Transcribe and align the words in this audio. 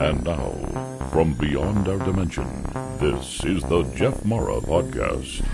And 0.00 0.24
now, 0.24 0.50
from 1.12 1.34
beyond 1.34 1.88
our 1.88 1.98
dimension, 1.98 2.46
this 2.98 3.44
is 3.44 3.62
the 3.64 3.82
Jeff 3.94 4.24
Mara 4.24 4.60
Podcast. 4.60 5.44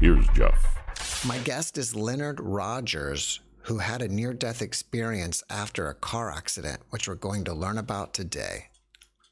Here's 0.00 0.26
Jeff. 0.28 1.24
My 1.26 1.38
guest 1.38 1.76
is 1.78 1.94
Leonard 1.94 2.38
Rogers, 2.40 3.40
who 3.62 3.78
had 3.78 4.02
a 4.02 4.08
near 4.08 4.32
death 4.32 4.62
experience 4.62 5.42
after 5.50 5.88
a 5.88 5.94
car 5.94 6.30
accident, 6.30 6.80
which 6.90 7.08
we're 7.08 7.16
going 7.16 7.44
to 7.44 7.54
learn 7.54 7.78
about 7.78 8.14
today. 8.14 8.68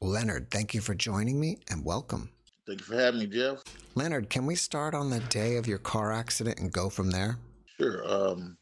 Leonard, 0.01 0.51
thank 0.51 0.73
you 0.73 0.81
for 0.81 0.93
joining 0.93 1.39
me 1.39 1.59
and 1.69 1.83
welcome. 1.85 2.29
Thank 2.67 2.81
you 2.81 2.85
for 2.85 2.95
having 2.95 3.21
me, 3.21 3.27
Jeff. 3.27 3.63
Leonard, 3.95 4.29
can 4.29 4.45
we 4.45 4.55
start 4.55 4.93
on 4.93 5.09
the 5.09 5.21
day 5.21 5.55
of 5.55 5.65
your 5.65 5.77
car 5.77 6.11
accident 6.11 6.59
and 6.59 6.71
go 6.71 6.89
from 6.89 7.11
there? 7.11 7.37
Sure. 7.79 8.03
Um, 8.05 8.57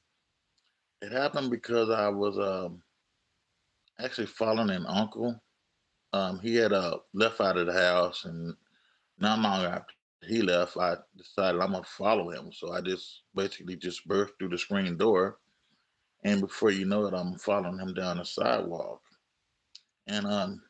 it 1.02 1.12
happened 1.12 1.50
because 1.50 1.90
I 1.90 2.10
was 2.10 2.38
um, 2.38 2.82
actually 4.00 4.28
following 4.28 4.70
an 4.72 4.86
uncle. 4.88 5.42
Um, 6.14 6.40
he 6.40 6.56
had 6.56 6.74
uh, 6.74 7.00
left 7.14 7.42
out 7.42 7.58
of 7.58 7.68
the 7.68 7.74
house, 7.74 8.26
and 8.26 8.56
not 9.20 9.40
long 9.40 9.66
after 9.66 9.94
he 10.24 10.42
left, 10.42 10.78
I 10.78 10.98
decided 11.18 11.62
I'm 11.62 11.72
gonna 11.74 11.84
follow 11.86 12.32
him. 12.32 12.52
So 12.54 12.72
I 12.74 12.82
just 12.82 13.24
basically 13.36 13.78
just 13.78 14.08
burst 14.08 14.34
through 14.40 14.50
the 14.50 14.58
screen 14.58 14.98
door, 14.98 15.40
and 16.24 16.42
before 16.42 16.72
you 16.72 16.86
know 16.86 17.06
it, 17.08 17.14
I'm 17.14 17.38
following 17.38 17.80
him 17.80 17.94
down 17.94 18.18
the 18.18 18.26
sidewalk. 18.26 19.02
And 20.08 20.26
um, 20.26 20.62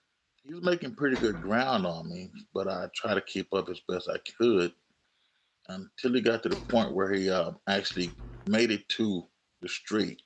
he 0.43 0.53
was 0.53 0.63
making 0.63 0.95
pretty 0.95 1.17
good 1.17 1.41
ground 1.41 1.85
on 1.85 2.09
me, 2.09 2.31
but 2.53 2.67
I 2.67 2.89
tried 2.95 3.15
to 3.15 3.21
keep 3.21 3.53
up 3.53 3.69
as 3.69 3.81
best 3.87 4.09
I 4.09 4.17
could 4.37 4.73
until 5.69 6.13
he 6.13 6.21
got 6.21 6.43
to 6.43 6.49
the 6.49 6.57
point 6.57 6.93
where 6.93 7.13
he 7.13 7.29
uh, 7.29 7.51
actually 7.67 8.17
made 8.47 8.71
it 8.71 8.89
to 8.89 9.27
the 9.61 9.69
street. 9.69 10.21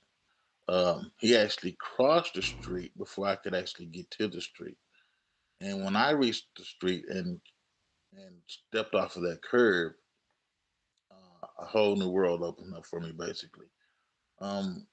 Um, 0.70 1.12
he 1.18 1.36
actually 1.36 1.76
crossed 1.80 2.36
the 2.36 2.44
street 2.44 2.96
before 2.96 3.26
I 3.26 3.38
could 3.38 3.56
actually 3.56 3.88
get 3.88 4.12
to 4.12 4.28
the 4.28 4.40
street. 4.40 4.78
And 5.62 5.84
when 5.84 5.96
I 5.96 6.12
reached 6.12 6.46
the 6.56 6.64
street 6.64 7.06
and 7.10 7.42
and 8.14 8.36
stepped 8.48 8.94
off 8.94 9.16
of 9.16 9.24
that 9.24 9.42
curb, 9.42 9.94
uh, 11.12 11.48
a 11.60 11.66
whole 11.66 11.96
new 11.96 12.10
world 12.10 12.44
opened 12.44 12.76
up 12.76 12.86
for 12.86 13.00
me. 13.00 13.12
Basically, 13.12 13.66
um, 14.42 14.86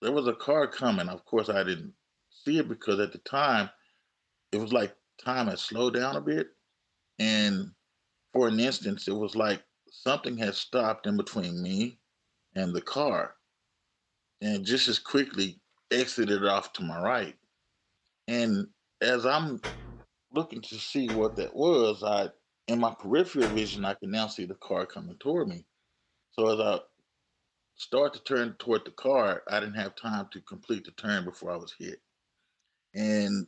there 0.00 0.12
was 0.12 0.28
a 0.28 0.34
car 0.34 0.68
coming. 0.68 1.08
Of 1.08 1.24
course, 1.24 1.48
I 1.48 1.64
didn't 1.64 1.94
see 2.30 2.58
it 2.58 2.68
because 2.68 3.00
at 3.00 3.10
the 3.10 3.18
time 3.18 3.68
it 4.52 4.58
was 4.58 4.72
like 4.72 4.94
time 5.24 5.48
had 5.48 5.58
slowed 5.58 5.94
down 5.94 6.14
a 6.14 6.20
bit, 6.20 6.50
and 7.18 7.72
for 8.32 8.46
an 8.46 8.60
instance, 8.60 9.08
it 9.08 9.16
was 9.16 9.34
like 9.34 9.64
something 9.90 10.36
had 10.36 10.54
stopped 10.54 11.08
in 11.08 11.16
between 11.16 11.60
me 11.60 11.98
and 12.54 12.72
the 12.72 12.80
car 12.80 13.34
and 14.42 14.66
just 14.66 14.88
as 14.88 14.98
quickly 14.98 15.60
exited 15.92 16.44
off 16.44 16.74
to 16.74 16.82
my 16.82 17.00
right. 17.00 17.36
And 18.28 18.68
as 19.00 19.24
I'm 19.24 19.62
looking 20.32 20.60
to 20.62 20.74
see 20.76 21.10
what 21.10 21.36
that 21.36 21.54
was, 21.54 22.02
I 22.02 22.30
in 22.68 22.80
my 22.80 22.94
peripheral 22.98 23.48
vision, 23.48 23.84
I 23.84 23.94
can 23.94 24.10
now 24.10 24.26
see 24.26 24.44
the 24.44 24.54
car 24.56 24.86
coming 24.86 25.16
toward 25.18 25.48
me. 25.48 25.66
So 26.32 26.48
as 26.48 26.60
I 26.60 26.80
start 27.76 28.14
to 28.14 28.22
turn 28.24 28.54
toward 28.58 28.84
the 28.84 28.90
car, 28.92 29.42
I 29.48 29.60
didn't 29.60 29.76
have 29.76 29.96
time 29.96 30.28
to 30.32 30.40
complete 30.42 30.84
the 30.84 30.92
turn 30.92 31.24
before 31.24 31.52
I 31.52 31.56
was 31.56 31.74
hit. 31.78 32.00
And 32.94 33.46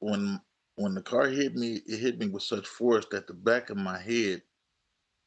when 0.00 0.40
when 0.76 0.94
the 0.94 1.02
car 1.02 1.28
hit 1.28 1.54
me, 1.54 1.80
it 1.86 1.98
hit 1.98 2.18
me 2.18 2.28
with 2.28 2.44
such 2.44 2.66
force 2.66 3.06
that 3.10 3.26
the 3.26 3.34
back 3.34 3.70
of 3.70 3.76
my 3.76 4.00
head 4.00 4.42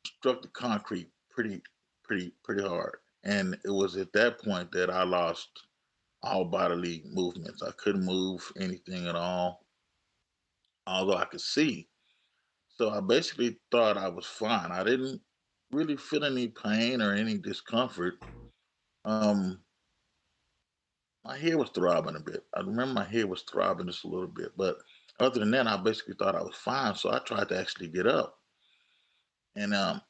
struck 0.06 0.42
the 0.42 0.48
concrete 0.50 1.12
pretty, 1.30 1.62
pretty, 2.04 2.34
pretty 2.44 2.64
hard. 2.64 2.98
And 3.24 3.58
it 3.64 3.70
was 3.70 3.98
at 3.98 4.14
that 4.14 4.42
point 4.42 4.72
that 4.72 4.90
I 4.90 5.04
lost 5.04 5.50
all 6.24 6.46
bodily 6.46 7.04
movements. 7.12 7.62
I 7.64 7.72
couldn't 7.78 8.06
move 8.06 8.52
anything 8.60 9.08
at 9.08 9.16
all, 9.16 9.66
although 10.88 11.18
I 11.18 11.26
could 11.26 11.42
see. 11.42 11.88
So 12.78 12.90
I 12.90 13.00
basically 13.00 13.60
thought 13.72 13.98
I 13.98 14.10
was 14.10 14.26
fine. 14.26 14.72
I 14.72 14.84
didn't 14.84 15.22
really 15.72 15.98
feel 15.98 16.26
any 16.26 16.48
pain 16.48 17.02
or 17.02 17.14
any 17.14 17.38
discomfort. 17.38 18.16
Um, 19.06 19.60
my 21.24 21.38
head 21.38 21.56
was 21.56 21.70
throbbing 21.70 22.16
a 22.16 22.20
bit. 22.20 22.44
I 22.56 22.62
remember 22.62 22.94
my 22.94 23.04
head 23.04 23.26
was 23.26 23.44
throbbing 23.44 23.88
just 23.88 24.04
a 24.04 24.08
little 24.08 24.28
bit, 24.28 24.52
but 24.58 24.78
other 25.20 25.40
than 25.40 25.52
that, 25.52 25.68
I 25.68 25.78
basically 25.78 26.16
thought 26.18 26.36
I 26.36 26.42
was 26.42 26.56
fine. 26.56 26.96
So 26.96 27.12
I 27.12 27.20
tried 27.20 27.50
to 27.50 27.60
actually 27.60 27.90
get 27.90 28.08
up. 28.08 28.40
And 29.56 29.74
um, 29.76 30.02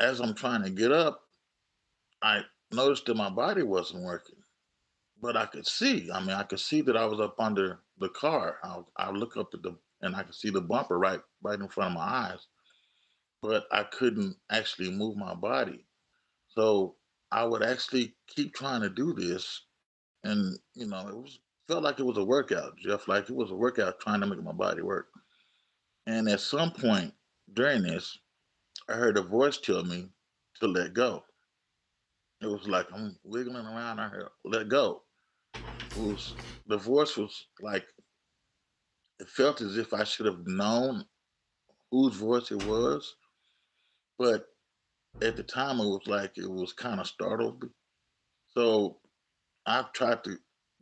as 0.00 0.20
I'm 0.20 0.34
trying 0.34 0.62
to 0.62 0.70
get 0.70 0.92
up, 0.92 1.25
I 2.26 2.42
noticed 2.72 3.06
that 3.06 3.16
my 3.16 3.30
body 3.30 3.62
wasn't 3.62 4.02
working, 4.02 4.42
but 5.22 5.36
I 5.36 5.46
could 5.46 5.64
see. 5.64 6.10
I 6.10 6.18
mean, 6.18 6.30
I 6.30 6.42
could 6.42 6.58
see 6.58 6.80
that 6.80 6.96
I 6.96 7.06
was 7.06 7.20
up 7.20 7.38
under 7.38 7.78
the 7.98 8.08
car. 8.08 8.58
I, 8.96 9.10
look 9.12 9.36
up 9.36 9.54
at 9.54 9.62
the 9.62 9.78
and 10.02 10.16
I 10.16 10.24
could 10.24 10.34
see 10.34 10.50
the 10.50 10.60
bumper 10.60 10.98
right 10.98 11.20
right 11.40 11.60
in 11.60 11.68
front 11.68 11.92
of 11.92 11.98
my 11.98 12.04
eyes, 12.04 12.48
but 13.40 13.66
I 13.70 13.84
couldn't 13.84 14.34
actually 14.50 14.90
move 14.90 15.16
my 15.16 15.34
body. 15.34 15.86
So 16.48 16.96
I 17.30 17.44
would 17.44 17.62
actually 17.62 18.16
keep 18.26 18.54
trying 18.54 18.80
to 18.82 18.90
do 18.90 19.14
this, 19.14 19.62
and 20.24 20.58
you 20.74 20.86
know, 20.88 21.06
it 21.06 21.16
was 21.16 21.38
felt 21.68 21.84
like 21.84 22.00
it 22.00 22.06
was 22.06 22.18
a 22.18 22.24
workout, 22.24 22.76
Jeff. 22.76 23.06
Like 23.06 23.30
it 23.30 23.36
was 23.36 23.52
a 23.52 23.56
workout 23.56 24.00
trying 24.00 24.20
to 24.20 24.26
make 24.26 24.42
my 24.42 24.50
body 24.50 24.82
work. 24.82 25.06
And 26.08 26.28
at 26.28 26.40
some 26.40 26.72
point 26.72 27.14
during 27.52 27.84
this, 27.84 28.18
I 28.88 28.94
heard 28.94 29.16
a 29.16 29.22
voice 29.22 29.58
tell 29.58 29.84
me 29.84 30.08
to 30.60 30.66
let 30.66 30.92
go. 30.92 31.22
It 32.42 32.46
was 32.46 32.68
like 32.68 32.86
I'm 32.92 33.16
wiggling 33.24 33.66
around. 33.66 33.98
I 34.00 34.08
heard, 34.08 34.28
let 34.44 34.68
go. 34.68 35.02
It 35.94 36.00
was 36.00 36.36
the 36.66 36.76
voice 36.76 37.16
was 37.16 37.46
like 37.60 37.86
it 39.20 39.28
felt 39.28 39.60
as 39.60 39.78
if 39.78 39.94
I 39.94 40.04
should 40.04 40.26
have 40.26 40.46
known 40.46 41.04
whose 41.90 42.14
voice 42.14 42.50
it 42.50 42.60
was, 42.60 43.16
but 44.18 44.46
at 45.22 45.36
the 45.36 45.42
time 45.42 45.80
it 45.80 45.84
was 45.86 46.06
like 46.06 46.36
it 46.36 46.50
was 46.50 46.72
kind 46.72 47.00
of 47.00 47.06
startled. 47.06 47.64
So 48.48 48.98
I 49.66 49.84
tried 49.94 50.24
to 50.24 50.36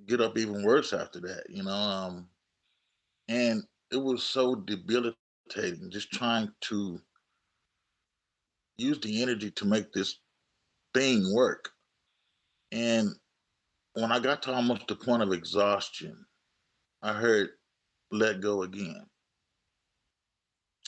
get 0.06 0.20
up 0.20 0.36
even 0.38 0.64
worse 0.64 0.92
after 0.92 1.20
that, 1.20 1.44
you 1.48 1.62
know. 1.62 1.70
Um, 1.72 2.28
and 3.28 3.62
it 3.90 3.96
was 3.96 4.22
so 4.22 4.56
debilitating 4.56 5.90
just 5.90 6.10
trying 6.12 6.50
to 6.62 7.00
use 8.76 9.00
the 9.00 9.22
energy 9.22 9.50
to 9.52 9.64
make 9.64 9.92
this 9.92 10.18
thing 10.94 11.34
work. 11.34 11.70
And 12.72 13.10
when 13.94 14.10
I 14.10 14.18
got 14.20 14.42
to 14.42 14.52
almost 14.52 14.86
the 14.88 14.96
point 14.96 15.22
of 15.22 15.32
exhaustion, 15.32 16.16
I 17.02 17.12
heard 17.12 17.50
let 18.10 18.40
go 18.40 18.62
again. 18.62 19.06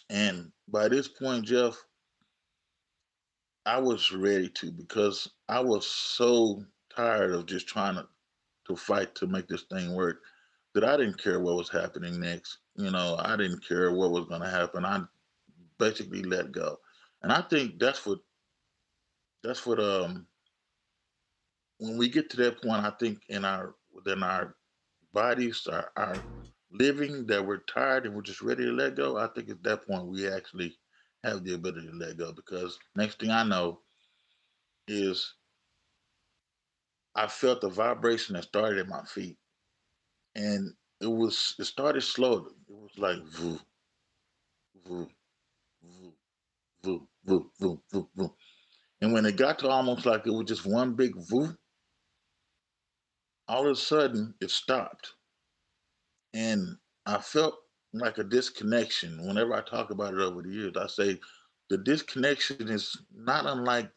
And 0.08 0.50
by 0.68 0.88
this 0.88 1.08
point, 1.08 1.44
Jeff, 1.44 1.76
I 3.64 3.78
was 3.78 4.12
ready 4.12 4.48
to 4.50 4.70
because 4.70 5.28
I 5.48 5.60
was 5.60 5.86
so 5.86 6.64
tired 6.94 7.32
of 7.32 7.46
just 7.46 7.66
trying 7.66 7.96
to, 7.96 8.06
to 8.68 8.76
fight 8.76 9.14
to 9.16 9.26
make 9.26 9.48
this 9.48 9.62
thing 9.62 9.94
work 9.94 10.22
that 10.74 10.84
I 10.84 10.96
didn't 10.96 11.22
care 11.22 11.40
what 11.40 11.56
was 11.56 11.68
happening 11.68 12.20
next. 12.20 12.58
You 12.76 12.90
know, 12.90 13.16
I 13.18 13.36
didn't 13.36 13.66
care 13.66 13.92
what 13.92 14.10
was 14.10 14.26
going 14.26 14.42
to 14.42 14.50
happen. 14.50 14.84
I 14.84 15.02
basically 15.78 16.22
let 16.22 16.52
go. 16.52 16.78
And 17.22 17.32
I 17.32 17.42
think 17.42 17.78
that's 17.78 18.06
what 18.06 18.18
that's 19.42 19.66
what 19.66 19.80
um 19.80 20.28
when 21.78 21.96
we 21.98 22.08
get 22.08 22.30
to 22.30 22.36
that 22.38 22.62
point, 22.62 22.84
I 22.84 22.90
think 22.90 23.24
in 23.28 23.44
our 23.44 23.74
within 23.92 24.22
our 24.22 24.56
bodies, 25.12 25.66
our, 25.66 25.92
our 25.96 26.24
living 26.70 27.26
that 27.26 27.46
we're 27.46 27.58
tired 27.64 28.06
and 28.06 28.14
we're 28.14 28.22
just 28.22 28.42
ready 28.42 28.64
to 28.64 28.72
let 28.72 28.96
go, 28.96 29.16
I 29.16 29.28
think 29.28 29.50
at 29.50 29.62
that 29.64 29.86
point 29.86 30.06
we 30.06 30.28
actually 30.28 30.76
have 31.24 31.44
the 31.44 31.54
ability 31.54 31.88
to 31.88 31.94
let 31.94 32.16
go 32.18 32.32
because 32.32 32.78
next 32.94 33.20
thing 33.20 33.30
I 33.30 33.42
know 33.44 33.82
is 34.88 35.34
I 37.16 37.26
felt 37.26 37.60
the 37.62 37.68
vibration 37.68 38.34
that 38.34 38.44
started 38.44 38.78
at 38.78 38.88
my 38.88 39.04
feet. 39.04 39.38
And 40.34 40.74
it 41.00 41.06
was 41.08 41.54
it 41.58 41.64
started 41.64 42.02
slowly. 42.02 42.52
It 42.68 42.74
was 42.76 42.98
like 42.98 43.22
voo, 43.24 43.58
voo, 44.84 45.08
voo, 45.82 46.28
voo, 46.82 47.08
voo, 47.24 47.52
voo, 47.58 47.82
voo, 47.92 48.10
voo. 48.14 48.36
And 49.00 49.12
when 49.12 49.26
it 49.26 49.36
got 49.36 49.58
to 49.60 49.68
almost 49.68 50.06
like 50.06 50.26
it 50.26 50.30
was 50.30 50.46
just 50.46 50.66
one 50.66 50.94
big 50.94 51.12
voo, 51.28 51.54
all 53.48 53.66
of 53.66 53.72
a 53.72 53.76
sudden 53.76 54.34
it 54.40 54.50
stopped. 54.50 55.12
And 56.34 56.76
I 57.04 57.18
felt 57.18 57.54
like 57.92 58.18
a 58.18 58.24
disconnection. 58.24 59.26
Whenever 59.26 59.54
I 59.54 59.62
talk 59.62 59.90
about 59.90 60.14
it 60.14 60.20
over 60.20 60.42
the 60.42 60.50
years, 60.50 60.72
I 60.76 60.86
say 60.86 61.20
the 61.70 61.78
disconnection 61.78 62.68
is 62.68 62.96
not 63.14 63.46
unlike 63.46 63.90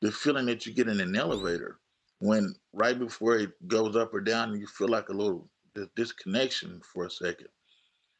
the 0.00 0.12
feeling 0.12 0.46
that 0.46 0.66
you 0.66 0.72
get 0.72 0.88
in 0.88 1.00
an 1.00 1.16
elevator 1.16 1.78
when 2.22 2.54
right 2.72 2.98
before 2.98 3.36
it 3.36 3.50
goes 3.66 3.96
up 3.96 4.14
or 4.14 4.20
down, 4.20 4.58
you 4.58 4.66
feel 4.66 4.88
like 4.88 5.08
a 5.08 5.12
little 5.12 5.48
disconnection 5.96 6.80
for 6.92 7.06
a 7.06 7.10
second. 7.10 7.48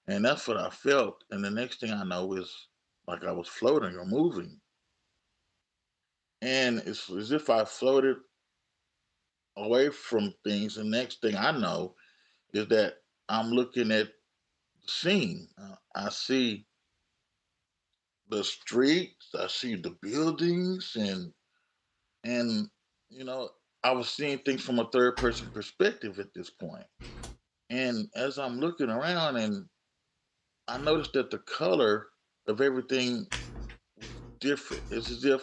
And 0.08 0.24
that's 0.24 0.48
what 0.48 0.56
I 0.56 0.70
felt. 0.70 1.22
And 1.30 1.44
the 1.44 1.50
next 1.50 1.78
thing 1.78 1.92
I 1.92 2.02
know 2.02 2.32
is 2.34 2.52
like 3.06 3.24
I 3.24 3.30
was 3.30 3.46
floating 3.46 3.96
or 3.96 4.04
moving 4.04 4.58
and 6.42 6.82
it's 6.84 7.08
as 7.08 7.30
if 7.30 7.48
I 7.48 7.64
floated 7.64 8.16
away 9.56 9.90
from 9.90 10.34
things. 10.44 10.74
The 10.74 10.84
next 10.84 11.22
thing 11.22 11.36
I 11.36 11.52
know 11.52 11.94
is 12.52 12.66
that 12.68 12.94
I'm 13.28 13.50
looking 13.50 13.92
at 13.92 14.08
the 14.08 14.88
scene. 14.88 15.48
Uh, 15.56 15.76
I 15.94 16.10
see 16.10 16.66
the 18.28 18.42
streets, 18.42 19.28
I 19.38 19.46
see 19.46 19.76
the 19.76 19.96
buildings, 20.02 20.96
and 20.98 21.32
and 22.24 22.68
you 23.08 23.24
know, 23.24 23.50
I 23.84 23.92
was 23.92 24.08
seeing 24.08 24.38
things 24.38 24.62
from 24.62 24.80
a 24.80 24.90
third 24.90 25.16
person 25.16 25.48
perspective 25.54 26.18
at 26.18 26.34
this 26.34 26.50
point. 26.50 26.86
And 27.70 28.08
as 28.16 28.38
I'm 28.38 28.58
looking 28.58 28.90
around, 28.90 29.36
and 29.36 29.66
I 30.66 30.78
noticed 30.78 31.12
that 31.12 31.30
the 31.30 31.38
color 31.38 32.08
of 32.48 32.60
everything 32.60 33.26
was 33.96 34.08
different. 34.40 34.82
It's 34.90 35.10
as 35.10 35.24
if 35.24 35.42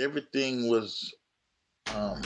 everything 0.00 0.68
was 0.68 1.14
um 1.94 2.22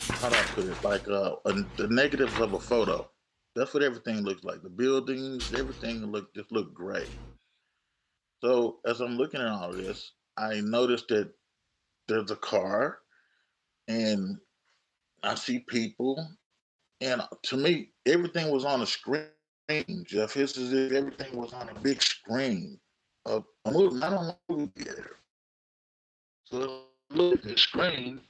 how 0.00 0.28
do 0.28 0.36
I 0.36 0.42
put 0.42 0.64
it? 0.66 0.84
Like 0.84 1.08
uh, 1.08 1.36
a, 1.44 1.52
the 1.76 1.88
negatives 1.88 2.38
of 2.40 2.54
a 2.54 2.60
photo. 2.60 3.08
That's 3.54 3.72
what 3.74 3.82
everything 3.82 4.22
looks 4.22 4.44
like. 4.44 4.62
The 4.62 4.68
buildings, 4.68 5.52
everything 5.54 6.04
look 6.06 6.34
just 6.34 6.52
looked 6.52 6.74
great. 6.74 7.08
So 8.42 8.78
as 8.86 9.00
I'm 9.00 9.16
looking 9.16 9.40
at 9.40 9.48
all 9.48 9.72
this, 9.72 10.12
I 10.36 10.60
noticed 10.60 11.08
that 11.08 11.30
there's 12.06 12.30
a 12.30 12.36
car, 12.36 12.98
and 13.88 14.38
I 15.22 15.34
see 15.34 15.60
people, 15.60 16.28
and 17.00 17.22
to 17.44 17.56
me, 17.56 17.90
everything 18.06 18.50
was 18.50 18.64
on 18.64 18.82
a 18.82 18.86
screen. 18.86 19.30
Jeff, 20.04 20.36
it's 20.36 20.56
as 20.56 20.72
if 20.72 20.92
everything 20.92 21.36
was 21.36 21.52
on 21.52 21.68
a 21.68 21.80
big 21.80 22.02
screen. 22.02 22.78
A, 23.24 23.42
a 23.64 23.70
movie, 23.72 23.96
not 23.96 24.12
a 24.12 24.36
movie 24.48 24.70
theater. 24.76 25.16
So 26.44 26.84
look 27.10 27.34
at 27.34 27.42
the 27.42 27.56
screen, 27.56 28.20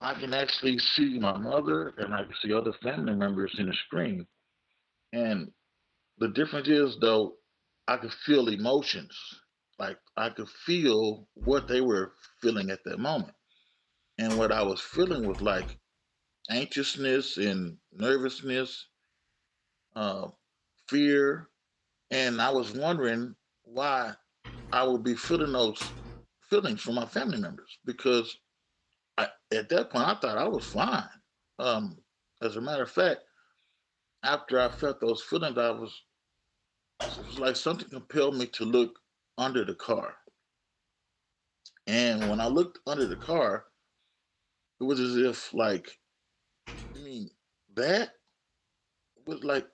I 0.00 0.14
can 0.14 0.34
actually 0.34 0.78
see 0.78 1.18
my 1.18 1.36
mother 1.36 1.94
and 1.98 2.14
I 2.14 2.24
can 2.24 2.34
see 2.42 2.52
other 2.52 2.72
family 2.82 3.14
members 3.14 3.54
in 3.58 3.66
the 3.66 3.74
screen. 3.74 4.26
And 5.12 5.50
the 6.18 6.28
difference 6.28 6.68
is 6.68 6.98
though, 7.00 7.34
I 7.88 7.96
could 7.96 8.12
feel 8.12 8.48
emotions. 8.48 9.16
Like 9.78 9.98
I 10.16 10.30
could 10.30 10.48
feel 10.48 11.28
what 11.34 11.68
they 11.68 11.80
were 11.80 12.12
feeling 12.40 12.70
at 12.70 12.84
that 12.84 12.98
moment. 12.98 13.34
And 14.18 14.38
what 14.38 14.52
I 14.52 14.62
was 14.62 14.80
feeling 14.80 15.26
was 15.26 15.40
like 15.40 15.78
anxiousness 16.50 17.36
and 17.36 17.76
nervousness, 17.92 18.86
uh, 19.96 20.28
fear. 20.88 21.48
And 22.10 22.40
I 22.40 22.50
was 22.50 22.72
wondering 22.72 23.34
why 23.64 24.14
I 24.72 24.84
would 24.84 25.02
be 25.02 25.16
feeling 25.16 25.52
those 25.52 25.82
feelings 26.50 26.80
from 26.80 26.94
my 26.94 27.06
family 27.06 27.38
members 27.38 27.78
because 27.84 28.38
I, 29.18 29.28
at 29.52 29.68
that 29.68 29.90
point, 29.90 30.06
I 30.06 30.14
thought 30.14 30.38
I 30.38 30.48
was 30.48 30.64
fine. 30.66 31.08
Um, 31.58 31.98
as 32.42 32.56
a 32.56 32.60
matter 32.60 32.82
of 32.82 32.90
fact, 32.90 33.20
after 34.24 34.58
I 34.60 34.68
felt 34.68 35.00
those 35.00 35.22
feelings, 35.22 35.58
I 35.58 35.70
was, 35.70 36.02
it 37.16 37.26
was 37.26 37.38
like 37.38 37.56
something 37.56 37.88
compelled 37.88 38.36
me 38.36 38.46
to 38.46 38.64
look 38.64 38.98
under 39.38 39.64
the 39.64 39.74
car. 39.74 40.14
And 41.86 42.28
when 42.28 42.40
I 42.40 42.46
looked 42.46 42.78
under 42.86 43.06
the 43.06 43.16
car, 43.16 43.66
it 44.80 44.84
was 44.84 45.00
as 45.00 45.16
if 45.16 45.52
like, 45.54 45.98
I 46.96 47.00
mean, 47.00 47.30
that 47.74 48.10
was 49.26 49.44
like, 49.44 49.66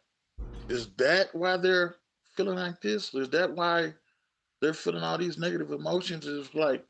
is 0.68 0.88
that 0.96 1.34
why 1.34 1.56
they're 1.56 1.96
feeling 2.36 2.56
like 2.58 2.80
this? 2.80 3.14
Is 3.14 3.30
that 3.30 3.54
why 3.54 3.94
they're 4.60 4.74
feeling 4.74 5.02
all 5.02 5.18
these 5.18 5.38
negative 5.38 5.70
emotions? 5.72 6.26
It's 6.26 6.54
like 6.54 6.84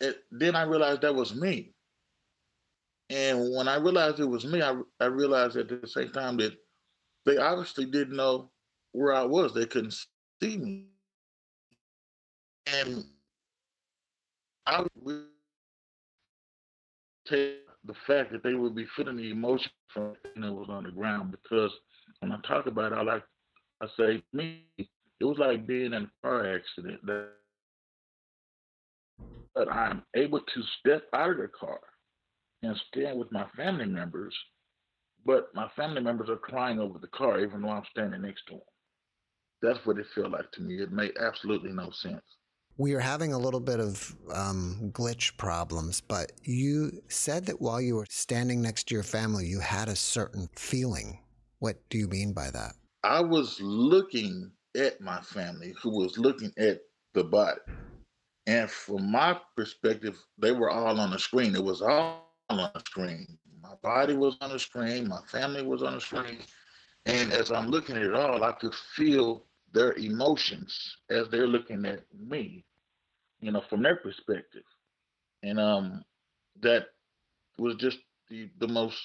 it, 0.00 0.16
then 0.30 0.54
I 0.56 0.62
realized 0.62 1.02
that 1.02 1.14
was 1.14 1.34
me. 1.34 1.74
And 3.10 3.54
when 3.54 3.68
I 3.68 3.76
realized 3.76 4.20
it 4.20 4.24
was 4.24 4.46
me, 4.46 4.62
I, 4.62 4.80
I 5.00 5.06
realized 5.06 5.56
at 5.56 5.68
the 5.68 5.86
same 5.86 6.10
time 6.12 6.36
that 6.38 6.52
they 7.26 7.36
obviously 7.36 7.84
didn't 7.86 8.16
know 8.16 8.50
where 8.92 9.12
I 9.12 9.22
was. 9.24 9.54
They 9.54 9.66
couldn't 9.66 9.94
see 10.42 10.56
me. 10.58 10.86
And 12.66 13.04
I 14.66 14.84
would 14.96 15.26
take 17.28 17.58
the 17.84 17.94
fact 18.06 18.32
that 18.32 18.42
they 18.42 18.54
would 18.54 18.74
be 18.74 18.86
feeling 18.96 19.16
the 19.16 19.30
emotion 19.30 19.70
from 19.92 20.16
that 20.36 20.52
was 20.52 20.68
on 20.68 20.84
the 20.84 20.90
ground 20.90 21.32
because 21.32 21.72
when 22.20 22.32
I 22.32 22.38
talk 22.46 22.66
about 22.66 22.92
it, 22.92 22.96
I 22.96 23.02
like 23.02 23.24
I 23.82 23.86
say 23.98 24.22
me, 24.32 24.64
it 25.22 25.24
was 25.24 25.38
like 25.38 25.68
being 25.68 25.92
in 25.92 26.02
a 26.02 26.10
car 26.20 26.56
accident 26.56 26.98
that 27.06 27.28
but 29.54 29.70
I'm 29.70 30.02
able 30.16 30.40
to 30.40 30.62
step 30.80 31.04
out 31.14 31.30
of 31.30 31.36
the 31.36 31.48
car 31.48 31.78
and 32.62 32.74
stand 32.88 33.18
with 33.20 33.30
my 33.30 33.46
family 33.56 33.84
members, 33.84 34.34
but 35.24 35.54
my 35.54 35.68
family 35.76 36.00
members 36.00 36.28
are 36.28 36.36
crying 36.36 36.80
over 36.80 36.98
the 36.98 37.06
car 37.08 37.38
even 37.38 37.62
though 37.62 37.68
I'm 37.68 37.84
standing 37.90 38.22
next 38.22 38.42
to 38.48 38.54
them. 38.54 38.62
That's 39.62 39.78
what 39.86 39.98
it 39.98 40.06
felt 40.12 40.32
like 40.32 40.50
to 40.52 40.62
me. 40.62 40.82
It 40.82 40.90
made 40.90 41.12
absolutely 41.20 41.70
no 41.70 41.90
sense. 41.92 42.22
We 42.76 42.94
are 42.94 43.00
having 43.00 43.32
a 43.32 43.38
little 43.38 43.60
bit 43.60 43.78
of 43.78 44.16
um, 44.34 44.90
glitch 44.92 45.36
problems, 45.36 46.00
but 46.00 46.32
you 46.42 47.00
said 47.06 47.46
that 47.46 47.60
while 47.60 47.80
you 47.80 47.94
were 47.94 48.06
standing 48.08 48.60
next 48.60 48.88
to 48.88 48.94
your 48.94 49.04
family, 49.04 49.46
you 49.46 49.60
had 49.60 49.88
a 49.88 49.94
certain 49.94 50.48
feeling. 50.56 51.20
What 51.60 51.76
do 51.90 51.98
you 51.98 52.08
mean 52.08 52.32
by 52.32 52.50
that? 52.50 52.72
I 53.04 53.20
was 53.20 53.60
looking 53.60 54.50
at 54.76 55.00
my 55.00 55.20
family 55.20 55.74
who 55.82 55.90
was 55.90 56.18
looking 56.18 56.52
at 56.58 56.80
the 57.14 57.24
body. 57.24 57.60
And 58.46 58.70
from 58.70 59.10
my 59.10 59.38
perspective, 59.56 60.18
they 60.38 60.52
were 60.52 60.70
all 60.70 60.98
on 60.98 61.10
the 61.10 61.18
screen. 61.18 61.54
It 61.54 61.62
was 61.62 61.82
all 61.82 62.32
on 62.50 62.70
the 62.74 62.80
screen. 62.80 63.38
My 63.60 63.74
body 63.82 64.14
was 64.14 64.36
on 64.40 64.50
the 64.50 64.58
screen. 64.58 65.08
My 65.08 65.20
family 65.28 65.62
was 65.62 65.82
on 65.82 65.94
the 65.94 66.00
screen. 66.00 66.38
And 67.06 67.32
as 67.32 67.52
I'm 67.52 67.68
looking 67.68 67.96
at 67.96 68.02
it 68.02 68.14
all, 68.14 68.42
I 68.42 68.52
could 68.52 68.74
feel 68.74 69.44
their 69.72 69.92
emotions 69.94 70.96
as 71.10 71.28
they're 71.28 71.46
looking 71.46 71.84
at 71.86 72.04
me, 72.12 72.64
you 73.40 73.52
know, 73.52 73.62
from 73.68 73.82
their 73.82 73.96
perspective. 73.96 74.64
And 75.42 75.58
um, 75.58 76.04
that 76.60 76.86
was 77.58 77.76
just 77.76 77.98
the, 78.28 78.50
the 78.58 78.68
most 78.68 78.98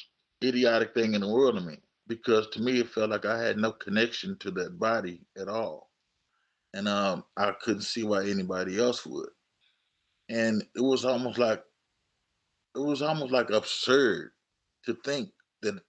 idiotic 0.43 0.93
thing 0.93 1.13
in 1.13 1.21
the 1.21 1.27
world 1.27 1.55
to 1.55 1.61
me 1.61 1.77
because 2.07 2.47
to 2.47 2.61
me 2.61 2.79
it 2.79 2.89
felt 2.89 3.09
like 3.09 3.25
I 3.25 3.41
had 3.41 3.57
no 3.57 3.71
connection 3.71 4.37
to 4.39 4.51
that 4.51 4.79
body 4.79 5.21
at 5.37 5.47
all 5.47 5.87
and 6.73 6.87
um, 6.87 7.23
I 7.35 7.51
couldn't 7.61 7.81
see 7.81 8.03
why 8.03 8.25
anybody 8.27 8.79
else 8.79 9.05
would. 9.05 9.29
And 10.29 10.63
it 10.75 10.81
was 10.81 11.05
almost 11.05 11.39
like 11.39 11.63
it 12.75 12.79
was 12.79 13.01
almost 13.01 13.31
like 13.31 13.49
absurd 13.49 14.31
to 14.85 14.95
think 15.03 15.29
that 15.61 15.79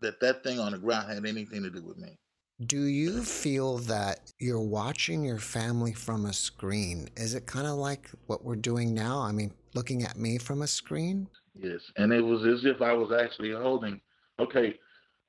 that 0.00 0.18
that 0.20 0.42
thing 0.42 0.58
on 0.58 0.72
the 0.72 0.78
ground 0.78 1.08
had 1.08 1.24
anything 1.24 1.62
to 1.62 1.70
do 1.70 1.82
with 1.82 1.98
me. 1.98 2.18
Do 2.66 2.82
you 2.82 3.22
feel 3.22 3.78
that 3.78 4.32
you're 4.38 4.60
watching 4.60 5.24
your 5.24 5.38
family 5.38 5.92
from 5.92 6.26
a 6.26 6.32
screen? 6.32 7.08
Is 7.16 7.34
it 7.34 7.46
kind 7.46 7.66
of 7.66 7.74
like 7.74 8.10
what 8.26 8.44
we're 8.44 8.56
doing 8.56 8.94
now? 8.94 9.20
I 9.20 9.32
mean, 9.32 9.52
looking 9.74 10.04
at 10.04 10.16
me 10.16 10.38
from 10.38 10.62
a 10.62 10.66
screen? 10.66 11.28
Yes, 11.54 11.80
and 11.96 12.12
it 12.12 12.22
was 12.22 12.44
as 12.44 12.64
if 12.64 12.80
I 12.80 12.92
was 12.92 13.12
actually 13.12 13.52
holding. 13.52 14.00
Okay, 14.38 14.78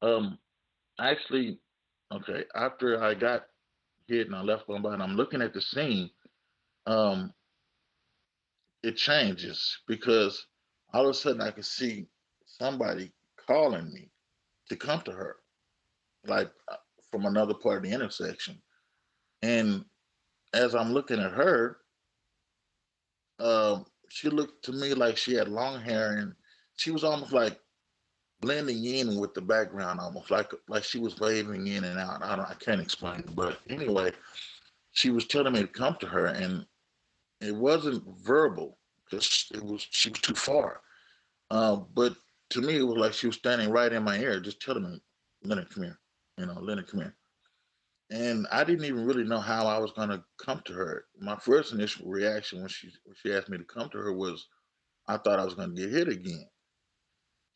um, 0.03 0.37
actually, 0.99 1.59
okay. 2.11 2.43
After 2.55 3.01
I 3.01 3.13
got 3.13 3.45
hit 4.07 4.27
and 4.27 4.35
I 4.35 4.41
left 4.41 4.67
by 4.67 4.75
and 4.75 5.01
I'm 5.01 5.15
looking 5.15 5.41
at 5.41 5.53
the 5.53 5.61
scene, 5.61 6.09
um, 6.85 7.33
it 8.83 8.97
changes 8.97 9.79
because 9.87 10.45
all 10.93 11.05
of 11.05 11.11
a 11.11 11.13
sudden 11.13 11.41
I 11.41 11.51
can 11.51 11.63
see 11.63 12.05
somebody 12.45 13.11
calling 13.47 13.91
me 13.93 14.09
to 14.69 14.75
come 14.75 15.01
to 15.01 15.11
her, 15.11 15.37
like 16.27 16.51
uh, 16.69 16.75
from 17.09 17.25
another 17.25 17.53
part 17.53 17.77
of 17.77 17.83
the 17.83 17.95
intersection. 17.95 18.61
And 19.41 19.85
as 20.53 20.75
I'm 20.75 20.93
looking 20.93 21.19
at 21.19 21.31
her, 21.31 21.77
um, 23.39 23.85
she 24.09 24.29
looked 24.29 24.65
to 24.65 24.73
me 24.73 24.93
like 24.93 25.17
she 25.17 25.33
had 25.33 25.47
long 25.47 25.81
hair 25.81 26.17
and 26.17 26.33
she 26.75 26.91
was 26.91 27.03
almost 27.03 27.31
like 27.31 27.59
blending 28.43 28.83
in 28.83 29.19
with 29.19 29.33
the 29.33 29.41
background 29.41 29.99
almost 30.01 30.29
like 30.29 30.51
like 30.67 30.83
she 30.83 30.99
was 30.99 31.19
waving 31.19 31.67
in 31.67 31.85
and 31.85 31.97
out. 31.97 32.21
I 32.21 32.35
don't 32.35 32.49
I 32.49 32.55
can't 32.55 32.81
explain 32.81 33.23
but 33.35 33.59
anyway, 33.69 34.11
she 34.91 35.11
was 35.11 35.25
telling 35.27 35.53
me 35.53 35.61
to 35.61 35.67
come 35.67 35.95
to 36.01 36.07
her 36.07 36.25
and 36.27 36.65
it 37.39 37.55
wasn't 37.55 38.03
verbal 38.19 38.77
because 39.05 39.49
it 39.53 39.63
was 39.63 39.87
she 39.89 40.09
was 40.09 40.19
too 40.19 40.35
far. 40.35 40.81
Uh, 41.51 41.77
but 41.93 42.15
to 42.49 42.61
me, 42.61 42.77
it 42.77 42.83
was 42.83 42.97
like 42.97 43.13
she 43.13 43.27
was 43.27 43.37
standing 43.37 43.69
right 43.69 43.93
in 43.93 44.03
my 44.03 44.17
ear, 44.17 44.39
just 44.39 44.61
telling 44.61 44.83
me, 44.83 45.01
"Leonard, 45.43 45.69
come 45.69 45.83
here," 45.83 45.99
you 46.37 46.45
know, 46.45 46.59
"Leonard, 46.59 46.87
come 46.87 47.01
here." 47.01 47.15
And 48.11 48.47
I 48.51 48.63
didn't 48.63 48.85
even 48.85 49.05
really 49.05 49.23
know 49.23 49.39
how 49.39 49.67
I 49.67 49.77
was 49.77 49.91
gonna 49.93 50.23
come 50.37 50.61
to 50.65 50.73
her. 50.73 51.05
My 51.19 51.37
first 51.37 51.73
initial 51.73 52.09
reaction 52.09 52.59
when 52.59 52.69
she 52.69 52.91
when 53.05 53.15
she 53.15 53.33
asked 53.33 53.49
me 53.49 53.57
to 53.57 53.63
come 53.63 53.89
to 53.89 53.97
her 53.97 54.13
was, 54.13 54.47
I 55.07 55.17
thought 55.17 55.39
I 55.39 55.45
was 55.45 55.55
gonna 55.55 55.73
get 55.73 55.91
hit 55.91 56.07
again. 56.09 56.47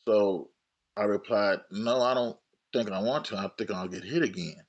So 0.05 0.49
I 0.97 1.03
replied, 1.03 1.59
No, 1.71 2.01
I 2.01 2.13
don't 2.15 2.37
think 2.73 2.91
I 2.91 2.99
want 2.99 3.25
to. 3.25 3.37
I 3.37 3.49
think 3.57 3.71
I'll 3.71 3.87
get 3.87 4.03
hit 4.03 4.23
again. 4.23 4.63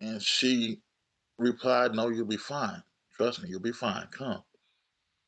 And 0.00 0.20
she 0.22 0.80
replied, 1.38 1.94
No, 1.94 2.08
you'll 2.08 2.26
be 2.26 2.38
fine. 2.38 2.82
Trust 3.16 3.42
me, 3.42 3.50
you'll 3.50 3.60
be 3.60 3.72
fine. 3.72 4.06
Come. 4.10 4.42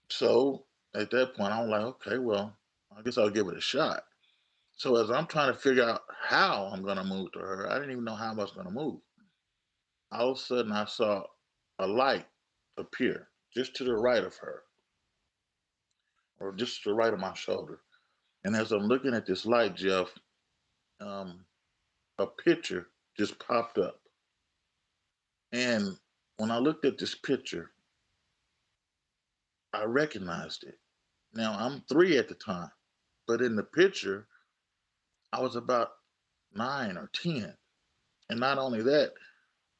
So 0.09 0.64
at 0.95 1.11
that 1.11 1.35
point, 1.35 1.52
I'm 1.52 1.69
like, 1.69 1.83
Okay, 1.83 2.19
well, 2.19 2.57
I 2.97 3.02
guess 3.02 3.19
I'll 3.19 3.31
give 3.31 3.49
it 3.49 3.57
a 3.57 3.61
shot. 3.61 4.04
So 4.76 4.97
as 4.97 5.11
I'm 5.11 5.26
trying 5.26 5.52
to 5.52 5.59
figure 5.59 5.85
out 5.85 6.02
how 6.26 6.71
I'm 6.73 6.83
gonna 6.83 7.04
move 7.04 7.33
to 7.33 7.38
her, 7.40 7.71
I 7.71 7.75
didn't 7.75 7.93
even 7.93 8.04
know 8.04 8.14
how 8.14 8.33
I 8.33 8.35
was 8.35 8.52
gonna 8.52 8.71
move. 8.71 9.00
All 10.11 10.31
of 10.31 10.38
a 10.38 10.40
sudden, 10.40 10.73
I 10.73 10.87
saw 10.87 11.25
a 11.78 11.87
light 11.87 12.26
appear 12.76 13.28
just 13.54 13.76
to 13.76 13.85
the 13.85 13.95
right 13.95 14.25
of 14.25 14.37
her, 14.37 14.62
or 16.40 16.52
just 16.52 16.83
to 16.83 16.90
the 16.90 16.95
right 16.95 17.12
of 17.12 17.21
my 17.21 17.35
shoulder. 17.35 17.81
And 18.44 18.54
as 18.54 18.72
I'm 18.72 18.82
looking 18.86 19.14
at 19.14 19.26
this 19.26 19.46
light, 19.46 19.74
Jeff, 19.74 20.08
um, 21.00 21.44
a 22.18 22.26
picture 22.26 22.88
just 23.18 23.38
popped 23.38 23.78
up. 23.78 24.00
And 25.52 25.96
when 26.36 26.50
I 26.50 26.58
looked 26.58 26.84
at 26.84 26.98
this 26.98 27.14
picture, 27.14 27.70
I 29.72 29.84
recognized 29.84 30.64
it. 30.64 30.78
Now 31.34 31.56
I'm 31.58 31.82
three 31.88 32.18
at 32.18 32.28
the 32.28 32.34
time, 32.34 32.70
but 33.26 33.40
in 33.40 33.56
the 33.56 33.62
picture, 33.64 34.26
I 35.32 35.40
was 35.40 35.56
about 35.56 35.90
nine 36.54 36.96
or 36.96 37.10
10. 37.14 37.52
And 38.30 38.40
not 38.40 38.58
only 38.58 38.82
that, 38.82 39.12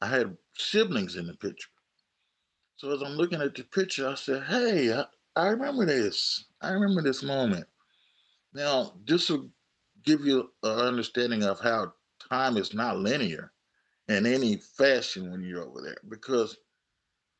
I 0.01 0.07
had 0.07 0.37
siblings 0.57 1.15
in 1.15 1.27
the 1.27 1.33
picture. 1.35 1.69
So 2.77 2.91
as 2.93 3.01
I'm 3.01 3.13
looking 3.13 3.41
at 3.41 3.55
the 3.55 3.63
picture, 3.63 4.07
I 4.09 4.15
said, 4.15 4.43
Hey, 4.43 4.93
I, 4.93 5.05
I 5.35 5.47
remember 5.47 5.85
this. 5.85 6.45
I 6.61 6.71
remember 6.71 7.01
this 7.01 7.23
moment. 7.23 7.65
Now, 8.55 8.93
this 9.05 9.29
will 9.29 9.49
give 10.05 10.25
you 10.25 10.49
an 10.63 10.79
understanding 10.79 11.43
of 11.43 11.59
how 11.59 11.91
time 12.31 12.55
is 12.55 12.73
not 12.73 12.97
linear 12.97 13.51
in 14.07 14.25
any 14.25 14.55
fashion 14.77 15.29
when 15.29 15.43
you're 15.43 15.65
over 15.65 15.81
there 15.81 15.97
because 16.07 16.57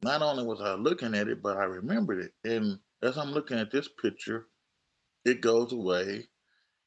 not 0.02 0.22
only 0.22 0.44
was 0.44 0.60
I 0.60 0.74
looking 0.74 1.16
at 1.16 1.30
it, 1.30 1.42
but 1.42 1.56
I 1.56 1.64
remembered 1.64 2.20
it. 2.20 2.34
And 2.44 2.80
as 3.02 3.18
I'm 3.18 3.32
looking 3.32 3.58
at 3.58 3.72
this 3.72 3.88
picture, 3.88 4.48
it 5.24 5.40
goes 5.40 5.72
away, 5.72 6.28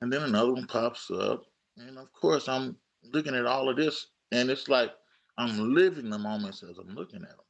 and 0.02 0.12
then 0.12 0.23
another 0.23 0.52
one 0.52 0.66
pops 0.66 1.11
up. 1.11 1.44
And 1.78 1.97
of 1.97 2.12
course, 2.12 2.49
I'm 2.49 2.76
looking 3.02 3.35
at 3.35 3.47
all 3.47 3.70
of 3.70 3.78
this, 3.78 4.08
and 4.30 4.50
it's 4.50 4.68
like 4.68 4.90
I'm 5.38 5.75
living 5.75 6.11
the 6.11 6.18
moments 6.18 6.62
as 6.62 6.76
I'm 6.76 6.94
looking 6.94 7.23
at 7.23 7.30
them. 7.30 7.47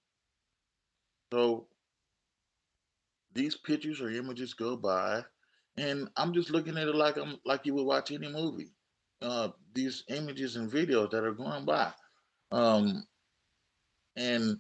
So 1.33 1.67
these 3.35 3.57
pictures 3.57 4.01
or 4.01 4.11
images 4.11 4.55
go 4.55 4.77
by, 4.77 5.25
and 5.79 6.09
I'm 6.17 6.35
just 6.35 6.51
looking 6.51 6.77
at 6.77 6.89
it 6.89 6.95
like 6.95 7.17
I'm 7.17 7.39
like 7.45 7.65
you 7.65 7.75
would 7.75 7.87
watch 7.87 8.11
any 8.11 8.29
movie. 8.29 8.73
Uh, 9.23 9.49
these 9.75 10.05
images 10.09 10.57
and 10.57 10.71
videos 10.71 11.11
that 11.11 11.25
are 11.25 11.33
going 11.33 11.65
by, 11.65 11.93
um, 12.53 13.05
and 14.17 14.59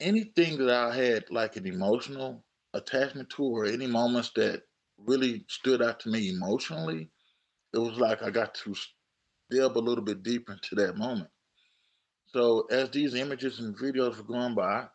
anything 0.00 0.58
that 0.58 0.70
I 0.70 0.94
had 0.94 1.24
like 1.30 1.56
an 1.56 1.66
emotional 1.66 2.44
attachment 2.74 3.30
to, 3.30 3.42
or 3.42 3.64
any 3.64 3.86
moments 3.86 4.30
that 4.36 4.62
really 4.98 5.44
stood 5.48 5.82
out 5.82 6.00
to 6.00 6.10
me 6.10 6.30
emotionally, 6.30 7.10
it 7.74 7.78
was 7.78 7.98
like 7.98 8.22
I 8.22 8.30
got 8.30 8.54
to 8.56 8.74
delve 9.50 9.76
a 9.76 9.80
little 9.80 10.04
bit 10.04 10.22
deeper 10.22 10.52
into 10.52 10.74
that 10.76 10.96
moment. 10.96 11.30
So 12.26 12.66
as 12.70 12.90
these 12.90 13.14
images 13.14 13.58
and 13.60 13.76
videos 13.76 14.16
were 14.16 14.22
going 14.22 14.54
by, 14.54 14.86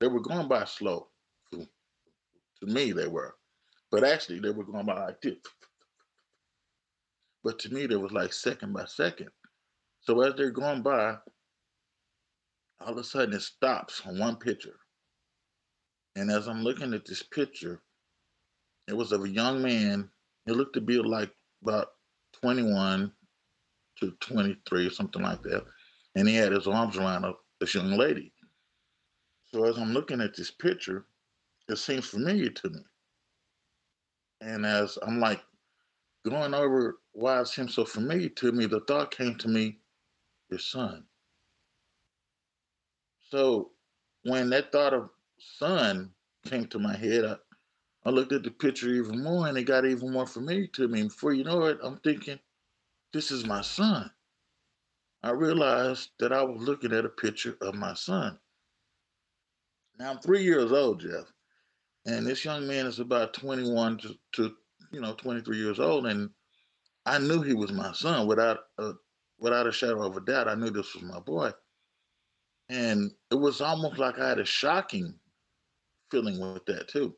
they 0.00 0.08
were 0.08 0.20
going 0.20 0.48
by 0.48 0.64
slow. 0.64 1.08
To, 1.52 1.66
me, 2.62 2.92
they 2.92 3.08
were. 3.08 3.34
But 3.92 4.04
actually, 4.04 4.40
they 4.40 4.50
were 4.50 4.64
going 4.64 4.86
by 4.86 4.98
like 5.04 5.20
this. 5.20 5.36
But 7.44 7.58
to 7.60 7.72
me, 7.72 7.86
they 7.86 7.96
was 7.96 8.10
like 8.10 8.32
second 8.32 8.72
by 8.72 8.86
second. 8.86 9.28
So 10.00 10.22
as 10.22 10.34
they're 10.34 10.50
going 10.50 10.82
by, 10.82 11.16
all 12.80 12.92
of 12.92 12.96
a 12.96 13.04
sudden 13.04 13.34
it 13.34 13.42
stops 13.42 14.02
on 14.06 14.18
one 14.18 14.36
picture. 14.36 14.76
And 16.16 16.30
as 16.30 16.48
I'm 16.48 16.62
looking 16.62 16.94
at 16.94 17.04
this 17.04 17.22
picture, 17.22 17.82
it 18.88 18.96
was 18.96 19.12
of 19.12 19.24
a 19.24 19.28
young 19.28 19.62
man. 19.62 20.08
It 20.46 20.52
looked 20.52 20.74
to 20.74 20.80
be 20.80 20.96
like 20.96 21.30
about 21.62 21.88
21 22.42 23.12
to 24.00 24.10
23, 24.20 24.90
something 24.90 25.22
like 25.22 25.42
that. 25.42 25.64
And 26.14 26.26
he 26.26 26.34
had 26.34 26.52
his 26.52 26.66
arms 26.66 26.96
around 26.96 27.24
a, 27.24 27.34
this 27.60 27.74
young 27.74 27.92
lady. 27.92 28.32
So 29.46 29.64
as 29.64 29.76
I'm 29.76 29.92
looking 29.92 30.22
at 30.22 30.34
this 30.34 30.50
picture, 30.50 31.04
it 31.68 31.76
seems 31.76 32.06
familiar 32.06 32.48
to 32.48 32.70
me. 32.70 32.80
And 34.42 34.66
as 34.66 34.98
I'm 35.06 35.20
like 35.20 35.40
going 36.24 36.52
over 36.54 36.98
why 37.12 37.40
it 37.40 37.48
seems 37.48 37.74
so 37.74 37.84
familiar 37.84 38.28
to 38.28 38.52
me, 38.52 38.66
the 38.66 38.80
thought 38.80 39.10
came 39.12 39.36
to 39.36 39.48
me, 39.48 39.78
your 40.50 40.58
son. 40.58 41.04
So 43.30 43.70
when 44.24 44.50
that 44.50 44.72
thought 44.72 44.94
of 44.94 45.10
son 45.38 46.10
came 46.44 46.66
to 46.68 46.78
my 46.78 46.96
head, 46.96 47.24
I, 47.24 47.36
I 48.04 48.10
looked 48.10 48.32
at 48.32 48.42
the 48.42 48.50
picture 48.50 48.90
even 48.90 49.22
more 49.22 49.46
and 49.46 49.56
it 49.56 49.64
got 49.64 49.86
even 49.86 50.12
more 50.12 50.26
familiar 50.26 50.66
to 50.68 50.88
me. 50.88 51.00
And 51.00 51.08
before 51.08 51.32
you 51.32 51.44
know 51.44 51.64
it, 51.66 51.78
I'm 51.82 51.98
thinking, 51.98 52.38
this 53.12 53.30
is 53.30 53.46
my 53.46 53.62
son. 53.62 54.10
I 55.22 55.30
realized 55.30 56.10
that 56.18 56.32
I 56.32 56.42
was 56.42 56.60
looking 56.60 56.92
at 56.92 57.04
a 57.04 57.08
picture 57.10 57.56
of 57.60 57.76
my 57.76 57.94
son. 57.94 58.38
Now 59.98 60.10
I'm 60.10 60.18
three 60.18 60.42
years 60.42 60.72
old, 60.72 61.00
Jeff, 61.00 61.32
and 62.06 62.26
this 62.26 62.44
young 62.44 62.66
man 62.66 62.86
is 62.86 62.98
about 62.98 63.34
21 63.34 63.98
to, 63.98 64.14
to 64.32 64.56
you 64.90 65.00
know 65.00 65.14
23 65.14 65.56
years 65.56 65.78
old, 65.78 66.06
and 66.06 66.30
I 67.06 67.18
knew 67.18 67.42
he 67.42 67.54
was 67.54 67.72
my 67.72 67.92
son 67.92 68.26
without 68.26 68.60
a 68.78 68.92
without 69.38 69.66
a 69.66 69.72
shadow 69.72 70.06
of 70.06 70.16
a 70.16 70.20
doubt. 70.20 70.48
I 70.48 70.54
knew 70.54 70.70
this 70.70 70.94
was 70.94 71.02
my 71.02 71.20
boy. 71.20 71.52
And 72.68 73.10
it 73.30 73.34
was 73.34 73.60
almost 73.60 73.98
like 73.98 74.18
I 74.18 74.30
had 74.30 74.38
a 74.38 74.44
shocking 74.44 75.18
feeling 76.10 76.40
with 76.40 76.64
that 76.66 76.88
too. 76.88 77.16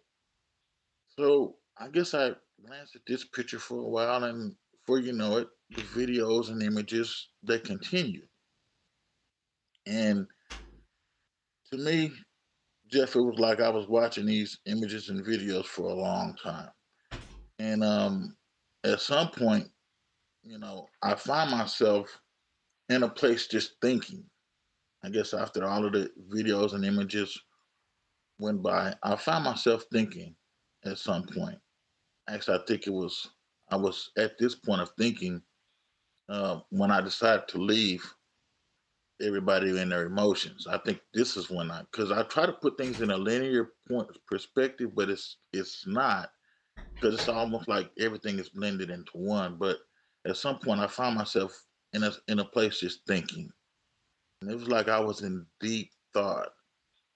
So 1.19 1.57
I 1.79 1.88
guess 1.88 2.14
I 2.14 2.33
glanced 2.67 2.97
at 2.97 3.03
this 3.07 3.25
picture 3.25 3.59
for 3.59 3.79
a 3.79 3.88
while, 3.88 4.25
and 4.25 4.57
before 4.73 5.00
you 5.00 5.12
know 5.12 5.37
it, 5.38 5.49
the 5.71 5.83
videos 5.83 6.49
and 6.50 6.62
images 6.62 7.29
they 7.43 7.59
continue. 7.59 8.26
And 9.87 10.26
to 11.71 11.79
me, 11.79 12.12
Jeff, 12.91 13.17
it 13.17 13.21
was 13.21 13.38
like 13.38 13.61
I 13.61 13.71
was 13.71 13.88
watching 13.88 14.26
these 14.26 14.59
images 14.67 15.09
and 15.09 15.25
videos 15.25 15.67
for 15.67 15.88
a 15.91 15.95
long 15.95 16.37
time. 16.43 16.69
And 17.59 17.83
um, 17.83 18.37
at 18.85 19.00
some 19.00 19.31
point, 19.31 19.69
you 20.43 20.59
know, 20.59 20.87
I 21.03 21.14
find 21.14 21.50
myself 21.50 22.09
in 22.91 23.03
a 23.03 23.09
place 23.09 23.47
just 23.47 23.76
thinking. 23.81 24.25
I 25.03 25.11
guess 25.11 25.35
after 25.35 25.64
all 25.64 25.85
of 25.85 25.93
the 25.93 26.11
videos 26.33 26.75
and 26.75 26.85
images 26.85 27.38
went 28.38 28.62
by, 28.62 28.95
I 29.03 29.17
found 29.17 29.45
myself 29.45 29.85
thinking 29.93 30.35
at 30.85 30.99
some 30.99 31.25
point. 31.25 31.59
Actually, 32.29 32.59
I 32.59 32.62
think 32.67 32.87
it 32.87 32.93
was 32.93 33.31
I 33.71 33.76
was 33.76 34.11
at 34.19 34.38
this 34.38 34.55
point 34.55 34.83
of 34.83 34.91
thinking 34.99 35.43
uh, 36.29 36.61
when 36.71 36.91
I 36.91 37.00
decided 37.00 37.49
to 37.49 37.59
leave 37.59 38.05
everybody 39.23 39.78
in 39.78 39.90
their 39.90 40.06
emotions. 40.06 40.66
I 40.66 40.78
think 40.78 41.00
this 41.14 41.37
is 41.37 41.50
when 41.50 41.71
I 41.71 41.83
because 41.83 42.12
I 42.12 42.25
try 42.25 42.47
to 42.47 42.52
put 42.52 42.78
things 42.78 43.00
in 43.00 43.11
a 43.11 43.16
linear 43.18 43.73
point 43.88 44.09
perspective, 44.26 44.94
but 44.94 45.11
it's 45.11 45.38
it's 45.52 45.87
not 45.87 46.30
because 47.00 47.14
it's 47.16 47.28
almost 47.28 47.68
like 47.68 47.92
everything 47.99 48.38
is 48.38 48.50
blended 48.50 48.90
into 48.90 49.12
one. 49.14 49.56
But 49.59 49.78
at 50.26 50.37
some 50.38 50.59
point, 50.61 50.80
I 50.80 50.88
found 50.88 51.16
myself 51.16 51.52
in 51.94 52.04
a 52.04 52.12
in 52.28 52.40
a 52.40 52.44
place 52.44 52.80
just 52.80 53.06
thinking 53.06 53.50
and 54.40 54.50
it 54.50 54.56
was 54.56 54.68
like 54.68 54.88
I 54.88 55.00
was 55.00 55.23
in 55.23 55.47
deep 55.61 55.90
thought. 56.14 56.50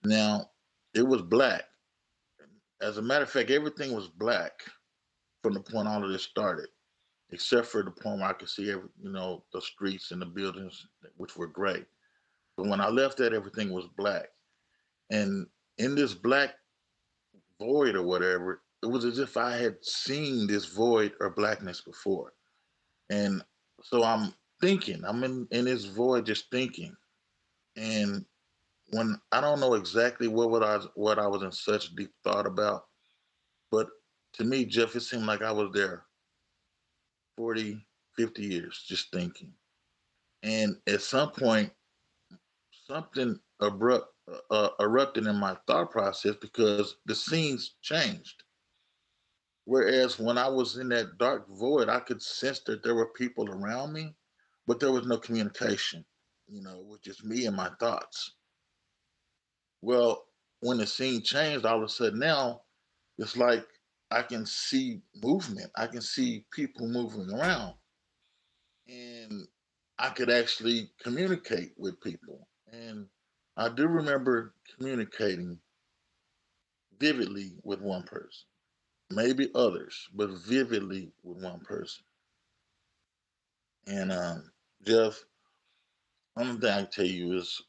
Now, 0.04 0.50
it 0.94 1.02
was 1.02 1.22
black. 1.22 1.64
As 2.82 2.98
a 2.98 3.02
matter 3.02 3.24
of 3.24 3.30
fact, 3.30 3.50
everything 3.50 3.94
was 3.94 4.08
black 4.08 4.52
from 5.42 5.54
the 5.54 5.60
point 5.60 5.88
all 5.88 6.04
of 6.04 6.10
this 6.10 6.24
started, 6.24 6.68
except 7.30 7.66
for 7.66 7.82
the 7.82 7.90
point 7.90 8.20
where 8.20 8.30
I 8.30 8.32
could 8.32 8.48
see 8.48 8.70
every, 8.70 8.88
you 9.02 9.10
know, 9.10 9.44
the 9.52 9.60
streets 9.60 10.10
and 10.10 10.20
the 10.20 10.26
buildings, 10.26 10.86
which 11.16 11.36
were 11.36 11.46
gray. 11.46 11.84
But 12.56 12.66
when 12.66 12.80
I 12.80 12.88
left 12.88 13.18
that, 13.18 13.32
everything 13.32 13.70
was 13.70 13.86
black. 13.96 14.28
And 15.10 15.46
in 15.78 15.94
this 15.94 16.14
black 16.14 16.54
void 17.60 17.94
or 17.94 18.02
whatever, 18.02 18.62
it 18.82 18.86
was 18.86 19.04
as 19.04 19.18
if 19.18 19.36
I 19.36 19.56
had 19.56 19.76
seen 19.84 20.46
this 20.46 20.66
void 20.66 21.12
or 21.20 21.30
blackness 21.30 21.80
before. 21.80 22.32
And 23.10 23.42
so 23.82 24.02
I'm 24.02 24.32
thinking, 24.60 25.02
I'm 25.04 25.22
in, 25.24 25.46
in 25.50 25.66
this 25.66 25.84
void 25.84 26.26
just 26.26 26.50
thinking. 26.50 26.96
And 27.76 28.24
when 28.90 29.20
I 29.32 29.40
don't 29.40 29.60
know 29.60 29.74
exactly 29.74 30.28
what, 30.28 30.50
what 30.50 30.62
I 30.62 30.78
what 30.94 31.18
I 31.18 31.26
was 31.26 31.42
in 31.42 31.52
such 31.52 31.94
deep 31.94 32.10
thought 32.24 32.46
about, 32.46 32.86
but 33.70 33.88
to 34.34 34.44
me, 34.44 34.64
Jeff, 34.64 34.96
it 34.96 35.00
seemed 35.00 35.26
like 35.26 35.42
I 35.42 35.52
was 35.52 35.70
there 35.72 36.04
40, 37.38 37.86
50 38.16 38.42
years 38.42 38.84
just 38.88 39.12
thinking. 39.12 39.52
And 40.42 40.76
at 40.88 41.02
some 41.02 41.30
point, 41.30 41.70
something 42.88 43.38
abrupt 43.60 44.12
uh, 44.30 44.54
uh 44.54 44.68
erupted 44.80 45.26
in 45.26 45.36
my 45.36 45.56
thought 45.66 45.90
process 45.90 46.34
because 46.40 46.96
the 47.06 47.14
scenes 47.14 47.76
changed. 47.80 48.42
Whereas 49.66 50.18
when 50.18 50.36
I 50.36 50.48
was 50.48 50.78
in 50.78 50.88
that 50.88 51.16
dark 51.18 51.48
void, 51.48 51.88
I 51.88 52.00
could 52.00 52.20
sense 52.20 52.60
that 52.60 52.82
there 52.82 52.96
were 52.96 53.12
people 53.12 53.48
around 53.48 53.92
me, 53.92 54.16
but 54.66 54.80
there 54.80 54.92
was 54.92 55.06
no 55.06 55.18
communication. 55.18 56.04
You 56.48 56.62
know, 56.62 56.80
it 56.80 56.86
was 56.86 57.00
just 57.00 57.24
me 57.24 57.46
and 57.46 57.54
my 57.54 57.70
thoughts. 57.78 58.32
Well, 59.80 60.24
when 60.60 60.78
the 60.78 60.86
scene 60.86 61.22
changed, 61.22 61.66
all 61.66 61.78
of 61.78 61.84
a 61.84 61.88
sudden 61.88 62.18
now, 62.18 62.62
it's 63.18 63.36
like 63.36 63.66
I 64.10 64.22
can 64.22 64.46
see 64.46 65.00
movement. 65.22 65.70
I 65.76 65.86
can 65.86 66.00
see 66.00 66.44
people 66.52 66.88
moving 66.88 67.30
around. 67.32 67.74
And 68.88 69.46
I 69.98 70.10
could 70.10 70.30
actually 70.30 70.90
communicate 71.02 71.72
with 71.76 72.00
people. 72.00 72.48
And 72.72 73.06
I 73.56 73.68
do 73.68 73.86
remember 73.86 74.54
communicating 74.76 75.58
vividly 76.98 77.52
with 77.64 77.80
one 77.80 78.02
person, 78.04 78.46
maybe 79.10 79.50
others, 79.54 80.08
but 80.14 80.30
vividly 80.46 81.12
with 81.22 81.42
one 81.42 81.60
person. 81.60 82.04
And 83.86 84.12
um, 84.12 84.50
Jeff, 84.86 85.18
one 86.34 86.60
thing 86.60 86.70
I 86.70 86.82
can 86.82 86.90
tell 86.90 87.04
you 87.06 87.36
is 87.36 87.60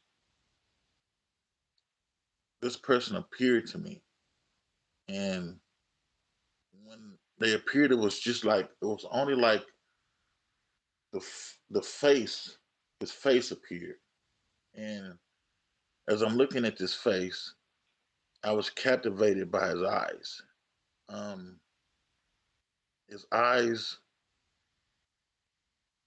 this 2.62 2.76
person 2.76 3.16
appeared 3.16 3.66
to 3.68 3.78
me. 3.78 4.02
And 5.08 5.56
when 6.90 7.12
they 7.38 7.54
appeared, 7.54 7.92
it 7.92 7.98
was 7.98 8.18
just 8.18 8.44
like, 8.44 8.68
it 8.82 8.84
was 8.84 9.06
only 9.12 9.34
like 9.34 9.64
the, 11.12 11.24
the 11.70 11.82
face, 11.82 12.58
his 12.98 13.12
face 13.12 13.52
appeared. 13.52 13.96
And 14.74 15.14
as 16.08 16.22
I'm 16.22 16.36
looking 16.36 16.64
at 16.64 16.76
this 16.76 16.94
face, 16.94 17.54
I 18.42 18.52
was 18.52 18.70
captivated 18.70 19.50
by 19.50 19.68
his 19.68 19.82
eyes. 19.82 20.42
Um, 21.08 21.58
his 23.08 23.24
eyes, 23.32 23.98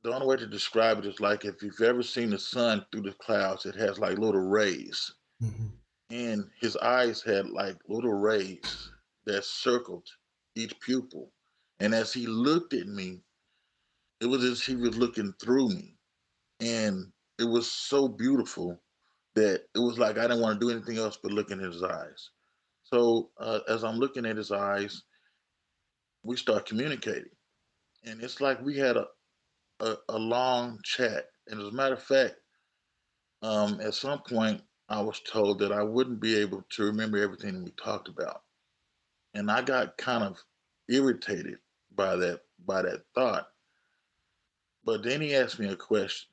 the 0.03 0.13
only 0.13 0.27
way 0.27 0.35
to 0.37 0.47
describe 0.47 0.99
it 0.99 1.05
is 1.05 1.19
like 1.19 1.45
if 1.45 1.63
you've 1.63 1.81
ever 1.81 2.03
seen 2.03 2.31
the 2.31 2.39
sun 2.39 2.85
through 2.91 3.03
the 3.03 3.13
clouds, 3.13 3.65
it 3.65 3.75
has 3.75 3.99
like 3.99 4.17
little 4.17 4.41
rays. 4.41 5.13
Mm-hmm. 5.41 5.67
And 6.09 6.45
his 6.59 6.75
eyes 6.77 7.21
had 7.21 7.49
like 7.49 7.77
little 7.87 8.13
rays 8.13 8.91
that 9.25 9.45
circled 9.45 10.07
each 10.55 10.79
pupil. 10.79 11.31
And 11.79 11.93
as 11.93 12.13
he 12.13 12.27
looked 12.27 12.73
at 12.73 12.87
me, 12.87 13.21
it 14.21 14.27
was 14.27 14.43
as 14.43 14.63
he 14.63 14.75
was 14.75 14.97
looking 14.97 15.33
through 15.41 15.69
me. 15.69 15.97
And 16.59 17.11
it 17.39 17.45
was 17.45 17.71
so 17.71 18.07
beautiful 18.07 18.81
that 19.35 19.63
it 19.75 19.79
was 19.79 19.97
like 19.99 20.17
I 20.17 20.23
didn't 20.23 20.41
want 20.41 20.59
to 20.59 20.65
do 20.65 20.71
anything 20.71 20.97
else 20.97 21.17
but 21.21 21.31
look 21.31 21.51
in 21.51 21.59
his 21.59 21.83
eyes. 21.83 22.29
So 22.83 23.31
uh, 23.37 23.61
as 23.67 23.83
I'm 23.83 23.97
looking 23.97 24.25
at 24.25 24.37
his 24.37 24.51
eyes, 24.51 25.03
we 26.23 26.37
start 26.37 26.65
communicating, 26.65 27.31
and 28.05 28.21
it's 28.21 28.39
like 28.39 28.61
we 28.61 28.77
had 28.77 28.97
a 28.97 29.07
a, 29.79 29.95
a 30.09 30.17
long 30.17 30.79
chat. 30.83 31.25
And 31.47 31.59
as 31.59 31.67
a 31.67 31.71
matter 31.71 31.95
of 31.95 32.03
fact, 32.03 32.35
um, 33.41 33.81
at 33.81 33.93
some 33.93 34.21
point, 34.21 34.61
I 34.89 35.01
was 35.01 35.21
told 35.21 35.59
that 35.59 35.71
I 35.71 35.83
wouldn't 35.83 36.21
be 36.21 36.35
able 36.37 36.63
to 36.71 36.83
remember 36.83 37.17
everything 37.17 37.63
we 37.63 37.71
talked 37.71 38.07
about, 38.07 38.43
and 39.33 39.49
I 39.49 39.61
got 39.61 39.97
kind 39.97 40.23
of 40.23 40.37
irritated 40.89 41.57
by 41.95 42.15
that 42.17 42.41
by 42.65 42.81
that 42.83 43.01
thought. 43.15 43.47
But 44.85 45.03
then 45.03 45.21
he 45.21 45.35
asked 45.35 45.59
me 45.59 45.69
a 45.69 45.75
question. 45.75 46.29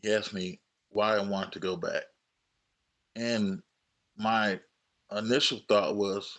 He 0.00 0.12
asked 0.12 0.34
me, 0.34 0.60
why 0.90 1.16
I 1.16 1.22
want 1.22 1.52
to 1.52 1.58
go 1.58 1.76
back. 1.76 2.04
And 3.16 3.62
my 4.16 4.60
initial 5.16 5.60
thought 5.68 5.96
was 5.96 6.38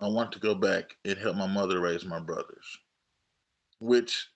I 0.00 0.08
want 0.08 0.32
to 0.32 0.38
go 0.38 0.54
back 0.54 0.96
and 1.04 1.18
help 1.18 1.36
my 1.36 1.46
mother 1.46 1.80
raise 1.80 2.04
my 2.04 2.20
brothers, 2.20 2.78
which 3.80 4.28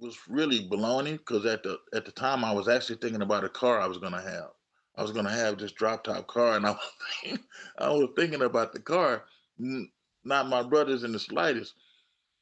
was 0.00 0.16
really 0.28 0.68
baloney 0.68 1.18
because 1.18 1.44
at 1.46 1.62
the 1.62 1.78
at 1.92 2.04
the 2.04 2.12
time 2.12 2.44
I 2.44 2.52
was 2.52 2.68
actually 2.68 2.96
thinking 2.96 3.22
about 3.22 3.44
a 3.44 3.48
car 3.48 3.80
I 3.80 3.86
was 3.86 3.98
gonna 3.98 4.22
have. 4.22 4.50
I 4.98 5.02
was 5.02 5.12
gonna 5.12 5.30
have 5.30 5.58
this 5.58 5.70
drop 5.70 6.02
top 6.02 6.26
car, 6.26 6.56
and 6.56 6.66
I 6.66 6.70
was 6.72 6.90
thinking, 7.22 7.44
I 7.78 7.88
was 7.88 8.08
thinking 8.16 8.42
about 8.42 8.72
the 8.72 8.80
car, 8.80 9.24
not 9.56 10.48
my 10.48 10.62
brothers 10.64 11.04
in 11.04 11.12
the 11.12 11.20
slightest. 11.20 11.74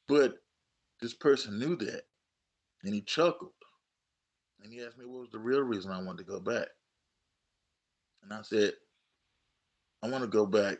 But 0.07 0.39
this 0.99 1.13
person 1.13 1.59
knew 1.59 1.75
that, 1.75 2.01
and 2.83 2.95
he 2.95 3.01
chuckled. 3.01 3.51
And 4.63 4.73
he 4.73 4.81
asked 4.81 4.97
me 4.97 5.05
what 5.05 5.21
was 5.21 5.29
the 5.31 5.37
real 5.37 5.61
reason 5.61 5.91
I 5.91 6.01
wanted 6.01 6.25
to 6.25 6.31
go 6.31 6.39
back. 6.39 6.67
And 8.23 8.33
I 8.33 8.41
said, 8.41 8.73
I 10.01 10.09
want 10.09 10.23
to 10.23 10.27
go 10.27 10.47
back. 10.47 10.79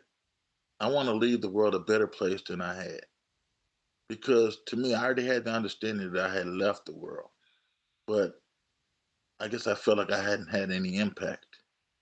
I 0.80 0.88
want 0.88 1.08
to 1.10 1.14
leave 1.14 1.42
the 1.42 1.50
world 1.50 1.76
a 1.76 1.80
better 1.80 2.08
place 2.08 2.42
than 2.48 2.60
I 2.60 2.74
had. 2.74 3.02
Because 4.10 4.58
to 4.68 4.78
me, 4.78 4.96
I 4.96 5.04
already 5.04 5.28
had 5.28 5.46
the 5.46 5.52
understanding 5.52 6.12
that 6.14 6.30
I 6.30 6.34
had 6.34 6.48
left 6.48 6.88
the 6.88 6.96
world. 6.96 7.30
But 8.08 8.42
I 9.40 9.48
guess 9.48 9.68
I 9.68 9.76
felt 9.76 10.00
like 10.00 10.12
I 10.12 10.22
hadn't 10.22 10.50
had 10.50 10.72
any 10.72 10.98
impact 10.98 11.47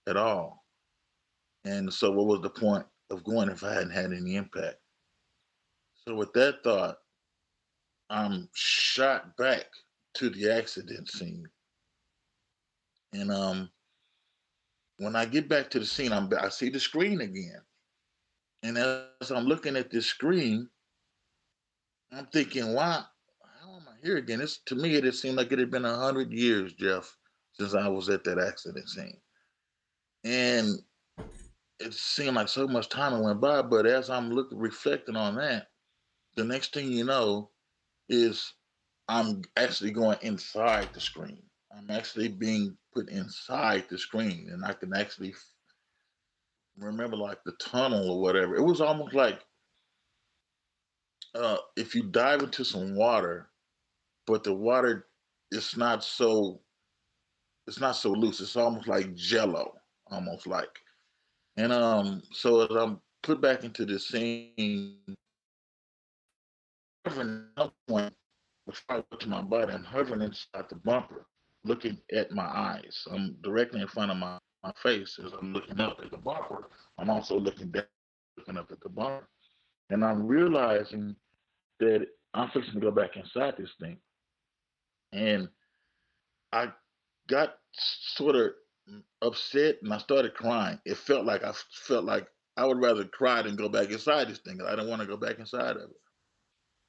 at 0.06 0.16
all. 0.16 0.64
And 1.64 1.92
so, 1.92 2.10
what 2.10 2.26
was 2.26 2.40
the 2.42 2.50
point 2.50 2.86
of 3.10 3.24
going 3.24 3.48
if 3.48 3.64
I 3.64 3.74
hadn't 3.74 3.90
had 3.90 4.12
any 4.12 4.36
impact? 4.36 4.76
So, 6.06 6.14
with 6.14 6.32
that 6.34 6.62
thought, 6.62 6.96
I'm 8.08 8.48
shot 8.54 9.36
back 9.36 9.66
to 10.14 10.30
the 10.30 10.50
accident 10.50 11.10
scene 11.10 11.46
and 13.12 13.30
um, 13.30 13.70
when 14.98 15.16
I 15.16 15.24
get 15.24 15.48
back 15.48 15.70
to 15.70 15.78
the 15.78 15.86
scene, 15.86 16.12
I'm 16.12 16.30
I 16.40 16.48
see 16.48 16.70
the 16.70 16.80
screen 16.80 17.20
again, 17.20 17.60
and 18.62 18.78
as 18.78 19.30
I'm 19.30 19.44
looking 19.44 19.76
at 19.76 19.90
this 19.90 20.06
screen, 20.06 20.68
I'm 22.12 22.26
thinking, 22.26 22.74
why? 22.74 23.04
How 23.62 23.76
am 23.76 23.86
I 23.88 24.06
here 24.06 24.16
again? 24.16 24.40
It's 24.40 24.58
to 24.66 24.74
me, 24.74 24.94
it 24.94 25.14
seemed 25.14 25.36
like 25.36 25.52
it 25.52 25.58
had 25.58 25.70
been 25.70 25.84
a 25.84 25.96
hundred 25.96 26.32
years, 26.32 26.72
Jeff, 26.74 27.14
since 27.52 27.74
I 27.74 27.88
was 27.88 28.08
at 28.08 28.24
that 28.24 28.38
accident 28.38 28.88
scene, 28.88 29.18
and 30.26 30.82
it 31.78 31.94
seemed 31.94 32.34
like 32.34 32.48
so 32.48 32.66
much 32.66 32.88
time 32.88 33.22
went 33.22 33.40
by. 33.40 33.62
But 33.62 33.86
as 33.86 34.10
I'm 34.10 34.30
looking, 34.30 34.58
reflecting 34.58 35.14
on 35.16 35.36
that, 35.36 35.68
the 36.34 36.44
next 36.44 36.74
thing 36.74 36.90
you 36.90 37.04
know, 37.04 37.50
is 38.08 38.54
I'm 39.08 39.42
actually 39.56 39.92
going 39.92 40.18
inside 40.22 40.90
the 40.92 41.00
screen. 41.00 41.42
I'm 41.76 41.90
actually 41.90 42.28
being 42.28 42.76
put 42.92 43.08
inside 43.08 43.84
the 43.88 43.98
screen, 43.98 44.48
and 44.50 44.64
I 44.64 44.72
can 44.72 44.94
actually 44.94 45.34
remember 46.76 47.16
like 47.16 47.38
the 47.44 47.52
tunnel 47.52 48.10
or 48.10 48.20
whatever. 48.20 48.56
It 48.56 48.64
was 48.64 48.80
almost 48.80 49.14
like 49.14 49.40
uh, 51.34 51.58
if 51.76 51.94
you 51.94 52.02
dive 52.02 52.42
into 52.42 52.64
some 52.64 52.96
water, 52.96 53.48
but 54.26 54.42
the 54.42 54.54
water 54.54 55.06
is 55.52 55.76
not 55.76 56.02
so 56.02 56.60
it's 57.66 57.80
not 57.80 57.96
so 57.96 58.10
loose. 58.10 58.40
It's 58.40 58.56
almost 58.56 58.88
like 58.88 59.14
jello, 59.14 59.74
almost 60.10 60.46
like. 60.46 60.78
And 61.56 61.72
um, 61.72 62.22
so 62.32 62.62
as 62.62 62.70
I'm 62.76 63.00
put 63.22 63.40
back 63.40 63.64
into 63.64 63.84
the 63.84 63.98
scene, 63.98 64.98
another 67.04 67.72
point 67.88 68.14
before 68.66 68.96
I 68.96 69.04
go 69.10 69.16
to 69.18 69.28
my 69.28 69.42
body, 69.42 69.72
I'm 69.72 69.84
hovering 69.84 70.22
inside 70.22 70.68
the 70.68 70.76
bumper 70.76 71.26
looking 71.64 71.98
at 72.14 72.32
my 72.32 72.44
eyes. 72.44 73.06
I'm 73.10 73.36
directly 73.42 73.80
in 73.80 73.88
front 73.88 74.10
of 74.10 74.16
my, 74.16 74.38
my 74.62 74.72
face 74.82 75.18
as 75.24 75.32
I'm 75.32 75.52
looking 75.52 75.80
up 75.80 75.98
at 76.02 76.10
the 76.10 76.18
bumper. 76.18 76.68
I'm 76.98 77.10
also 77.10 77.38
looking 77.38 77.70
down, 77.70 77.84
looking 78.36 78.56
up 78.56 78.70
at 78.70 78.80
the 78.80 78.88
bumper. 78.88 79.28
And 79.90 80.04
I'm 80.04 80.26
realizing 80.26 81.14
that 81.80 82.06
I'm 82.34 82.50
fixing 82.50 82.74
to 82.74 82.80
go 82.80 82.90
back 82.90 83.16
inside 83.16 83.54
this 83.58 83.70
thing. 83.80 83.98
And 85.12 85.48
I 86.52 86.68
got 87.28 87.54
sort 87.72 88.36
of 88.36 88.50
upset 89.22 89.76
and 89.82 89.92
I 89.92 89.98
started 89.98 90.34
crying. 90.34 90.78
It 90.84 90.96
felt 90.96 91.24
like 91.24 91.44
I 91.44 91.52
felt 91.70 92.04
like 92.04 92.26
I 92.56 92.64
would 92.64 92.80
rather 92.80 93.04
cry 93.04 93.42
than 93.42 93.56
go 93.56 93.68
back 93.68 93.90
inside 93.90 94.28
this 94.28 94.38
thing. 94.38 94.60
I 94.66 94.76
don't 94.76 94.88
want 94.88 95.00
to 95.02 95.06
go 95.06 95.16
back 95.16 95.38
inside 95.38 95.76
of 95.76 95.90
it. 95.90 96.00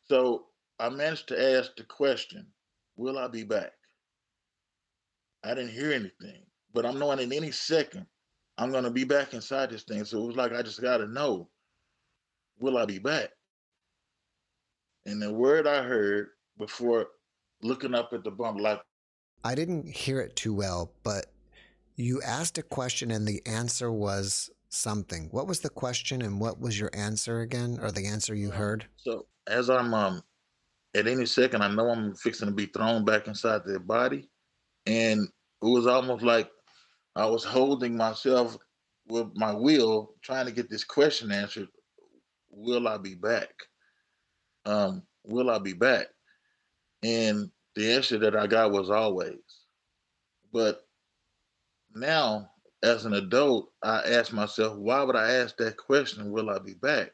So 0.05 0.45
I 0.79 0.89
managed 0.89 1.27
to 1.29 1.57
ask 1.57 1.75
the 1.75 1.83
question, 1.83 2.47
will 2.95 3.17
I 3.17 3.27
be 3.27 3.43
back? 3.43 3.71
I 5.43 5.49
didn't 5.53 5.71
hear 5.71 5.91
anything, 5.91 6.43
but 6.73 6.85
I'm 6.85 6.99
knowing 6.99 7.19
in 7.19 7.33
any 7.33 7.51
second 7.51 8.05
I'm 8.57 8.71
gonna 8.71 8.91
be 8.91 9.03
back 9.03 9.33
inside 9.33 9.69
this 9.69 9.83
thing. 9.83 10.03
So 10.05 10.23
it 10.23 10.27
was 10.27 10.35
like 10.35 10.53
I 10.53 10.61
just 10.61 10.81
gotta 10.81 11.07
know, 11.07 11.49
will 12.59 12.77
I 12.77 12.85
be 12.85 12.99
back? 12.99 13.29
And 15.05 15.21
the 15.21 15.31
word 15.31 15.67
I 15.67 15.83
heard 15.83 16.29
before 16.57 17.07
looking 17.61 17.93
up 17.93 18.09
at 18.13 18.23
the 18.23 18.31
bump, 18.31 18.59
like 18.59 18.81
I 19.43 19.55
didn't 19.55 19.87
hear 19.87 20.19
it 20.19 20.35
too 20.35 20.53
well, 20.53 20.91
but 21.03 21.27
you 21.97 22.21
asked 22.21 22.57
a 22.59 22.63
question 22.63 23.11
and 23.11 23.27
the 23.27 23.41
answer 23.45 23.91
was 23.91 24.49
something. 24.69 25.29
What 25.31 25.47
was 25.47 25.59
the 25.61 25.69
question 25.69 26.21
and 26.21 26.39
what 26.39 26.59
was 26.59 26.79
your 26.79 26.91
answer 26.93 27.41
again, 27.41 27.79
or 27.81 27.91
the 27.91 28.07
answer 28.07 28.35
you 28.35 28.51
heard? 28.51 28.85
So 28.95 29.25
as 29.47 29.69
I'm 29.69 29.93
um 29.93 30.21
at 30.95 31.07
any 31.07 31.25
second, 31.25 31.61
I 31.61 31.67
know 31.69 31.89
I'm 31.89 32.15
fixing 32.15 32.47
to 32.47 32.53
be 32.53 32.67
thrown 32.67 33.03
back 33.03 33.27
inside 33.27 33.61
their 33.65 33.79
body. 33.79 34.29
And 34.85 35.27
it 35.61 35.65
was 35.65 35.87
almost 35.87 36.23
like 36.23 36.49
I 37.15 37.25
was 37.25 37.43
holding 37.43 37.97
myself 37.97 38.57
with 39.07 39.27
my 39.35 39.53
will, 39.53 40.13
trying 40.21 40.45
to 40.45 40.51
get 40.51 40.69
this 40.69 40.83
question 40.83 41.31
answered. 41.31 41.67
Will 42.49 42.87
I 42.87 42.97
be 42.97 43.15
back? 43.15 43.49
Um, 44.65 45.03
will 45.23 45.49
I 45.49 45.59
be 45.59 45.73
back? 45.73 46.07
And 47.03 47.51
the 47.75 47.91
answer 47.93 48.17
that 48.19 48.35
I 48.35 48.47
got 48.47 48.71
was 48.71 48.89
always. 48.89 49.39
But 50.51 50.86
now, 51.99 52.51
as 52.83 53.05
an 53.05 53.13
adult, 53.13 53.71
I 53.83 53.99
ask 54.01 54.31
myself, 54.31 54.77
why 54.77 55.03
would 55.03 55.15
I 55.15 55.33
ask 55.33 55.57
that 55.57 55.77
question, 55.77 56.31
will 56.31 56.49
I 56.49 56.59
be 56.59 56.73
back? 56.75 57.11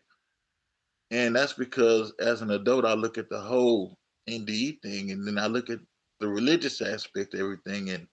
And 1.11 1.35
that's 1.35 1.53
because 1.53 2.13
as 2.19 2.41
an 2.41 2.51
adult, 2.51 2.85
I 2.85 2.93
look 2.93 3.17
at 3.17 3.29
the 3.29 3.39
whole 3.39 3.97
NDE 4.29 4.81
thing 4.81 5.11
and 5.11 5.27
then 5.27 5.37
I 5.37 5.47
look 5.47 5.69
at 5.69 5.79
the 6.19 6.27
religious 6.27 6.81
aspect 6.81 7.33
of 7.33 7.39
everything. 7.39 7.89
And 7.89 8.07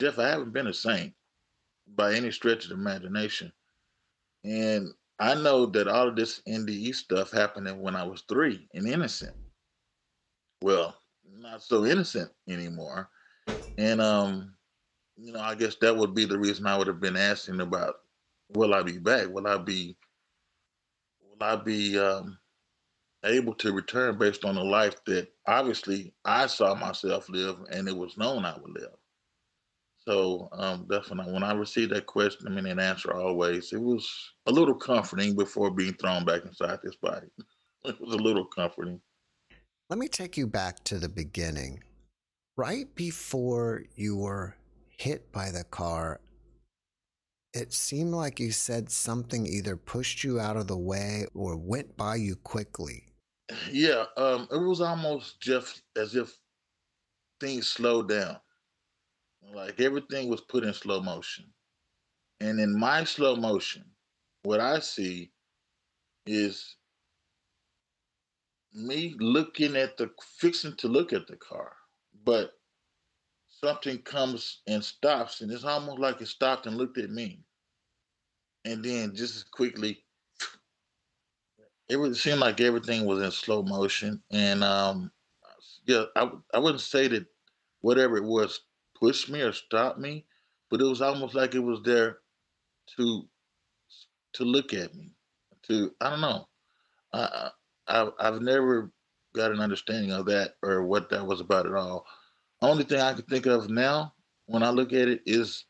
Jeff, 0.00 0.18
I 0.18 0.28
haven't 0.28 0.52
been 0.52 0.66
a 0.66 0.74
saint 0.74 1.14
by 1.86 2.14
any 2.14 2.30
stretch 2.30 2.64
of 2.66 2.72
imagination. 2.72 3.52
And 4.44 4.88
I 5.18 5.34
know 5.34 5.66
that 5.66 5.88
all 5.88 6.08
of 6.08 6.16
this 6.16 6.40
NDE 6.48 6.94
stuff 6.94 7.30
happened 7.32 7.80
when 7.80 7.96
I 7.96 8.04
was 8.04 8.22
three 8.28 8.68
and 8.74 8.88
innocent. 8.88 9.34
Well, 10.62 10.96
not 11.24 11.62
so 11.62 11.84
innocent 11.84 12.30
anymore. 12.48 13.10
And 13.76 14.00
um, 14.00 14.57
you 15.20 15.32
know, 15.32 15.40
I 15.40 15.54
guess 15.54 15.76
that 15.80 15.96
would 15.96 16.14
be 16.14 16.24
the 16.24 16.38
reason 16.38 16.66
I 16.66 16.76
would 16.76 16.86
have 16.86 17.00
been 17.00 17.16
asking 17.16 17.60
about 17.60 17.96
will 18.50 18.74
I 18.74 18.82
be 18.82 18.98
back? 18.98 19.28
Will 19.28 19.46
I 19.46 19.58
be 19.58 19.96
will 21.20 21.46
I 21.46 21.56
be 21.56 21.98
um 21.98 22.38
able 23.24 23.54
to 23.54 23.72
return 23.72 24.16
based 24.16 24.44
on 24.44 24.54
the 24.54 24.64
life 24.64 25.04
that 25.06 25.28
obviously 25.46 26.14
I 26.24 26.46
saw 26.46 26.74
myself 26.74 27.28
live 27.28 27.56
and 27.70 27.88
it 27.88 27.96
was 27.96 28.16
known 28.16 28.44
I 28.44 28.56
would 28.56 28.80
live. 28.80 28.94
So 30.06 30.48
um, 30.52 30.86
definitely, 30.90 31.32
when 31.34 31.42
I 31.42 31.52
received 31.52 31.92
that 31.92 32.06
question, 32.06 32.46
I 32.46 32.50
mean, 32.50 32.66
an 32.66 32.78
answer 32.78 33.12
always, 33.12 33.72
it 33.72 33.80
was 33.80 34.08
a 34.46 34.52
little 34.52 34.74
comforting 34.74 35.36
before 35.36 35.70
being 35.70 35.92
thrown 35.94 36.24
back 36.24 36.46
inside 36.46 36.78
this 36.82 36.96
body. 36.96 37.26
it 37.84 38.00
was 38.00 38.14
a 38.14 38.18
little 38.18 38.46
comforting. 38.46 39.00
Let 39.90 39.98
me 39.98 40.08
take 40.08 40.36
you 40.36 40.46
back 40.46 40.82
to 40.84 40.98
the 40.98 41.08
beginning. 41.10 41.82
Right 42.56 42.94
before 42.94 43.82
you 43.96 44.16
were 44.16 44.56
hit 44.98 45.32
by 45.32 45.50
the 45.50 45.64
car, 45.64 46.20
it 47.54 47.72
seemed 47.72 48.12
like 48.12 48.38
you 48.38 48.50
said 48.50 48.90
something 48.90 49.46
either 49.46 49.76
pushed 49.76 50.22
you 50.22 50.38
out 50.38 50.56
of 50.56 50.66
the 50.66 50.76
way 50.76 51.26
or 51.34 51.56
went 51.56 51.96
by 51.96 52.16
you 52.16 52.36
quickly. 52.36 53.04
Yeah, 53.70 54.04
um, 54.16 54.46
it 54.52 54.58
was 54.58 54.80
almost 54.80 55.40
just 55.40 55.82
as 55.96 56.14
if 56.14 56.36
things 57.40 57.66
slowed 57.66 58.08
down. 58.08 58.36
Like 59.54 59.80
everything 59.80 60.28
was 60.28 60.42
put 60.42 60.64
in 60.64 60.74
slow 60.74 61.00
motion. 61.00 61.46
And 62.40 62.60
in 62.60 62.78
my 62.78 63.04
slow 63.04 63.36
motion, 63.36 63.84
what 64.42 64.60
I 64.60 64.80
see 64.80 65.32
is 66.26 66.76
me 68.74 69.14
looking 69.18 69.76
at 69.76 69.96
the 69.96 70.10
fixing 70.38 70.76
to 70.76 70.88
look 70.88 71.12
at 71.12 71.26
the 71.26 71.36
car, 71.36 71.72
but 72.24 72.52
something 73.60 73.98
comes 73.98 74.60
and 74.66 74.84
stops, 74.84 75.40
and 75.40 75.50
it's 75.50 75.64
almost 75.64 75.98
like 75.98 76.20
it 76.20 76.28
stopped 76.28 76.66
and 76.66 76.76
looked 76.76 76.98
at 76.98 77.10
me. 77.10 77.40
And 78.64 78.84
then 78.84 79.14
just 79.14 79.36
as 79.36 79.44
quickly, 79.44 80.04
it 81.88 81.96
would 81.96 82.16
seem 82.16 82.38
like 82.40 82.60
everything 82.60 83.06
was 83.06 83.22
in 83.22 83.30
slow 83.30 83.62
motion. 83.62 84.22
And 84.30 84.62
um, 84.62 85.10
yeah, 85.86 86.04
I, 86.16 86.30
I 86.54 86.58
wouldn't 86.58 86.82
say 86.82 87.08
that 87.08 87.26
whatever 87.80 88.16
it 88.16 88.24
was 88.24 88.60
pushed 88.98 89.30
me 89.30 89.40
or 89.40 89.52
stopped 89.52 89.98
me, 89.98 90.26
but 90.70 90.80
it 90.80 90.84
was 90.84 91.00
almost 91.02 91.34
like 91.34 91.54
it 91.54 91.60
was 91.60 91.80
there 91.84 92.18
to 92.96 93.28
to 94.34 94.44
look 94.44 94.74
at 94.74 94.94
me. 94.94 95.12
To 95.64 95.94
I 96.00 96.10
don't 96.10 96.20
know. 96.20 96.48
I, 97.12 97.50
I 97.88 98.10
I've 98.18 98.42
never 98.42 98.92
got 99.34 99.52
an 99.52 99.60
understanding 99.60 100.12
of 100.12 100.26
that 100.26 100.56
or 100.62 100.84
what 100.84 101.10
that 101.10 101.26
was 101.26 101.40
about 101.40 101.66
at 101.66 101.74
all. 101.74 102.06
Only 102.60 102.84
thing 102.84 103.00
I 103.00 103.12
can 103.12 103.24
think 103.24 103.46
of 103.46 103.70
now 103.70 104.14
when 104.46 104.62
I 104.62 104.70
look 104.70 104.92
at 104.92 105.08
it 105.08 105.22
is 105.26 105.64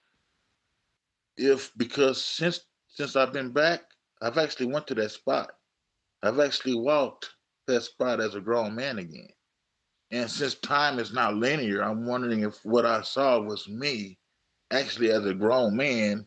if 1.36 1.70
because 1.76 2.24
since 2.24 2.60
since 2.88 3.14
I've 3.16 3.32
been 3.32 3.52
back, 3.52 3.82
I've 4.22 4.38
actually 4.38 4.66
went 4.66 4.86
to 4.88 4.94
that 4.94 5.10
spot. 5.10 5.50
I've 6.22 6.40
actually 6.40 6.74
walked 6.74 7.30
that 7.66 7.82
spot 7.82 8.20
as 8.20 8.34
a 8.34 8.40
grown 8.40 8.74
man 8.74 8.98
again. 8.98 9.28
And 10.10 10.30
since 10.30 10.54
time 10.54 10.98
is 10.98 11.12
not 11.12 11.34
linear, 11.34 11.82
I'm 11.82 12.06
wondering 12.06 12.40
if 12.42 12.64
what 12.64 12.86
I 12.86 13.02
saw 13.02 13.38
was 13.40 13.68
me 13.68 14.18
actually 14.70 15.10
as 15.10 15.26
a 15.26 15.34
grown 15.34 15.76
man 15.76 16.26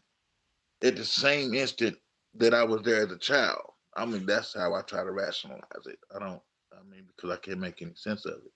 at 0.84 0.95
the 0.95 1.06
same 1.06 1.54
instant 1.54 1.97
that 2.36 2.54
I 2.54 2.63
was 2.63 2.84
there 2.84 3.04
as 3.04 3.12
a 3.12 3.17
child. 3.17 3.62
I 3.95 4.06
mean, 4.06 4.26
that's 4.26 4.54
how 4.54 4.74
I 4.74 4.82
try 4.84 5.04
to 5.04 5.12
rationalize 5.12 5.62
it. 5.86 6.00
I 6.15 6.19
don't, 6.19 6.41
I 6.71 6.84
mean, 6.89 7.08
because 7.08 7.32
I 7.32 7.38
can't 7.38 7.60
make 7.60 7.82
any 7.82 7.93
sense 7.95 8.26
of 8.26 8.34
it. 8.34 8.52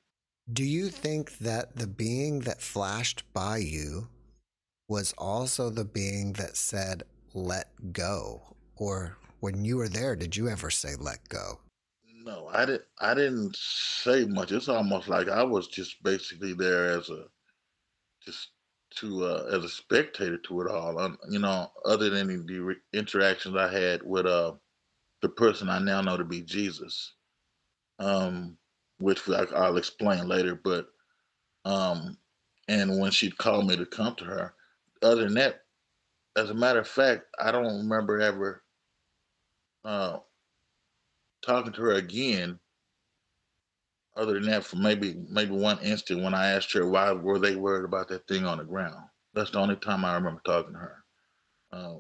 Do 0.54 0.64
you 0.64 0.90
think 0.90 1.40
that 1.40 1.76
the 1.76 1.88
being 1.88 2.42
that 2.42 2.62
flashed 2.62 3.24
by 3.34 3.58
you 3.58 4.10
was 4.88 5.12
also 5.18 5.72
the 5.72 5.86
being 5.86 6.34
that 6.34 6.56
said, 6.56 7.02
let 7.34 7.70
go? 7.92 8.56
Or 8.76 9.18
when 9.40 9.66
you 9.66 9.78
were 9.78 9.90
there, 9.90 10.16
did 10.16 10.36
you 10.36 10.48
ever 10.48 10.70
say, 10.70 10.96
let 11.00 11.28
go? 11.30 11.62
No, 12.24 12.48
I 12.54 12.66
didn't. 12.66 12.86
I 13.00 13.14
didn't 13.16 13.56
say 13.56 14.26
much. 14.26 14.52
It's 14.52 14.70
almost 14.70 15.08
like 15.08 15.30
I 15.30 15.44
was 15.44 15.68
just 15.68 16.02
basically 16.04 16.54
there 16.54 16.86
as 16.86 17.10
a, 17.10 17.26
just 18.24 18.50
to 18.98 19.26
uh, 19.26 19.50
as 19.52 19.64
a 19.64 19.70
spectator 19.70 20.38
to 20.38 20.62
it 20.62 20.68
all. 20.68 21.00
Um, 21.00 21.18
you 21.30 21.40
know, 21.40 21.72
other 21.86 22.10
than 22.10 22.28
the 22.28 22.76
interactions 22.94 23.56
I 23.56 23.72
had 23.72 24.02
with 24.04 24.26
uh, 24.26 24.54
the 25.22 25.30
person 25.30 25.70
I 25.70 25.80
now 25.80 26.02
know 26.02 26.18
to 26.18 26.24
be 26.24 26.42
Jesus, 26.42 27.14
um, 28.00 28.58
which 29.00 29.28
I, 29.30 29.46
I'll 29.56 29.78
explain 29.78 30.28
later. 30.28 30.56
But 30.56 30.88
um, 31.66 32.18
and 32.68 33.00
when 33.00 33.12
she 33.12 33.32
called 33.32 33.68
me 33.68 33.76
to 33.78 33.86
come 33.86 34.16
to 34.16 34.26
her, 34.26 34.54
other 35.02 35.24
than 35.26 35.36
that, 35.36 35.62
as 36.38 36.50
a 36.50 36.54
matter 36.56 36.80
of 36.80 36.88
fact, 36.88 37.24
I 37.40 37.52
don't 37.52 37.78
remember 37.80 38.20
ever 38.22 38.64
uh, 39.86 40.20
talking 41.46 41.74
to 41.74 41.82
her 41.82 41.94
again 41.94 42.60
other 44.18 44.34
than 44.36 44.44
that 44.44 44.64
for 44.64 44.78
maybe 44.78 45.16
maybe 45.30 45.52
one 45.52 45.80
instant 45.80 46.24
when 46.24 46.34
I 46.34 46.52
asked 46.52 46.74
her 46.74 46.88
why 46.88 47.12
were 47.12 47.40
they 47.40 47.56
worried 47.56 47.86
about 47.86 48.08
that 48.10 48.28
thing 48.28 48.46
on 48.46 48.58
the 48.60 48.64
ground. 48.64 48.96
That's 49.34 49.52
the 49.52 49.60
only 49.60 49.76
time 49.78 50.06
I 50.06 50.16
remember 50.16 50.42
talking 50.46 50.74
to 50.74 50.80
her. 50.80 51.04
Uh, 51.72 51.96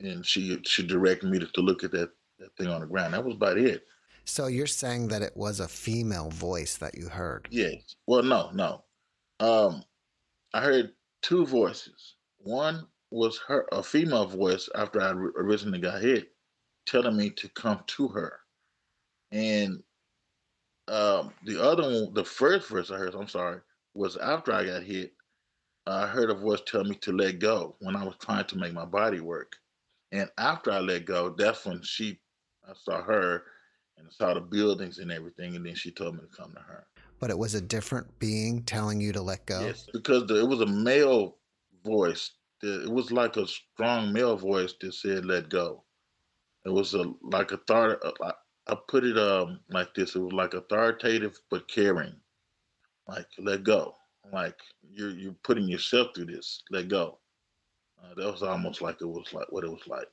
and 0.00 0.24
she 0.26 0.58
she 0.64 0.86
directed 0.86 1.30
me 1.30 1.38
to, 1.38 1.46
to 1.46 1.60
look 1.60 1.84
at 1.84 1.92
that, 1.92 2.10
that 2.38 2.56
thing 2.58 2.68
on 2.68 2.80
the 2.82 2.86
ground. 2.86 3.14
That 3.14 3.24
was 3.24 3.36
about 3.36 3.58
it. 3.58 3.84
So 4.24 4.46
you're 4.46 4.66
saying 4.66 5.08
that 5.08 5.22
it 5.22 5.36
was 5.36 5.60
a 5.60 5.68
female 5.68 6.30
voice 6.30 6.76
that 6.78 6.96
you 6.96 7.08
heard? 7.08 7.48
Yes. 7.50 7.96
Well, 8.06 8.22
no, 8.22 8.50
no. 8.52 8.84
Um, 9.40 9.82
I 10.52 10.62
heard 10.62 10.94
two 11.22 11.46
voices. 11.46 12.16
One 12.38 12.86
was 13.10 13.38
her 13.48 13.66
a 13.72 13.82
female 13.82 14.26
voice 14.26 14.68
after 14.74 15.00
I 15.00 15.10
originally 15.10 15.80
got 15.80 16.02
hit, 16.02 16.34
telling 16.86 17.16
me 17.16 17.30
to 17.30 17.48
come 17.50 17.82
to 17.86 18.08
her 18.08 18.40
and 19.34 19.82
um, 20.86 21.34
the 21.44 21.60
other 21.60 21.82
one, 21.82 22.14
the 22.14 22.24
first 22.24 22.68
verse 22.68 22.90
I 22.90 22.98
heard, 22.98 23.14
I'm 23.14 23.28
sorry, 23.28 23.60
was 23.94 24.16
after 24.16 24.52
I 24.52 24.64
got 24.64 24.84
hit. 24.84 25.12
I 25.86 26.06
heard 26.06 26.30
a 26.30 26.34
voice 26.34 26.60
tell 26.66 26.84
me 26.84 26.94
to 26.96 27.12
let 27.12 27.40
go 27.40 27.76
when 27.80 27.96
I 27.96 28.04
was 28.04 28.16
trying 28.20 28.46
to 28.46 28.56
make 28.56 28.72
my 28.72 28.84
body 28.84 29.20
work. 29.20 29.56
And 30.12 30.30
after 30.38 30.70
I 30.70 30.78
let 30.78 31.04
go, 31.04 31.30
that's 31.30 31.66
when 31.66 31.82
she, 31.82 32.20
I 32.66 32.74
saw 32.74 33.02
her 33.02 33.42
and 33.98 34.12
saw 34.12 34.34
the 34.34 34.40
buildings 34.40 34.98
and 34.98 35.10
everything. 35.10 35.56
And 35.56 35.66
then 35.66 35.74
she 35.74 35.90
told 35.90 36.14
me 36.14 36.20
to 36.20 36.36
come 36.36 36.52
to 36.52 36.60
her. 36.60 36.86
But 37.20 37.30
it 37.30 37.38
was 37.38 37.54
a 37.54 37.60
different 37.60 38.18
being 38.18 38.62
telling 38.62 39.00
you 39.00 39.12
to 39.12 39.22
let 39.22 39.46
go? 39.46 39.60
Yes, 39.60 39.86
because 39.92 40.26
the, 40.26 40.40
it 40.40 40.48
was 40.48 40.60
a 40.60 40.66
male 40.66 41.36
voice. 41.84 42.32
It 42.62 42.90
was 42.90 43.12
like 43.12 43.36
a 43.36 43.46
strong 43.46 44.12
male 44.12 44.36
voice 44.36 44.74
that 44.80 44.94
said, 44.94 45.24
let 45.24 45.48
go. 45.48 45.84
It 46.64 46.70
was 46.70 46.94
a 46.94 47.12
like 47.22 47.52
a 47.52 47.58
thought, 47.58 47.98
I 48.66 48.76
put 48.88 49.04
it 49.04 49.18
um 49.18 49.60
like 49.68 49.94
this. 49.94 50.16
It 50.16 50.20
was 50.20 50.32
like 50.32 50.54
authoritative 50.54 51.38
but 51.50 51.68
caring. 51.68 52.14
Like 53.06 53.26
let 53.38 53.64
go. 53.64 53.94
Like 54.32 54.56
you're 54.82 55.10
you're 55.10 55.36
putting 55.44 55.68
yourself 55.68 56.08
through 56.14 56.26
this. 56.26 56.62
Let 56.70 56.88
go. 56.88 57.18
Uh, 58.02 58.14
that 58.14 58.30
was 58.30 58.42
almost 58.42 58.80
like 58.80 58.96
it 59.00 59.06
was 59.06 59.32
like 59.32 59.50
what 59.50 59.64
it 59.64 59.70
was 59.70 59.86
like. 59.86 60.08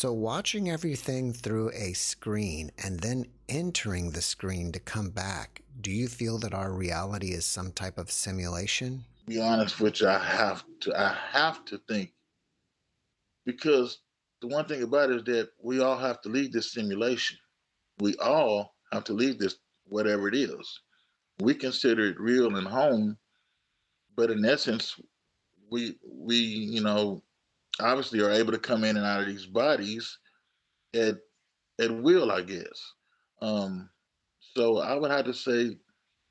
So 0.00 0.12
watching 0.12 0.70
everything 0.70 1.32
through 1.32 1.72
a 1.74 1.92
screen 1.92 2.70
and 2.78 3.00
then 3.00 3.26
entering 3.48 4.12
the 4.12 4.22
screen 4.22 4.70
to 4.70 4.78
come 4.78 5.10
back, 5.10 5.62
do 5.80 5.90
you 5.90 6.06
feel 6.06 6.38
that 6.38 6.54
our 6.54 6.70
reality 6.72 7.32
is 7.32 7.44
some 7.44 7.72
type 7.72 7.98
of 7.98 8.08
simulation? 8.08 9.06
Be 9.26 9.40
honest 9.40 9.80
with 9.80 10.00
you, 10.00 10.06
I 10.06 10.20
have 10.20 10.62
to 10.82 10.94
I 10.96 11.16
have 11.32 11.64
to 11.64 11.78
think 11.88 12.12
because 13.44 13.98
the 14.40 14.46
one 14.46 14.66
thing 14.66 14.84
about 14.84 15.10
it 15.10 15.16
is 15.16 15.24
that 15.24 15.48
we 15.60 15.80
all 15.80 15.98
have 15.98 16.20
to 16.20 16.28
leave 16.28 16.52
this 16.52 16.70
simulation 16.70 17.36
we 17.98 18.14
all 18.18 18.76
have 18.92 19.02
to 19.02 19.14
leave 19.14 19.40
this, 19.40 19.56
whatever 19.88 20.28
it 20.28 20.36
is. 20.36 20.80
We 21.40 21.54
consider 21.54 22.06
it 22.06 22.20
real 22.20 22.54
and 22.54 22.68
home, 22.68 23.18
but 24.14 24.30
in 24.30 24.44
essence, 24.44 24.94
we 25.72 25.96
we 26.06 26.36
you 26.36 26.82
know 26.82 27.24
obviously 27.80 28.20
are 28.20 28.30
able 28.30 28.52
to 28.52 28.58
come 28.58 28.84
in 28.84 28.96
and 28.96 29.06
out 29.06 29.20
of 29.20 29.26
these 29.26 29.46
bodies 29.46 30.18
at 30.94 31.16
at 31.80 32.02
will, 32.02 32.32
I 32.32 32.42
guess. 32.42 32.92
Um, 33.40 33.88
so 34.40 34.78
I 34.78 34.94
would 34.94 35.10
have 35.10 35.26
to 35.26 35.34
say 35.34 35.76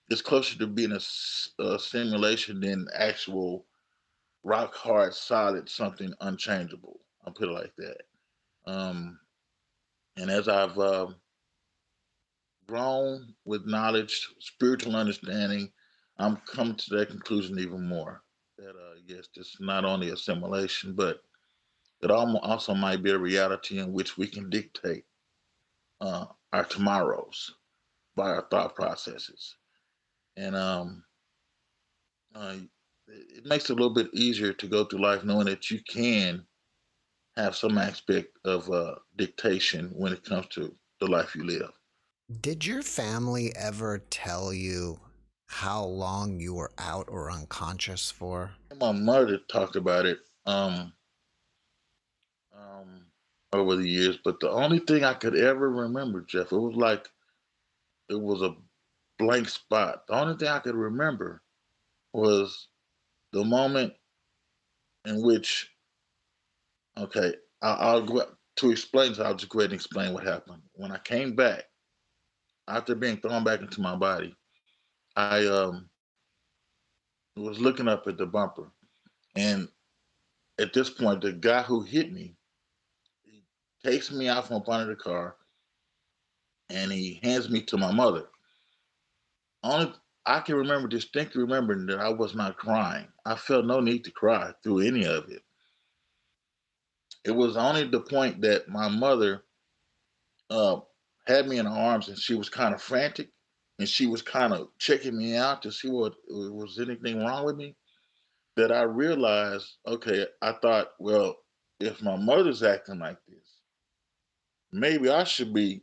it's 0.10 0.22
closer 0.22 0.58
to 0.60 0.68
being 0.68 0.92
a, 0.92 1.64
a 1.64 1.80
simulation 1.80 2.60
than 2.60 2.88
actual 2.94 3.66
rock 4.44 4.74
hard, 4.76 5.14
solid, 5.14 5.70
something 5.70 6.14
unchangeable. 6.22 7.00
I'll 7.26 7.34
put 7.34 7.50
it 7.50 7.54
like 7.54 7.74
that. 7.78 8.02
Um, 8.66 9.20
and 10.18 10.30
as 10.32 10.48
I've 10.48 10.78
uh, 10.78 11.08
grown 12.68 13.34
with 13.46 13.66
knowledge, 13.66 14.30
spiritual 14.40 14.96
understanding, 14.96 15.72
I'm 16.18 16.38
coming 16.38 16.76
to 16.76 16.96
that 16.96 17.10
conclusion 17.10 17.60
even 17.60 17.88
more. 17.88 18.24
That 18.58 18.72
uh, 18.72 18.96
yes, 19.06 19.28
it's 19.36 19.58
not 19.60 19.86
only 19.86 20.10
assimilation, 20.10 20.94
but 20.94 21.22
it 22.02 22.12
also 22.12 22.74
might 22.74 23.04
be 23.04 23.12
a 23.12 23.18
reality 23.18 23.80
in 23.80 23.94
which 23.94 24.18
we 24.18 24.28
can 24.28 24.50
dictate 24.50 25.06
uh, 26.02 26.26
our 26.54 26.66
tomorrows 26.66 27.56
by 28.16 28.30
our 28.30 28.48
thought 28.50 28.76
processes, 28.76 29.56
and 30.36 30.56
um, 30.56 31.04
uh, 32.36 32.56
it 33.08 33.46
makes 33.46 33.70
it 33.70 33.74
a 33.74 33.76
little 33.76 33.94
bit 33.94 34.10
easier 34.14 34.54
to 34.54 34.68
go 34.68 34.84
through 34.84 35.02
life 35.02 35.24
knowing 35.24 35.46
that 35.46 35.72
you 35.72 35.80
can 35.88 36.46
have 37.36 37.56
some 37.56 37.78
aspect 37.78 38.30
of 38.46 38.70
uh, 38.72 38.96
dictation 39.16 39.92
when 39.96 40.12
it 40.12 40.24
comes 40.24 40.48
to 40.48 40.76
the 41.00 41.08
life 41.08 41.36
you 41.36 41.44
live. 41.44 41.72
Did 42.42 42.66
your 42.66 42.82
family 42.82 43.56
ever 43.56 44.00
tell 44.10 44.52
you 44.52 45.00
how 45.46 45.84
long 45.84 46.40
you 46.40 46.56
were 46.56 46.72
out 46.78 47.08
or 47.10 47.32
unconscious 47.32 48.12
for? 48.12 48.52
My 48.80 48.92
mother 48.92 49.40
talked 49.50 49.76
about 49.76 50.06
it 50.06 50.20
um, 50.46 50.94
um, 52.68 53.06
over 53.54 53.76
the 53.76 53.88
years, 53.88 54.18
but 54.24 54.40
the 54.40 54.50
only 54.50 54.80
thing 54.80 55.04
I 55.04 55.14
could 55.14 55.36
ever 55.36 55.70
remember, 55.70 56.22
Jeff, 56.22 56.52
it 56.52 56.58
was 56.58 56.76
like 56.76 57.08
it 58.10 58.20
was 58.20 58.42
a 58.42 58.56
blank 59.20 59.50
spot. 59.50 60.08
The 60.08 60.16
only 60.16 60.38
thing 60.38 60.48
I 60.50 60.60
could 60.60 60.76
remember 60.76 61.42
was 62.14 62.68
the 63.34 63.44
moment 63.44 63.94
in 65.06 65.22
which, 65.22 65.70
okay, 66.98 67.36
I'll, 67.62 67.96
I'll 67.98 68.06
go 68.06 68.26
to 68.58 68.72
explain. 68.72 69.14
So 69.14 69.24
I'll 69.24 69.36
just 69.36 69.50
go 69.50 69.60
ahead 69.60 69.72
and 69.72 69.80
explain 69.80 70.14
what 70.14 70.24
happened. 70.24 70.62
When 70.74 70.92
I 70.92 71.00
came 71.00 71.36
back 71.36 71.64
after 72.68 72.96
being 72.96 73.18
thrown 73.18 73.44
back 73.44 73.62
into 73.62 73.82
my 73.82 73.96
body, 73.96 74.36
I 75.16 75.46
um 75.48 75.90
was 77.36 77.60
looking 77.60 77.88
up 77.88 78.08
at 78.08 78.18
the 78.18 78.26
bumper, 78.26 78.72
and 79.36 79.68
at 80.60 80.74
this 80.74 80.90
point, 80.90 81.22
the 81.22 81.34
guy 81.34 81.62
who 81.62 81.82
hit 81.82 82.12
me 82.12 82.37
takes 83.84 84.12
me 84.12 84.28
out 84.28 84.48
from 84.48 84.64
under 84.68 84.94
the 84.94 84.96
car, 84.96 85.36
and 86.70 86.92
he 86.92 87.20
hands 87.24 87.50
me 87.50 87.62
to 87.64 87.78
my 87.78 87.92
mother. 87.92 88.26
Only 89.64 89.94
I 90.26 90.42
can 90.42 90.56
remember 90.56 90.88
distinctly 90.88 91.42
remembering 91.42 91.86
that 91.88 92.00
I 92.00 92.10
was 92.10 92.36
not 92.36 92.58
crying. 92.58 93.08
I 93.26 93.36
felt 93.36 93.66
no 93.66 93.80
need 93.80 94.04
to 94.04 94.12
cry 94.12 94.52
through 94.62 94.82
any 94.82 95.06
of 95.06 95.30
it. 95.30 95.42
It 97.24 97.32
was 97.32 97.58
only 97.58 97.88
the 97.88 98.02
point 98.02 98.42
that 98.42 98.68
my 98.68 98.90
mother 98.90 99.44
uh, 100.50 100.80
had 101.26 101.48
me 101.48 101.60
in 101.60 101.66
her 101.66 101.72
arms 101.72 102.10
and 102.10 102.18
she 102.18 102.36
was 102.36 102.50
kind 102.50 102.74
of 102.74 102.82
frantic 102.82 103.30
and 103.80 103.88
she 103.88 104.08
was 104.08 104.22
kind 104.22 104.54
of 104.54 104.70
checking 104.80 105.18
me 105.18 105.36
out 105.36 105.62
to 105.62 105.72
see 105.72 105.90
what 105.90 106.14
was 106.30 106.80
anything 106.80 107.20
wrong 107.20 107.46
with 107.46 107.56
me 107.56 107.76
that 108.56 108.72
I 108.72 108.82
realized, 108.84 109.78
okay, 109.86 110.26
I 110.42 110.54
thought, 110.54 110.90
well, 111.00 111.36
if 111.80 112.02
my 112.02 112.18
mother's 112.18 112.64
acting 112.64 113.00
like 113.00 113.20
this, 113.28 113.47
maybe 114.80 115.10
I 115.10 115.24
should 115.24 115.54
be 115.54 115.82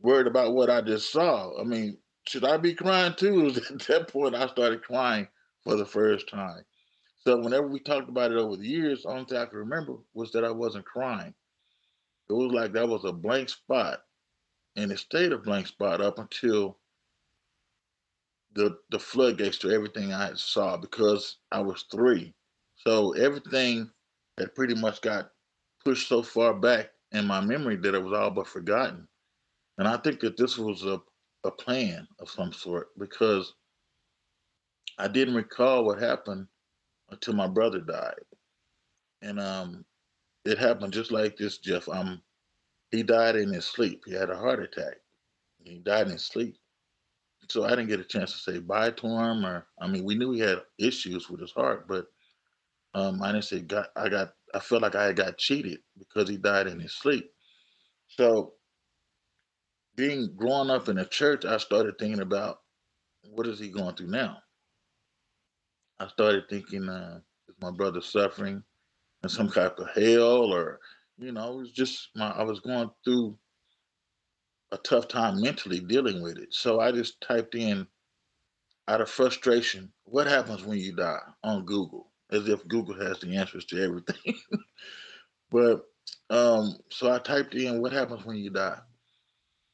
worried 0.00 0.26
about 0.26 0.54
what 0.54 0.70
I 0.70 0.80
just 0.80 1.12
saw. 1.12 1.58
I 1.60 1.64
mean, 1.64 1.98
should 2.26 2.44
I 2.44 2.56
be 2.56 2.74
crying 2.74 3.14
too? 3.14 3.48
At 3.70 3.80
that 3.86 4.08
point, 4.08 4.34
I 4.34 4.46
started 4.48 4.82
crying 4.82 5.28
for 5.64 5.76
the 5.76 5.86
first 5.86 6.28
time. 6.28 6.64
So 7.24 7.38
whenever 7.38 7.68
we 7.68 7.78
talked 7.80 8.08
about 8.08 8.32
it 8.32 8.38
over 8.38 8.56
the 8.56 8.66
years, 8.66 9.06
only 9.06 9.24
thing 9.24 9.38
I 9.38 9.46
can 9.46 9.58
remember 9.58 9.94
was 10.12 10.32
that 10.32 10.44
I 10.44 10.50
wasn't 10.50 10.84
crying. 10.84 11.34
It 12.28 12.32
was 12.32 12.52
like 12.52 12.72
that 12.72 12.88
was 12.88 13.04
a 13.04 13.12
blank 13.12 13.48
spot, 13.48 14.00
and 14.76 14.90
it 14.90 14.98
stayed 14.98 15.32
a 15.32 15.38
blank 15.38 15.68
spot 15.68 16.00
up 16.00 16.18
until 16.18 16.78
the 18.54 18.78
the 18.90 18.98
floodgates 18.98 19.58
to 19.58 19.70
everything 19.70 20.12
I 20.12 20.34
saw 20.34 20.76
because 20.76 21.38
I 21.52 21.60
was 21.60 21.84
three. 21.90 22.34
So 22.76 23.12
everything 23.12 23.90
had 24.38 24.54
pretty 24.54 24.74
much 24.74 25.00
got 25.00 25.30
pushed 25.84 26.08
so 26.08 26.22
far 26.22 26.54
back 26.54 26.90
in 27.12 27.26
my 27.26 27.40
memory 27.40 27.76
that 27.76 27.94
it 27.94 28.02
was 28.02 28.12
all 28.12 28.30
but 28.30 28.46
forgotten. 28.46 29.06
And 29.78 29.88
I 29.88 29.96
think 29.98 30.20
that 30.20 30.36
this 30.36 30.58
was 30.58 30.84
a 30.84 31.00
a 31.44 31.50
plan 31.50 32.06
of 32.20 32.30
some 32.30 32.52
sort 32.52 32.88
because 32.98 33.54
I 34.98 35.08
didn't 35.08 35.34
recall 35.34 35.84
what 35.84 36.00
happened 36.00 36.46
until 37.10 37.34
my 37.34 37.48
brother 37.48 37.80
died. 37.80 38.14
And 39.22 39.40
um, 39.40 39.84
it 40.44 40.58
happened 40.58 40.92
just 40.92 41.10
like 41.10 41.36
this, 41.36 41.58
Jeff. 41.58 41.88
Um, 41.88 42.22
he 42.90 43.02
died 43.02 43.36
in 43.36 43.52
his 43.52 43.64
sleep. 43.64 44.02
He 44.06 44.12
had 44.12 44.30
a 44.30 44.36
heart 44.36 44.62
attack. 44.62 44.96
He 45.64 45.78
died 45.78 46.06
in 46.06 46.12
his 46.12 46.26
sleep. 46.26 46.56
So 47.48 47.64
I 47.64 47.70
didn't 47.70 47.88
get 47.88 48.00
a 48.00 48.04
chance 48.04 48.32
to 48.32 48.38
say 48.38 48.58
bye 48.60 48.90
to 48.92 49.06
him, 49.06 49.44
or 49.44 49.66
I 49.80 49.88
mean, 49.88 50.04
we 50.04 50.14
knew 50.14 50.32
he 50.32 50.40
had 50.40 50.62
issues 50.78 51.28
with 51.28 51.40
his 51.40 51.50
heart, 51.50 51.88
but 51.88 52.06
um, 52.94 53.22
I 53.22 53.32
didn't 53.32 53.44
say 53.44 53.60
got. 53.60 53.88
I 53.96 54.08
got. 54.08 54.34
I 54.54 54.58
felt 54.58 54.82
like 54.82 54.94
I 54.94 55.06
had 55.06 55.16
got 55.16 55.38
cheated 55.38 55.80
because 55.98 56.28
he 56.28 56.36
died 56.36 56.66
in 56.66 56.78
his 56.78 56.94
sleep. 56.94 57.30
So 58.08 58.54
being 59.96 60.34
growing 60.36 60.70
up 60.70 60.88
in 60.88 60.98
a 60.98 61.04
church, 61.04 61.44
I 61.44 61.56
started 61.58 61.98
thinking 61.98 62.20
about 62.20 62.58
what 63.30 63.46
is 63.46 63.58
he 63.58 63.68
going 63.68 63.94
through 63.94 64.08
now. 64.08 64.38
I 65.98 66.08
started 66.08 66.44
thinking, 66.48 66.88
uh, 66.88 67.20
is 67.48 67.54
my 67.60 67.70
brother 67.70 68.00
suffering 68.00 68.62
in 69.22 69.28
some 69.28 69.48
type 69.48 69.78
of 69.78 69.88
hell, 69.94 70.52
or 70.52 70.80
you 71.18 71.32
know, 71.32 71.52
it 71.52 71.56
was 71.56 71.72
just 71.72 72.08
my 72.16 72.30
I 72.30 72.42
was 72.42 72.60
going 72.60 72.90
through 73.04 73.38
a 74.72 74.78
tough 74.78 75.06
time 75.06 75.40
mentally 75.40 75.80
dealing 75.80 76.22
with 76.22 76.38
it. 76.38 76.52
So 76.52 76.80
I 76.80 76.92
just 76.92 77.20
typed 77.20 77.54
in 77.54 77.86
out 78.88 79.00
of 79.00 79.08
frustration, 79.08 79.92
what 80.04 80.26
happens 80.26 80.64
when 80.64 80.78
you 80.78 80.94
die 80.94 81.20
on 81.44 81.64
Google, 81.64 82.11
as 82.32 82.48
if 82.48 82.66
Google 82.68 82.94
has 82.94 83.20
the 83.20 83.36
answers 83.36 83.64
to 83.66 83.82
everything. 83.82 84.34
but 85.50 85.82
um, 86.30 86.76
so 86.90 87.12
I 87.12 87.18
typed 87.18 87.54
in 87.54 87.80
what 87.80 87.92
happens 87.92 88.24
when 88.24 88.38
you 88.38 88.50
die 88.50 88.78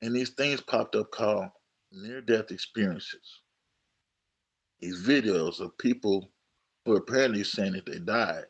and 0.03 0.15
these 0.15 0.31
things 0.31 0.61
popped 0.61 0.95
up 0.95 1.11
called 1.11 1.49
near 1.93 2.21
death 2.21 2.51
experiences. 2.51 3.41
These 4.81 5.05
videos 5.05 5.61
of 5.61 5.77
people 5.79 6.31
who 6.85 6.93
are 6.95 6.99
apparently 6.99 7.45
saying 7.45 7.73
that 7.73 7.87
they 7.87 7.99
died 7.99 8.45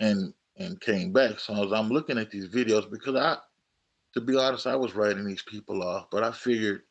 and 0.00 0.32
and 0.56 0.80
came 0.80 1.12
back. 1.12 1.40
So 1.40 1.64
as 1.64 1.72
I'm 1.72 1.88
looking 1.88 2.16
at 2.16 2.30
these 2.30 2.48
videos, 2.48 2.90
because 2.90 3.16
I 3.16 3.36
to 4.14 4.20
be 4.20 4.36
honest, 4.36 4.66
I 4.66 4.76
was 4.76 4.94
writing 4.94 5.26
these 5.26 5.42
people 5.42 5.82
off, 5.82 6.06
but 6.10 6.22
I 6.22 6.30
figured 6.30 6.82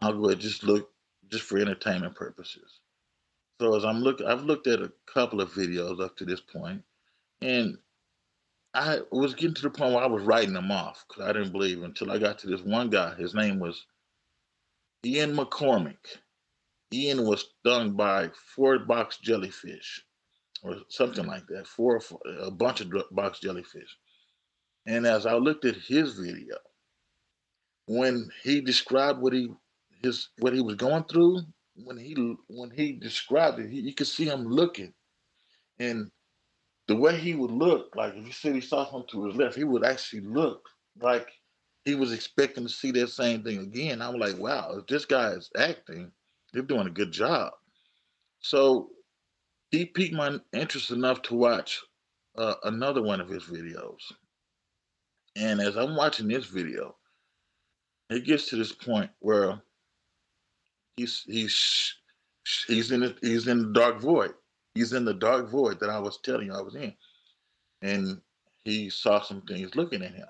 I'll 0.00 0.12
go 0.12 0.26
ahead 0.26 0.40
just 0.40 0.64
look 0.64 0.90
just 1.30 1.44
for 1.44 1.58
entertainment 1.58 2.14
purposes. 2.14 2.80
So 3.60 3.74
as 3.74 3.84
I'm 3.84 4.00
looking, 4.00 4.26
I've 4.26 4.42
looked 4.42 4.66
at 4.66 4.82
a 4.82 4.92
couple 5.12 5.40
of 5.40 5.52
videos 5.52 6.00
up 6.00 6.16
to 6.18 6.24
this 6.24 6.40
point, 6.40 6.82
and 7.40 7.78
I 8.74 9.00
was 9.10 9.34
getting 9.34 9.54
to 9.54 9.62
the 9.62 9.70
point 9.70 9.94
where 9.94 10.04
I 10.04 10.08
was 10.08 10.22
writing 10.22 10.52
them 10.52 10.70
off 10.70 11.04
because 11.08 11.24
I 11.24 11.32
didn't 11.32 11.52
believe 11.52 11.82
until 11.82 12.10
I 12.10 12.18
got 12.18 12.38
to 12.40 12.46
this 12.46 12.60
one 12.60 12.90
guy. 12.90 13.14
His 13.14 13.34
name 13.34 13.58
was 13.58 13.86
Ian 15.04 15.34
McCormack. 15.34 16.18
Ian 16.92 17.26
was 17.26 17.46
stung 17.60 17.92
by 17.92 18.30
four 18.54 18.78
box 18.78 19.16
jellyfish 19.16 20.04
or 20.62 20.76
something 20.88 21.26
like 21.26 21.46
that, 21.48 21.66
four, 21.66 22.00
a 22.40 22.50
bunch 22.50 22.82
of 22.82 22.92
box 23.10 23.40
jellyfish. 23.40 23.96
And 24.86 25.06
as 25.06 25.24
I 25.24 25.34
looked 25.34 25.64
at 25.64 25.76
his 25.76 26.14
video, 26.14 26.56
when 27.86 28.28
he 28.42 28.60
described 28.60 29.20
what 29.20 29.32
he 29.32 29.48
his 30.02 30.28
what 30.38 30.52
he 30.52 30.60
was 30.60 30.74
going 30.74 31.04
through, 31.04 31.40
when 31.84 31.96
he 31.96 32.14
when 32.48 32.70
he 32.70 32.92
described 32.92 33.58
it, 33.58 33.70
he, 33.70 33.80
you 33.80 33.94
could 33.94 34.06
see 34.06 34.24
him 34.24 34.44
looking, 34.46 34.92
and 35.78 36.10
the 36.88 36.96
way 36.96 37.16
he 37.18 37.34
would 37.34 37.50
look, 37.50 37.94
like 37.96 38.14
if 38.14 38.26
you 38.26 38.32
said 38.32 38.54
he 38.54 38.60
saw 38.60 38.84
something 38.84 39.08
to 39.10 39.26
his 39.26 39.36
left, 39.36 39.56
he 39.56 39.64
would 39.64 39.84
actually 39.84 40.20
look 40.22 40.68
like 41.00 41.28
he 41.84 41.94
was 41.94 42.12
expecting 42.12 42.64
to 42.64 42.72
see 42.72 42.90
that 42.92 43.08
same 43.08 43.42
thing 43.42 43.58
again. 43.58 44.00
I'm 44.00 44.18
like, 44.18 44.38
wow, 44.38 44.74
if 44.78 44.86
this 44.86 45.04
guy 45.04 45.30
is 45.30 45.50
acting, 45.56 46.10
they're 46.52 46.62
doing 46.62 46.86
a 46.86 46.90
good 46.90 47.12
job. 47.12 47.52
So 48.40 48.90
he 49.70 49.84
piqued 49.84 50.14
my 50.14 50.38
interest 50.52 50.90
enough 50.90 51.22
to 51.22 51.34
watch 51.34 51.80
uh, 52.38 52.54
another 52.64 53.02
one 53.02 53.20
of 53.20 53.28
his 53.28 53.44
videos. 53.44 54.00
And 55.36 55.60
as 55.60 55.76
I'm 55.76 55.96
watching 55.96 56.28
this 56.28 56.46
video, 56.46 56.96
it 58.10 58.24
gets 58.24 58.48
to 58.48 58.56
this 58.56 58.72
point 58.72 59.10
where 59.18 59.60
he's 60.96 61.24
he's 61.26 61.94
he's 62.66 62.90
in 62.90 63.00
the, 63.00 63.16
he's 63.20 63.48
in 63.48 63.72
the 63.72 63.80
dark 63.80 64.00
void. 64.00 64.34
He's 64.74 64.92
in 64.92 65.04
the 65.04 65.14
dark 65.14 65.50
void 65.50 65.80
that 65.80 65.90
I 65.90 65.98
was 65.98 66.18
telling 66.22 66.46
you 66.46 66.54
I 66.54 66.60
was 66.60 66.74
in. 66.74 66.94
And 67.82 68.20
he 68.64 68.90
saw 68.90 69.20
some 69.20 69.42
things 69.42 69.74
looking 69.74 70.02
at 70.02 70.14
him. 70.14 70.26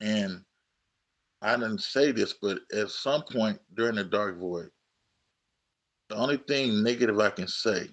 And 0.00 0.44
I 1.42 1.56
didn't 1.56 1.82
say 1.82 2.12
this, 2.12 2.34
but 2.34 2.58
at 2.74 2.90
some 2.90 3.22
point 3.22 3.58
during 3.74 3.96
the 3.96 4.04
dark 4.04 4.38
void, 4.38 4.70
the 6.08 6.16
only 6.16 6.36
thing 6.36 6.82
negative 6.82 7.18
I 7.18 7.30
can 7.30 7.48
say 7.48 7.88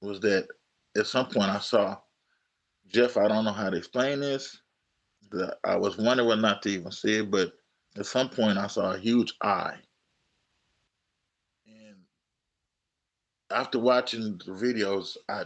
was 0.00 0.20
that 0.20 0.48
at 0.96 1.06
some 1.06 1.26
point 1.26 1.50
I 1.50 1.58
saw 1.58 1.96
Jeff, 2.88 3.16
I 3.16 3.28
don't 3.28 3.44
know 3.44 3.52
how 3.52 3.70
to 3.70 3.76
explain 3.76 4.20
this. 4.20 4.60
that 5.32 5.58
I 5.64 5.76
was 5.76 5.98
wondering 5.98 6.28
what 6.28 6.38
not 6.38 6.62
to 6.62 6.68
even 6.68 6.92
see 6.92 7.18
it, 7.18 7.30
but 7.30 7.52
at 7.96 8.06
some 8.06 8.28
point 8.28 8.58
I 8.58 8.66
saw 8.66 8.92
a 8.92 8.98
huge 8.98 9.34
eye. 9.42 9.76
And 11.66 11.96
after 13.50 13.78
watching 13.78 14.38
the 14.38 14.52
videos, 14.52 15.16
I 15.28 15.44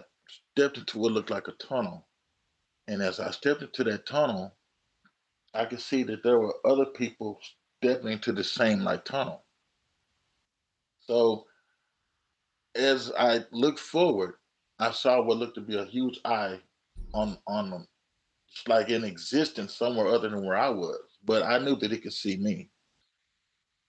stepped 0.56 0.78
into 0.78 0.98
what 0.98 1.12
looked 1.12 1.30
like 1.30 1.48
a 1.48 1.52
tunnel. 1.52 2.06
And 2.88 3.02
as 3.02 3.20
I 3.20 3.30
stepped 3.30 3.62
into 3.62 3.84
that 3.84 4.06
tunnel, 4.06 4.56
I 5.54 5.64
could 5.64 5.80
see 5.80 6.02
that 6.04 6.22
there 6.22 6.38
were 6.38 6.54
other 6.64 6.86
people 6.86 7.40
stepping 7.82 8.12
into 8.12 8.32
the 8.32 8.44
same 8.44 8.80
like 8.80 9.04
tunnel. 9.04 9.44
So 11.00 11.46
as 12.74 13.12
I 13.18 13.40
looked 13.52 13.80
forward, 13.80 14.34
I 14.78 14.92
saw 14.92 15.22
what 15.22 15.38
looked 15.38 15.56
to 15.56 15.60
be 15.60 15.76
a 15.76 15.84
huge 15.84 16.20
eye 16.24 16.58
on 17.12 17.38
on 17.46 17.70
them, 17.70 17.86
like 18.68 18.88
in 18.90 19.04
existence 19.04 19.74
somewhere 19.74 20.06
other 20.06 20.28
than 20.28 20.44
where 20.44 20.56
I 20.56 20.70
was. 20.70 21.10
But 21.24 21.42
I 21.42 21.59
knew 21.59 21.76
that 21.76 21.92
it 21.92 22.02
could 22.02 22.12
see 22.12 22.37
me. 22.37 22.70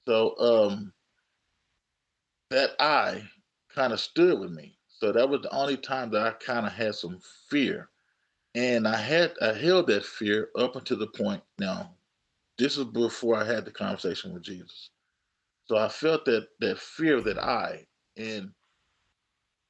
So 0.08 0.38
um 0.40 0.94
that 2.50 2.72
eye 2.80 3.24
kind 3.74 3.94
of 3.94 4.00
stood 4.00 4.40
with 4.40 4.52
me. 4.52 4.78
So 4.90 5.12
that 5.12 5.30
was 5.30 5.42
the 5.42 5.54
only 5.56 5.78
time 5.78 6.12
that 6.12 6.28
I 6.28 6.32
kind 6.32 6.66
of 6.66 6.74
had 6.74 6.96
some 6.96 7.20
fear. 7.50 7.90
And 8.56 8.88
I 8.88 8.98
had 8.98 9.34
I 9.42 9.54
held 9.54 9.88
that 9.88 10.06
fear 10.06 10.50
up 10.58 10.76
until 10.76 10.98
the 11.00 11.08
point 11.08 11.42
now. 11.60 11.96
This 12.58 12.78
is 12.78 12.86
before 12.86 13.38
I 13.38 13.46
had 13.46 13.66
the 13.66 13.72
conversation 13.72 14.34
with 14.34 14.44
Jesus. 14.44 14.90
So 15.66 15.78
I 15.78 15.88
felt 15.88 16.26
that 16.26 16.50
that 16.60 16.80
fear, 16.80 17.22
that 17.22 17.40
eye, 17.40 17.86
and 18.18 18.52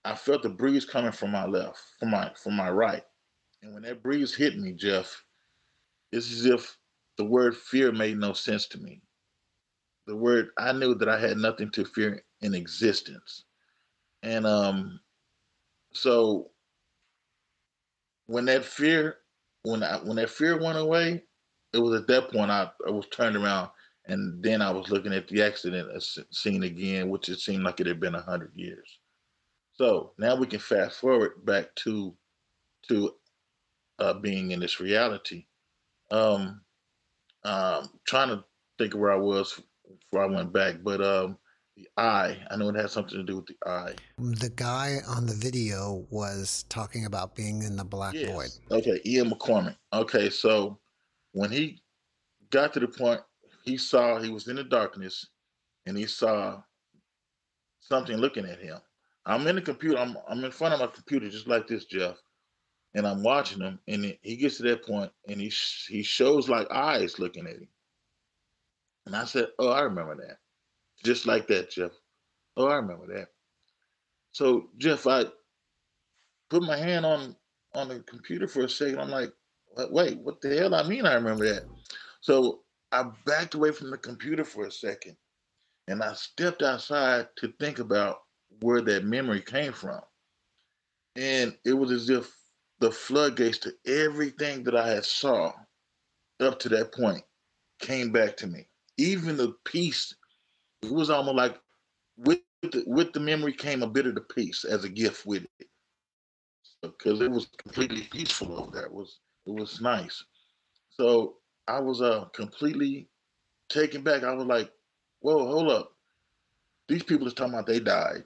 I 0.04 0.16
felt 0.16 0.42
the 0.42 0.50
breeze 0.50 0.86
coming 0.86 1.12
from 1.12 1.32
my 1.32 1.46
left, 1.46 1.80
from 2.00 2.10
my 2.10 2.32
from 2.36 2.56
my 2.56 2.70
right. 2.72 3.04
And 3.62 3.74
when 3.74 3.84
that 3.84 4.02
breeze 4.02 4.34
hit 4.36 4.58
me, 4.58 4.74
Jeff, 4.74 5.24
it's 6.12 6.32
as 6.32 6.46
if 6.46 6.78
the 7.22 7.26
word 7.26 7.56
fear 7.56 7.92
made 7.92 8.18
no 8.18 8.34
sense 8.34 8.66
to 8.66 8.80
me. 8.80 9.00
The 10.08 10.16
word 10.16 10.50
I 10.58 10.72
knew 10.72 10.96
that 10.96 11.08
I 11.08 11.20
had 11.20 11.38
nothing 11.38 11.70
to 11.74 11.86
fear 11.86 12.24
in 12.42 12.56
existence. 12.56 13.46
And 14.24 14.48
um 14.48 15.00
so 15.94 16.50
when 18.26 18.46
that 18.46 18.66
fear 18.66 19.18
when 19.62 19.84
I 19.84 19.98
when 19.98 20.16
that 20.16 20.32
fear 20.32 20.60
went 20.60 20.80
away, 20.80 21.22
it 21.74 21.78
was 21.78 22.02
at 22.02 22.08
that 22.08 22.32
point 22.32 22.50
I, 22.50 22.72
I 22.88 22.90
was 22.90 23.06
turned 23.10 23.36
around 23.36 23.70
and 24.08 24.44
then 24.44 24.64
I 24.64 24.72
was 24.72 24.90
looking 24.90 25.14
at 25.14 25.28
the 25.28 25.44
accident 25.44 25.92
scene 26.32 26.64
again, 26.64 27.08
which 27.12 27.30
it 27.30 27.40
seemed 27.40 27.64
like 27.64 27.80
it 27.80 27.86
had 27.86 28.00
been 28.00 28.16
a 28.16 28.22
hundred 28.22 28.56
years. 28.56 28.98
So 29.74 30.14
now 30.18 30.36
we 30.36 30.48
can 30.48 30.60
fast 30.60 31.00
forward 31.00 31.46
back 31.46 31.76
to 31.84 32.18
to 32.88 33.14
uh, 34.00 34.16
being 34.16 34.50
in 34.50 34.60
this 34.60 34.80
reality. 34.80 35.46
Um, 36.10 36.62
um, 37.44 37.90
trying 38.06 38.30
to 38.30 38.44
think 38.78 38.94
of 38.94 39.00
where 39.00 39.12
I 39.12 39.18
was 39.18 39.62
before 40.00 40.24
I 40.24 40.28
went 40.28 40.54
back, 40.54 40.76
but 40.84 41.02
um, 41.02 41.38
the 41.76 41.88
eye. 41.98 42.38
I 42.50 42.56
know 42.56 42.70
it 42.70 42.76
had 42.76 42.90
something 42.90 43.18
to 43.18 43.24
do 43.24 43.38
with 43.38 43.48
the 43.48 43.56
eye. 43.66 43.94
The 44.18 44.50
guy 44.50 44.98
on 45.08 45.26
the 45.26 45.34
video 45.34 46.06
was 46.10 46.66
talking 46.70 47.06
about 47.06 47.36
being 47.36 47.64
in 47.64 47.76
the 47.76 47.84
black 47.84 48.14
yes. 48.14 48.32
void. 48.32 48.80
Okay, 48.80 49.00
Ian 49.06 49.32
McCormack. 49.32 49.78
Okay, 49.94 50.30
so 50.30 50.80
when 51.34 51.52
he 51.52 51.82
got 52.50 52.74
to 52.74 52.80
the 52.80 52.88
point, 52.88 53.22
he 53.64 53.78
saw 53.78 54.20
he 54.20 54.30
was 54.30 54.48
in 54.48 54.56
the 54.56 54.64
darkness, 54.64 55.28
and 55.86 55.98
he 55.98 56.06
saw 56.06 56.62
something 57.80 58.18
looking 58.18 58.46
at 58.46 58.60
him. 58.60 58.78
I'm 59.26 59.46
in 59.48 59.56
the 59.56 59.62
computer. 59.62 60.00
I'm 60.00 60.18
I'm 60.28 60.44
in 60.44 60.52
front 60.52 60.74
of 60.74 60.80
my 60.80 60.88
computer 60.88 61.30
just 61.30 61.48
like 61.48 61.68
this, 61.68 61.86
Jeff, 61.86 62.18
and 62.94 63.08
I'm 63.08 63.24
watching 63.24 63.62
him. 63.62 63.80
And 63.88 64.18
he 64.22 64.36
gets 64.36 64.58
to 64.58 64.64
that 64.64 64.86
point, 64.86 65.12
and 65.28 65.40
he 65.40 65.52
he 65.88 66.04
shows 66.04 66.50
like 66.50 66.70
eyes 66.72 67.20
looking 67.20 67.48
at 67.48 67.56
him. 67.56 67.68
And 69.06 69.16
I 69.16 69.26
said, 69.26 69.48
"Oh, 69.60 69.70
I 69.70 69.82
remember 69.82 70.16
that." 70.16 70.38
Just 71.04 71.26
like 71.26 71.48
that, 71.48 71.72
Jeff. 71.72 71.92
Oh, 72.58 72.68
I 72.68 72.76
remember 72.76 73.08
that. 73.16 73.30
So, 74.34 74.70
Jeff, 74.78 75.08
I 75.08 75.26
put 76.50 76.64
my 76.64 76.78
hand 76.78 77.06
on 77.06 77.36
on 77.74 77.88
the 77.88 78.00
computer 78.02 78.48
for 78.48 78.64
a 78.64 78.70
second. 78.70 79.00
I'm 79.00 79.10
like, 79.10 79.32
wait, 79.90 80.20
what 80.20 80.42
the 80.42 80.56
hell? 80.58 80.76
I 80.76 80.84
mean, 80.84 81.06
I 81.06 81.14
remember 81.14 81.46
that. 81.54 81.64
So 82.20 82.62
I 82.92 83.10
backed 83.26 83.56
away 83.56 83.72
from 83.72 83.90
the 83.90 83.98
computer 83.98 84.44
for 84.44 84.66
a 84.66 84.72
second, 84.72 85.16
and 85.88 86.04
I 86.04 86.14
stepped 86.14 86.62
outside 86.62 87.28
to 87.38 87.54
think 87.60 87.80
about 87.80 88.20
where 88.62 88.82
that 88.82 89.06
memory 89.06 89.42
came 89.42 89.74
from. 89.74 90.02
And 91.16 91.58
it 91.66 91.74
was 91.74 91.92
as 91.92 92.10
if 92.10 92.34
the 92.82 92.92
floodgates 92.92 93.60
to 93.60 93.74
everything 93.88 94.66
that 94.66 94.76
I 94.76 94.90
had 94.90 95.06
saw 95.06 95.54
up 96.42 96.60
to 96.60 96.70
that 96.70 96.94
point 96.94 97.24
came 97.80 98.12
back 98.12 98.38
to 98.38 98.48
me. 98.48 98.68
Even 98.98 99.38
the 99.38 99.56
peace, 99.66 100.16
it 100.84 100.92
was 100.92 101.10
almost 101.10 101.38
like 101.38 101.60
with 102.18 102.40
the, 102.64 102.84
with 102.88 103.14
the 103.14 103.20
memory 103.20 103.54
came 103.54 103.84
a 103.84 103.88
bit 103.88 104.08
of 104.08 104.16
the 104.16 104.22
peace 104.22 104.66
as 104.66 104.84
a 104.84 104.90
gift 104.90 105.26
with 105.26 105.46
it, 105.60 105.68
because 106.84 107.22
it 107.22 107.32
was 107.32 107.48
completely 107.64 108.04
peaceful 108.04 108.60
over 108.60 108.72
there. 108.72 108.86
It 108.86 108.94
was 108.94 109.20
it 109.48 109.54
was 109.54 109.82
nice. 109.82 110.24
So 110.90 111.38
I 111.68 111.80
was 111.82 112.02
uh 112.02 112.26
completely 112.36 113.10
taken 113.70 114.04
back. 114.04 114.24
I 114.24 114.34
was 114.34 114.48
like, 114.48 114.72
"Whoa, 115.22 115.46
hold 115.46 115.72
up! 115.72 115.92
These 116.88 117.04
people 117.04 117.28
are 117.28 117.32
talking 117.32 117.54
about 117.54 117.68
they 117.68 117.80
died. 117.80 118.26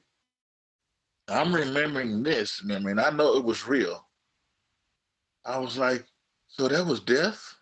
I'm 1.30 1.56
remembering 1.56 2.24
this 2.24 2.64
memory, 2.64 2.92
and 2.92 3.02
I 3.02 3.10
know 3.12 3.38
it 3.38 3.46
was 3.46 3.68
real. 3.68 4.08
I 5.46 5.58
was 5.58 5.78
like, 5.78 6.06
so 6.48 6.68
that 6.68 6.86
was 6.86 7.02
death. 7.02 7.56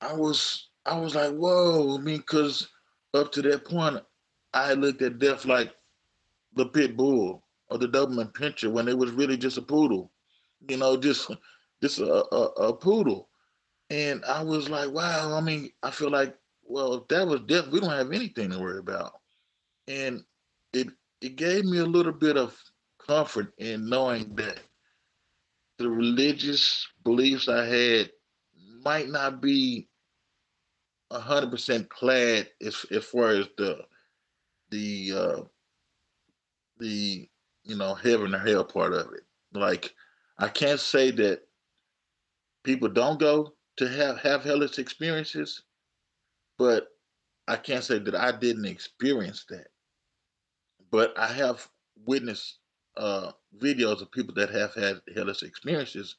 I 0.00 0.12
was, 0.12 0.68
I 0.84 0.98
was 0.98 1.14
like, 1.14 1.32
whoa. 1.32 1.96
I 1.96 2.00
mean, 2.00 2.18
because 2.18 2.68
up 3.14 3.32
to 3.32 3.42
that 3.42 3.64
point, 3.64 4.02
I 4.52 4.74
looked 4.74 5.02
at 5.02 5.18
death 5.18 5.44
like 5.44 5.74
the 6.54 6.66
pit 6.66 6.96
bull 6.96 7.44
or 7.70 7.78
the 7.78 7.88
Doberman 7.88 8.32
Pinscher 8.32 8.70
when 8.70 8.88
it 8.88 8.98
was 8.98 9.10
really 9.12 9.36
just 9.36 9.56
a 9.58 9.62
poodle, 9.62 10.12
you 10.68 10.76
know, 10.76 10.96
just 10.96 11.30
just 11.82 11.98
a, 11.98 12.24
a, 12.34 12.44
a 12.68 12.72
poodle. 12.72 13.28
And 13.90 14.24
I 14.24 14.42
was 14.42 14.68
like, 14.68 14.90
wow. 14.90 15.36
I 15.36 15.40
mean, 15.40 15.70
I 15.82 15.90
feel 15.90 16.10
like, 16.10 16.36
well, 16.64 16.94
if 16.94 17.08
that 17.08 17.26
was 17.26 17.40
death, 17.42 17.68
we 17.68 17.80
don't 17.80 17.90
have 17.90 18.12
anything 18.12 18.50
to 18.50 18.58
worry 18.58 18.78
about. 18.78 19.12
And 19.88 20.22
it 20.72 20.88
it 21.20 21.36
gave 21.36 21.64
me 21.64 21.78
a 21.78 21.84
little 21.86 22.12
bit 22.12 22.36
of 22.36 22.56
comfort 23.06 23.52
in 23.58 23.88
knowing 23.88 24.34
that 24.36 24.60
the 25.82 25.90
religious 25.90 26.86
beliefs 27.04 27.48
I 27.48 27.64
had 27.66 28.10
might 28.84 29.08
not 29.08 29.40
be 29.40 29.88
hundred 31.12 31.50
percent 31.50 31.90
clad 31.90 32.48
as 32.62 32.86
as 32.90 33.04
far 33.04 33.30
as 33.30 33.46
the 33.58 33.84
the 34.70 35.12
uh 35.14 35.40
the 36.78 37.28
you 37.64 37.76
know 37.76 37.94
heaven 37.94 38.34
or 38.34 38.38
hell 38.38 38.64
part 38.64 38.94
of 38.94 39.12
it. 39.12 39.24
Like 39.52 39.94
I 40.38 40.48
can't 40.48 40.80
say 40.80 41.10
that 41.12 41.42
people 42.64 42.88
don't 42.88 43.20
go 43.20 43.52
to 43.76 43.88
have 43.88 44.18
have 44.20 44.42
hellish 44.42 44.78
experiences, 44.78 45.62
but 46.58 46.88
I 47.48 47.56
can't 47.56 47.84
say 47.84 47.98
that 47.98 48.14
I 48.14 48.32
didn't 48.32 48.64
experience 48.64 49.44
that 49.50 49.66
but 50.92 51.18
I 51.18 51.26
have 51.26 51.66
witnessed 52.06 52.58
uh, 52.96 53.32
videos 53.60 54.00
of 54.02 54.10
people 54.12 54.34
that 54.34 54.50
have 54.50 54.74
had 54.74 55.00
hellish 55.14 55.42
experiences. 55.42 56.16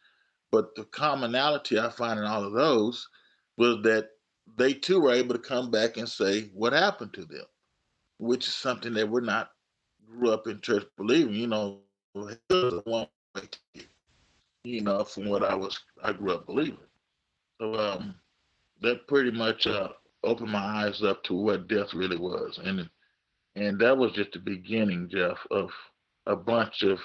But 0.52 0.76
the 0.76 0.84
commonality 0.86 1.80
I 1.80 1.90
find 1.90 2.20
in 2.20 2.26
all 2.26 2.44
of 2.44 2.54
those 2.54 3.08
was 3.58 3.78
that 3.84 4.10
they 4.58 4.74
too 4.74 5.00
were 5.00 5.14
able 5.14 5.34
to 5.34 5.40
come 5.40 5.72
back 5.72 5.98
and 5.98 6.08
say 6.08 6.50
what 6.54 6.74
happened 6.74 7.14
to 7.14 7.26
them, 7.26 7.46
which 8.20 8.48
is 8.48 8.54
something 8.54 8.94
that 8.94 9.10
we're 9.10 9.22
not 9.22 9.52
grew 10.08 10.32
up 10.32 10.48
in 10.48 10.62
church 10.62 10.86
believing. 10.98 11.34
You 11.34 11.48
know, 11.48 11.80
you 14.64 14.82
know, 14.82 15.04
from 15.04 15.28
what 15.28 15.44
I 15.44 15.56
was, 15.56 15.80
I 16.04 16.14
grew 16.14 16.34
up 16.34 16.46
believing. 16.46 16.78
So 17.60 17.76
um, 17.76 18.16
that 18.82 19.08
pretty 19.08 19.32
much 19.32 19.66
uh, 19.68 19.90
opened 20.24 20.52
my 20.52 20.60
eyes 20.86 21.02
up 21.04 21.24
to 21.24 21.34
what 21.34 21.68
death 21.68 21.94
really 21.94 22.18
was, 22.18 22.60
and 22.64 22.90
and 23.56 23.80
that 23.80 23.98
was 23.98 24.12
just 24.14 24.34
the 24.34 24.40
beginning, 24.40 25.10
Jeff, 25.10 25.38
of 25.52 25.72
a 26.26 26.36
bunch 26.36 26.84
of 26.84 27.00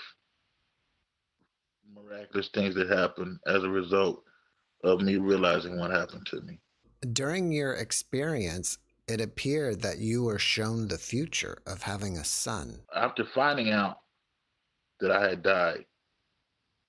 miraculous 1.93 2.49
things 2.55 2.75
that 2.75 2.89
happened 2.89 3.39
as 3.47 3.63
a 3.65 3.69
result 3.69 4.23
of 4.85 5.01
me 5.01 5.17
realizing 5.17 5.79
what 5.79 5.91
happened 5.91 6.27
to 6.27 6.41
me. 6.43 6.61
During 7.13 7.53
your 7.53 7.75
experience, 7.75 8.79
it 9.07 9.21
appeared 9.21 9.83
that 9.83 9.99
you 9.99 10.25
were 10.25 10.39
shown 10.39 10.89
the 10.89 10.99
future 10.99 11.59
of 11.67 11.83
having 11.83 12.17
a 12.17 12.25
son. 12.25 12.81
After 12.95 13.25
finding 13.35 13.71
out 13.71 13.99
that 15.01 15.11
I 15.11 15.29
had 15.29 15.43
died 15.43 15.85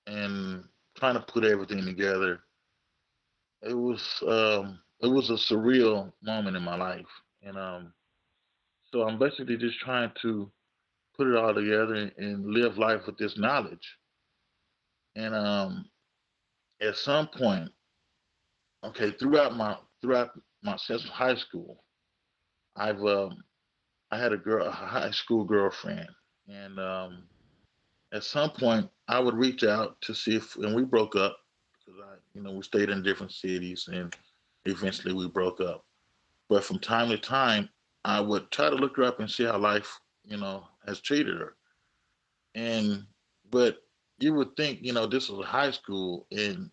and 0.06 0.64
trying 0.96 1.14
to 1.14 1.20
put 1.20 1.44
everything 1.44 1.84
together, 1.84 2.40
it 3.62 3.74
was 3.74 4.22
um, 4.26 4.80
it 5.00 5.06
was 5.06 5.30
a 5.30 5.34
surreal 5.34 6.12
moment 6.22 6.56
in 6.56 6.62
my 6.62 6.76
life. 6.76 7.06
And 7.42 7.56
um, 7.56 7.92
so 8.92 9.02
I'm 9.02 9.18
basically 9.18 9.56
just 9.56 9.78
trying 9.78 10.12
to 10.22 10.50
put 11.20 11.28
it 11.28 11.36
all 11.36 11.54
together 11.54 11.94
and, 11.96 12.12
and 12.16 12.46
live 12.46 12.78
life 12.78 13.02
with 13.06 13.18
this 13.18 13.36
knowledge. 13.36 13.98
And 15.16 15.34
um, 15.34 15.84
at 16.80 16.96
some 16.96 17.26
point, 17.28 17.68
okay, 18.82 19.10
throughout 19.10 19.54
my 19.54 19.76
throughout 20.00 20.30
my 20.62 20.76
since 20.78 21.04
high 21.04 21.34
school, 21.34 21.84
I've 22.74 23.04
um, 23.04 23.36
I 24.10 24.16
had 24.18 24.32
a 24.32 24.38
girl, 24.38 24.66
a 24.66 24.70
high 24.70 25.10
school 25.10 25.44
girlfriend, 25.44 26.08
and 26.48 26.80
um, 26.80 27.24
at 28.14 28.24
some 28.24 28.50
point 28.52 28.88
I 29.06 29.20
would 29.20 29.34
reach 29.34 29.62
out 29.62 30.00
to 30.02 30.14
see 30.14 30.36
if, 30.36 30.56
and 30.56 30.74
we 30.74 30.84
broke 30.84 31.16
up 31.16 31.36
because 31.74 32.00
I, 32.02 32.14
you 32.34 32.42
know, 32.42 32.52
we 32.52 32.62
stayed 32.62 32.88
in 32.88 33.02
different 33.02 33.32
cities, 33.32 33.90
and 33.92 34.16
eventually 34.64 35.12
we 35.12 35.28
broke 35.28 35.60
up. 35.60 35.84
But 36.48 36.64
from 36.64 36.78
time 36.78 37.10
to 37.10 37.18
time, 37.18 37.68
I 38.06 38.20
would 38.22 38.50
try 38.50 38.70
to 38.70 38.76
look 38.76 38.96
her 38.96 39.02
up 39.02 39.20
and 39.20 39.30
see 39.30 39.44
how 39.44 39.58
life, 39.58 40.00
you 40.24 40.36
know, 40.36 40.66
has 40.86 41.00
treated 41.00 41.38
her. 41.38 41.56
And 42.54 43.06
but 43.50 43.78
you 44.18 44.34
would 44.34 44.56
think, 44.56 44.80
you 44.82 44.92
know, 44.92 45.06
this 45.06 45.28
was 45.28 45.46
high 45.46 45.70
school 45.70 46.26
and 46.30 46.70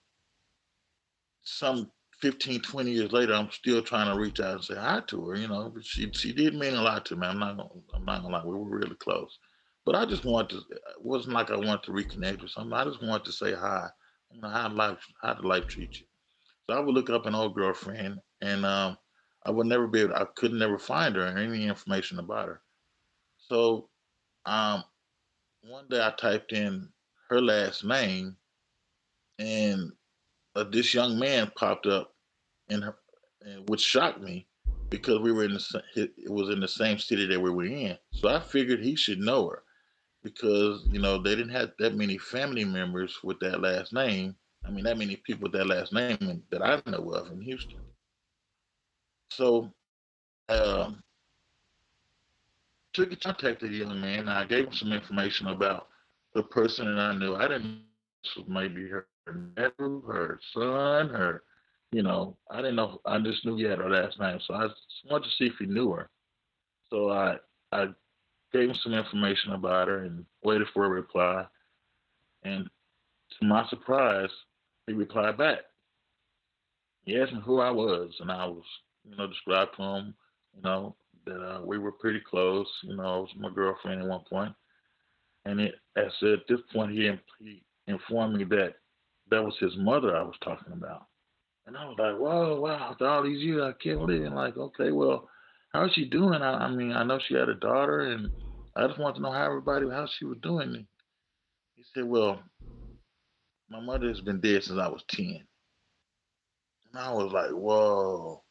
some 1.44 1.92
15, 2.22 2.62
20 2.62 2.92
years 2.92 3.12
later, 3.12 3.34
I'm 3.34 3.52
still 3.52 3.82
trying 3.82 4.12
to 4.14 4.20
reach 4.20 4.40
out 4.40 4.56
and 4.56 4.64
say 4.64 4.76
hi 4.76 5.02
to 5.08 5.28
her, 5.28 5.36
you 5.38 5.48
know, 5.48 5.70
but 5.70 5.86
she 5.86 6.12
she 6.14 6.34
did 6.34 6.56
mean 6.56 6.74
a 6.76 6.82
lot 6.82 7.06
to 7.08 7.16
me. 7.16 7.28
I'm 7.28 7.40
not 7.40 7.58
gonna 7.58 7.70
I'm 7.94 8.06
not 8.06 8.22
gonna 8.24 8.36
lie, 8.38 8.46
we 8.46 8.54
were 8.56 8.78
really 8.80 8.96
close. 8.96 9.38
But 9.86 9.96
I 9.96 10.06
just 10.06 10.26
wanted 10.26 10.50
to 10.52 10.58
it 10.76 10.82
wasn't 11.02 11.34
like 11.36 11.50
I 11.52 11.56
wanted 11.58 11.84
to 11.84 11.92
reconnect 11.92 12.44
or 12.44 12.48
something. 12.48 12.74
I 12.74 12.84
just 12.86 13.02
wanted 13.04 13.26
to 13.26 13.32
say 13.32 13.54
hi. 13.54 13.90
You 14.32 14.42
know, 14.42 14.50
how 14.50 14.70
life 14.70 15.06
how 15.22 15.34
did 15.34 15.46
life 15.46 15.68
treat 15.68 16.00
you? 16.00 16.08
So 16.70 16.78
I 16.78 16.80
would 16.82 16.96
look 16.96 17.10
up 17.10 17.26
an 17.26 17.36
old 17.36 17.56
girlfriend 17.56 18.20
and 18.42 18.66
um 18.66 18.98
I 19.46 19.52
would 19.52 19.68
never 19.68 19.88
be 19.88 20.02
able 20.02 20.16
I 20.16 20.26
could 20.36 20.54
never 20.54 20.80
find 20.80 21.16
her 21.16 21.24
or 21.24 21.38
any 21.38 21.68
information 21.68 22.20
about 22.20 22.48
her. 22.50 22.62
So 23.50 23.90
um 24.46 24.84
one 25.62 25.88
day 25.90 26.02
I 26.02 26.12
typed 26.12 26.54
in 26.54 26.90
her 27.30 27.42
last 27.42 27.84
name 27.84 28.38
and 29.40 29.92
uh, 30.56 30.64
this 30.64 30.94
young 30.94 31.20
man 31.20 31.52
popped 31.56 31.86
up 31.86 32.16
her, 32.72 32.96
and 33.46 33.70
which 33.70 33.82
shocked 33.82 34.22
me 34.22 34.48
because 34.90 35.20
we 35.20 35.32
were 35.32 35.46
in 35.46 35.54
the 35.54 35.84
it 35.96 36.32
was 36.32 36.50
in 36.50 36.60
the 36.60 36.68
same 36.68 36.98
city 36.98 37.26
that 37.28 37.40
we 37.40 37.52
were 37.52 37.66
in. 37.66 37.98
So 38.12 38.30
I 38.30 38.40
figured 38.40 38.80
he 38.82 38.96
should 38.96 39.20
know 39.20 39.50
her 39.50 39.64
because 40.24 40.88
you 40.92 41.00
know 41.00 41.22
they 41.22 41.36
didn't 41.36 41.54
have 41.54 41.72
that 41.80 41.96
many 41.96 42.18
family 42.18 42.66
members 42.66 43.20
with 43.24 43.40
that 43.42 43.62
last 43.62 43.94
name. 43.94 44.36
I 44.66 44.72
mean, 44.72 44.84
that 44.86 44.98
many 44.98 45.16
people 45.18 45.44
with 45.44 45.54
that 45.54 45.68
last 45.68 45.94
name 45.94 46.44
that 46.52 46.62
I 46.62 46.82
know 46.90 47.10
of 47.12 47.32
in 47.32 47.42
Houston. 47.42 47.80
So, 49.32 49.72
um, 50.50 51.02
took 52.98 53.22
contact 53.22 53.62
with 53.62 53.72
the 53.72 53.78
young 53.78 54.02
man. 54.02 54.28
I 54.28 54.46
gave 54.46 54.66
him 54.66 54.74
some 54.74 54.92
information 54.92 55.48
about 55.48 55.88
the 56.34 56.44
person 56.44 56.86
that 56.86 57.00
I 57.00 57.16
knew. 57.16 57.36
I 57.36 57.48
didn't 57.48 57.82
know 58.36 58.44
maybe 58.48 58.90
her 58.90 59.08
nephew, 59.56 60.02
her 60.08 60.40
son, 60.54 61.10
her, 61.10 61.44
you 61.92 62.02
know, 62.02 62.36
I 62.50 62.58
didn't 62.58 62.76
know. 62.76 63.00
I 63.06 63.20
just 63.20 63.46
knew 63.46 63.56
he 63.56 63.64
had 63.64 63.78
her 63.78 63.90
last 63.90 64.20
name, 64.20 64.40
so 64.46 64.56
I 64.56 64.68
wanted 65.10 65.26
to 65.26 65.32
see 65.38 65.46
if 65.46 65.54
he 65.60 65.68
knew 65.68 65.92
her. 65.92 66.10
So 66.90 67.12
I 67.12 67.38
I 67.72 67.88
gave 68.52 68.70
him 68.70 68.76
some 68.82 68.94
information 68.94 69.52
about 69.52 69.88
her 69.88 70.04
and 70.04 70.26
waited 70.44 70.68
for 70.74 70.86
a 70.86 70.90
reply. 70.90 71.46
And 72.44 72.70
to 73.40 73.46
my 73.46 73.68
surprise, 73.70 74.30
he 74.88 74.94
replied 74.94 75.38
back. 75.38 75.60
He 77.04 77.20
asked 77.20 77.34
me 77.34 77.42
who 77.46 77.60
I 77.60 77.72
was, 77.72 78.12
and 78.20 78.32
I 78.32 78.46
was, 78.46 78.64
you 79.08 79.16
know, 79.16 79.28
described 79.28 79.76
to 79.78 79.84
him, 79.84 80.14
you 80.56 80.62
know, 80.64 80.96
that 81.28 81.42
uh, 81.42 81.62
we 81.64 81.78
were 81.78 81.92
pretty 81.92 82.20
close. 82.20 82.68
You 82.84 82.96
know, 82.96 83.04
I 83.04 83.18
was 83.18 83.30
my 83.38 83.50
girlfriend 83.50 84.02
at 84.02 84.08
one 84.08 84.24
point. 84.30 84.54
And 85.46 85.60
it, 85.62 85.76
as 85.96 86.12
at 86.24 86.48
this 86.50 86.60
point, 86.74 86.92
he, 86.92 87.12
he 87.40 87.64
informed 87.88 88.38
me 88.38 88.44
that 88.46 88.76
that 89.30 89.44
was 89.44 89.56
his 89.60 89.76
mother 89.78 90.16
I 90.16 90.24
was 90.24 90.36
talking 90.44 90.74
about. 90.74 91.06
And 91.66 91.78
I 91.78 91.86
was 91.86 91.96
like, 92.00 92.18
whoa, 92.18 92.62
wow, 92.62 92.92
after 92.92 93.08
all 93.08 93.24
these 93.24 93.44
years, 93.44 93.62
I 93.62 93.84
can't 93.84 94.00
believe 94.00 94.24
it. 94.24 94.32
Like, 94.32 94.58
okay, 94.58 94.92
well, 94.92 95.30
how's 95.74 95.94
she 95.94 96.06
doing? 96.06 96.42
I, 96.42 96.66
I 96.66 96.72
mean, 96.72 96.94
I 96.94 97.04
know 97.04 97.20
she 97.20 97.34
had 97.34 97.50
a 97.50 97.56
daughter, 97.56 98.02
and 98.12 98.30
I 98.76 98.88
just 98.88 99.00
want 99.00 99.16
to 99.18 99.22
know 99.22 99.32
how 99.32 99.46
everybody, 99.46 99.90
how 99.90 100.08
she 100.08 100.26
was 100.26 100.38
doing. 100.42 100.88
He 101.76 101.84
said, 101.94 102.06
well, 102.06 102.42
my 103.70 103.82
mother 103.82 104.08
has 104.08 104.22
been 104.22 104.40
dead 104.40 104.64
since 104.64 104.80
I 104.80 104.88
was 104.88 105.04
10. 105.10 105.44
And 106.86 106.96
I 106.96 107.12
was 107.12 107.32
like, 107.34 107.52
whoa. 107.52 108.44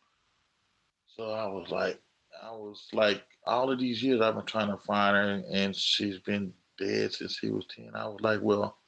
So 1.16 1.30
I 1.32 1.46
was 1.46 1.68
like, 1.70 1.98
I 2.42 2.50
was 2.50 2.88
like, 2.92 3.22
all 3.46 3.70
of 3.70 3.78
these 3.78 4.02
years 4.02 4.20
I've 4.20 4.34
been 4.34 4.44
trying 4.44 4.70
to 4.70 4.78
find 4.78 5.16
her, 5.16 5.42
and 5.52 5.74
she's 5.74 6.18
been 6.18 6.52
dead 6.78 7.12
since 7.12 7.38
he 7.38 7.50
was 7.50 7.66
10. 7.74 7.90
I 7.94 8.06
was 8.06 8.20
like, 8.20 8.40
well, 8.42 8.78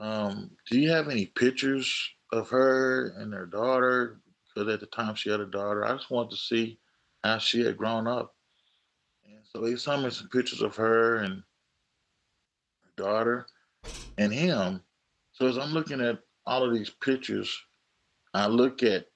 um, 0.00 0.50
do 0.70 0.78
you 0.78 0.90
have 0.90 1.08
any 1.08 1.26
pictures 1.26 2.10
of 2.32 2.48
her 2.50 3.10
and 3.18 3.32
her 3.34 3.46
daughter? 3.46 4.20
Because 4.54 4.72
at 4.72 4.80
the 4.80 4.86
time 4.86 5.14
she 5.14 5.30
had 5.30 5.40
a 5.40 5.46
daughter. 5.46 5.84
I 5.84 5.92
just 5.92 6.10
wanted 6.10 6.30
to 6.30 6.36
see 6.36 6.78
how 7.22 7.38
she 7.38 7.60
had 7.60 7.76
grown 7.76 8.06
up. 8.06 8.34
And 9.24 9.40
so 9.44 9.64
he 9.64 9.76
sent 9.76 10.02
me 10.02 10.10
some 10.10 10.28
pictures 10.28 10.62
of 10.62 10.74
her 10.76 11.16
and 11.18 11.42
her 12.82 12.92
daughter 12.96 13.46
and 14.18 14.32
him. 14.32 14.82
So 15.32 15.46
as 15.46 15.58
I'm 15.58 15.72
looking 15.72 16.00
at 16.00 16.18
all 16.46 16.64
of 16.64 16.72
these 16.72 16.90
pictures, 16.90 17.54
I 18.32 18.46
look 18.46 18.82
at 18.82 19.06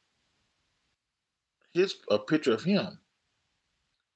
his 1.72 1.96
a 2.10 2.18
picture 2.18 2.52
of 2.52 2.62
him. 2.62 2.98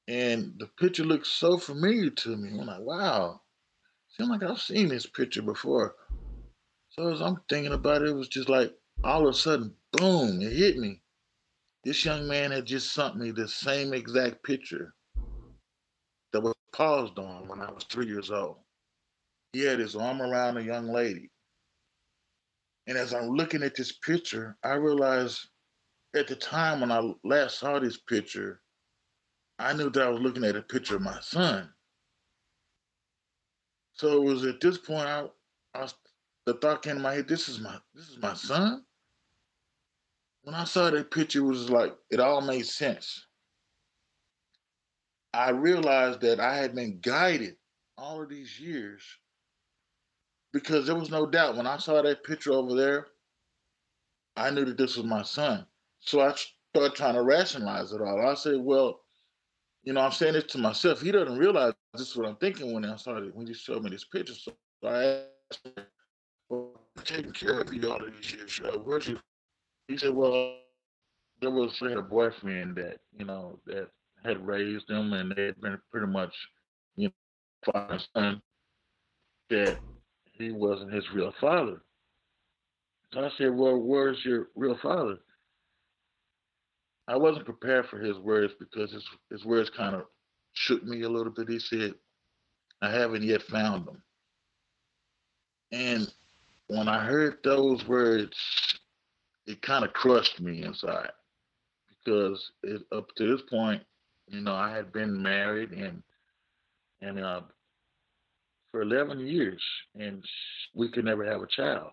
And 0.08 0.54
the 0.58 0.66
picture 0.66 1.04
looks 1.04 1.28
so 1.28 1.58
familiar 1.58 2.08
to 2.08 2.34
me. 2.34 2.58
I'm 2.58 2.66
like, 2.66 2.80
wow, 2.80 3.42
seems 4.08 4.30
like 4.30 4.42
I've 4.42 4.58
seen 4.58 4.88
this 4.88 5.04
picture 5.04 5.42
before. 5.42 5.96
So 6.88 7.12
as 7.12 7.20
I'm 7.20 7.42
thinking 7.50 7.74
about 7.74 8.00
it, 8.00 8.08
it 8.08 8.16
was 8.16 8.28
just 8.28 8.48
like 8.48 8.72
all 9.04 9.28
of 9.28 9.34
a 9.34 9.36
sudden, 9.36 9.74
boom, 9.92 10.40
it 10.40 10.54
hit 10.54 10.78
me. 10.78 11.02
This 11.84 12.06
young 12.06 12.26
man 12.26 12.52
had 12.52 12.64
just 12.64 12.94
sent 12.94 13.16
me 13.16 13.32
the 13.32 13.46
same 13.46 13.92
exact 13.92 14.42
picture 14.42 14.94
that 16.32 16.40
was 16.40 16.54
paused 16.72 17.18
on 17.18 17.46
when 17.46 17.60
I 17.60 17.70
was 17.70 17.84
three 17.84 18.06
years 18.06 18.30
old. 18.30 18.56
He 19.52 19.60
had 19.60 19.78
his 19.78 19.94
arm 19.94 20.22
around 20.22 20.56
a 20.56 20.62
young 20.62 20.88
lady. 20.88 21.30
And 22.86 22.96
as 22.96 23.12
I'm 23.12 23.28
looking 23.28 23.62
at 23.62 23.76
this 23.76 23.92
picture, 23.92 24.56
I 24.64 24.74
realized 24.74 25.38
at 26.16 26.28
the 26.28 26.36
time 26.36 26.80
when 26.80 26.90
I 26.90 27.12
last 27.24 27.58
saw 27.58 27.78
this 27.78 27.98
picture, 27.98 28.62
I 29.58 29.72
knew 29.72 29.90
that 29.90 30.02
I 30.02 30.08
was 30.08 30.20
looking 30.20 30.44
at 30.44 30.56
a 30.56 30.62
picture 30.62 30.96
of 30.96 31.02
my 31.02 31.18
son. 31.20 31.68
So 33.92 34.22
it 34.22 34.24
was 34.24 34.44
at 34.44 34.60
this 34.60 34.78
point 34.78 35.08
I, 35.08 35.26
I 35.74 35.88
the 36.46 36.54
thought 36.54 36.82
came 36.82 36.96
to 36.96 37.02
my 37.02 37.14
head, 37.14 37.28
this 37.28 37.48
is 37.48 37.60
my 37.60 37.76
this 37.94 38.08
is 38.08 38.18
my 38.18 38.34
son. 38.34 38.84
When 40.42 40.54
I 40.54 40.64
saw 40.64 40.90
that 40.90 41.10
picture, 41.10 41.40
it 41.40 41.42
was 41.42 41.68
like 41.68 41.94
it 42.10 42.20
all 42.20 42.40
made 42.40 42.66
sense. 42.66 43.26
I 45.34 45.50
realized 45.50 46.20
that 46.22 46.40
I 46.40 46.56
had 46.56 46.74
been 46.74 47.00
guided 47.00 47.56
all 47.98 48.22
of 48.22 48.28
these 48.28 48.58
years 48.58 49.02
because 50.52 50.86
there 50.86 50.94
was 50.94 51.10
no 51.10 51.26
doubt 51.26 51.56
when 51.56 51.66
I 51.66 51.76
saw 51.76 52.00
that 52.00 52.24
picture 52.24 52.52
over 52.52 52.74
there, 52.74 53.08
I 54.36 54.50
knew 54.50 54.64
that 54.64 54.78
this 54.78 54.96
was 54.96 55.04
my 55.04 55.22
son. 55.22 55.66
So 56.00 56.20
I 56.20 56.34
started 56.74 56.94
trying 56.94 57.14
to 57.14 57.22
rationalize 57.22 57.92
it 57.92 58.00
all. 58.00 58.26
I 58.26 58.34
said, 58.34 58.60
well, 58.60 59.00
you 59.84 59.92
know, 59.92 60.00
I'm 60.00 60.12
saying 60.12 60.34
this 60.34 60.44
to 60.44 60.58
myself. 60.58 61.00
He 61.00 61.12
doesn't 61.12 61.38
realize 61.38 61.72
this 61.94 62.10
is 62.10 62.16
what 62.16 62.28
I'm 62.28 62.36
thinking 62.36 62.72
when 62.72 62.84
I 62.84 62.96
started 62.96 63.34
when 63.34 63.46
you 63.46 63.54
showed 63.54 63.82
me 63.82 63.90
this 63.90 64.04
picture. 64.04 64.34
So 64.34 64.52
I 64.84 65.24
asked 65.50 65.68
well, 66.48 66.72
taking 67.04 67.32
care 67.32 67.60
of 67.60 67.72
you 67.72 67.90
all 67.90 68.00
these 68.00 68.32
years. 68.32 68.60
Uh, 68.64 68.78
where's 68.78 69.08
your? 69.08 69.18
He 69.88 69.96
said, 69.96 70.14
well, 70.14 70.56
there 71.40 71.50
was 71.50 71.80
a 71.82 72.02
boyfriend 72.02 72.76
that 72.76 72.98
you 73.16 73.24
know 73.24 73.58
that 73.66 73.88
had 74.24 74.46
raised 74.46 74.90
him, 74.90 75.12
and 75.12 75.32
they 75.34 75.46
had 75.46 75.60
been 75.60 75.78
pretty 75.90 76.06
much, 76.06 76.34
you 76.96 77.08
know, 77.08 77.72
father 77.72 78.00
son. 78.14 78.42
That 79.50 79.78
he 80.32 80.50
wasn't 80.50 80.92
his 80.92 81.10
real 81.12 81.32
father. 81.40 81.80
So 83.12 83.24
I 83.24 83.30
said, 83.38 83.54
well, 83.54 83.78
where's 83.78 84.22
your 84.24 84.48
real 84.54 84.76
father? 84.82 85.16
I 87.08 87.16
wasn't 87.16 87.46
prepared 87.46 87.86
for 87.88 87.98
his 87.98 88.18
words 88.18 88.52
because 88.60 88.92
his 88.92 89.04
his 89.30 89.44
words 89.44 89.70
kind 89.70 89.96
of 89.96 90.02
shook 90.52 90.84
me 90.84 91.02
a 91.02 91.08
little 91.08 91.32
bit. 91.32 91.48
He 91.48 91.58
said, 91.58 91.94
I 92.82 92.90
haven't 92.90 93.22
yet 93.22 93.42
found 93.42 93.86
them. 93.86 94.02
And 95.72 96.12
when 96.68 96.86
I 96.86 97.04
heard 97.04 97.38
those 97.42 97.86
words, 97.86 98.36
it 99.46 99.62
kind 99.62 99.84
of 99.84 99.94
crushed 99.94 100.40
me 100.40 100.62
inside 100.62 101.10
because 101.88 102.52
it, 102.62 102.82
up 102.92 103.08
to 103.16 103.36
this 103.36 103.44
point, 103.48 103.82
you 104.28 104.42
know, 104.42 104.54
I 104.54 104.70
had 104.70 104.92
been 104.92 105.20
married 105.22 105.72
and 105.72 106.02
and 107.00 107.18
uh, 107.20 107.40
for 108.70 108.82
11 108.82 109.20
years, 109.20 109.62
and 109.94 110.22
we 110.74 110.90
could 110.90 111.04
never 111.04 111.24
have 111.24 111.40
a 111.40 111.46
child. 111.46 111.92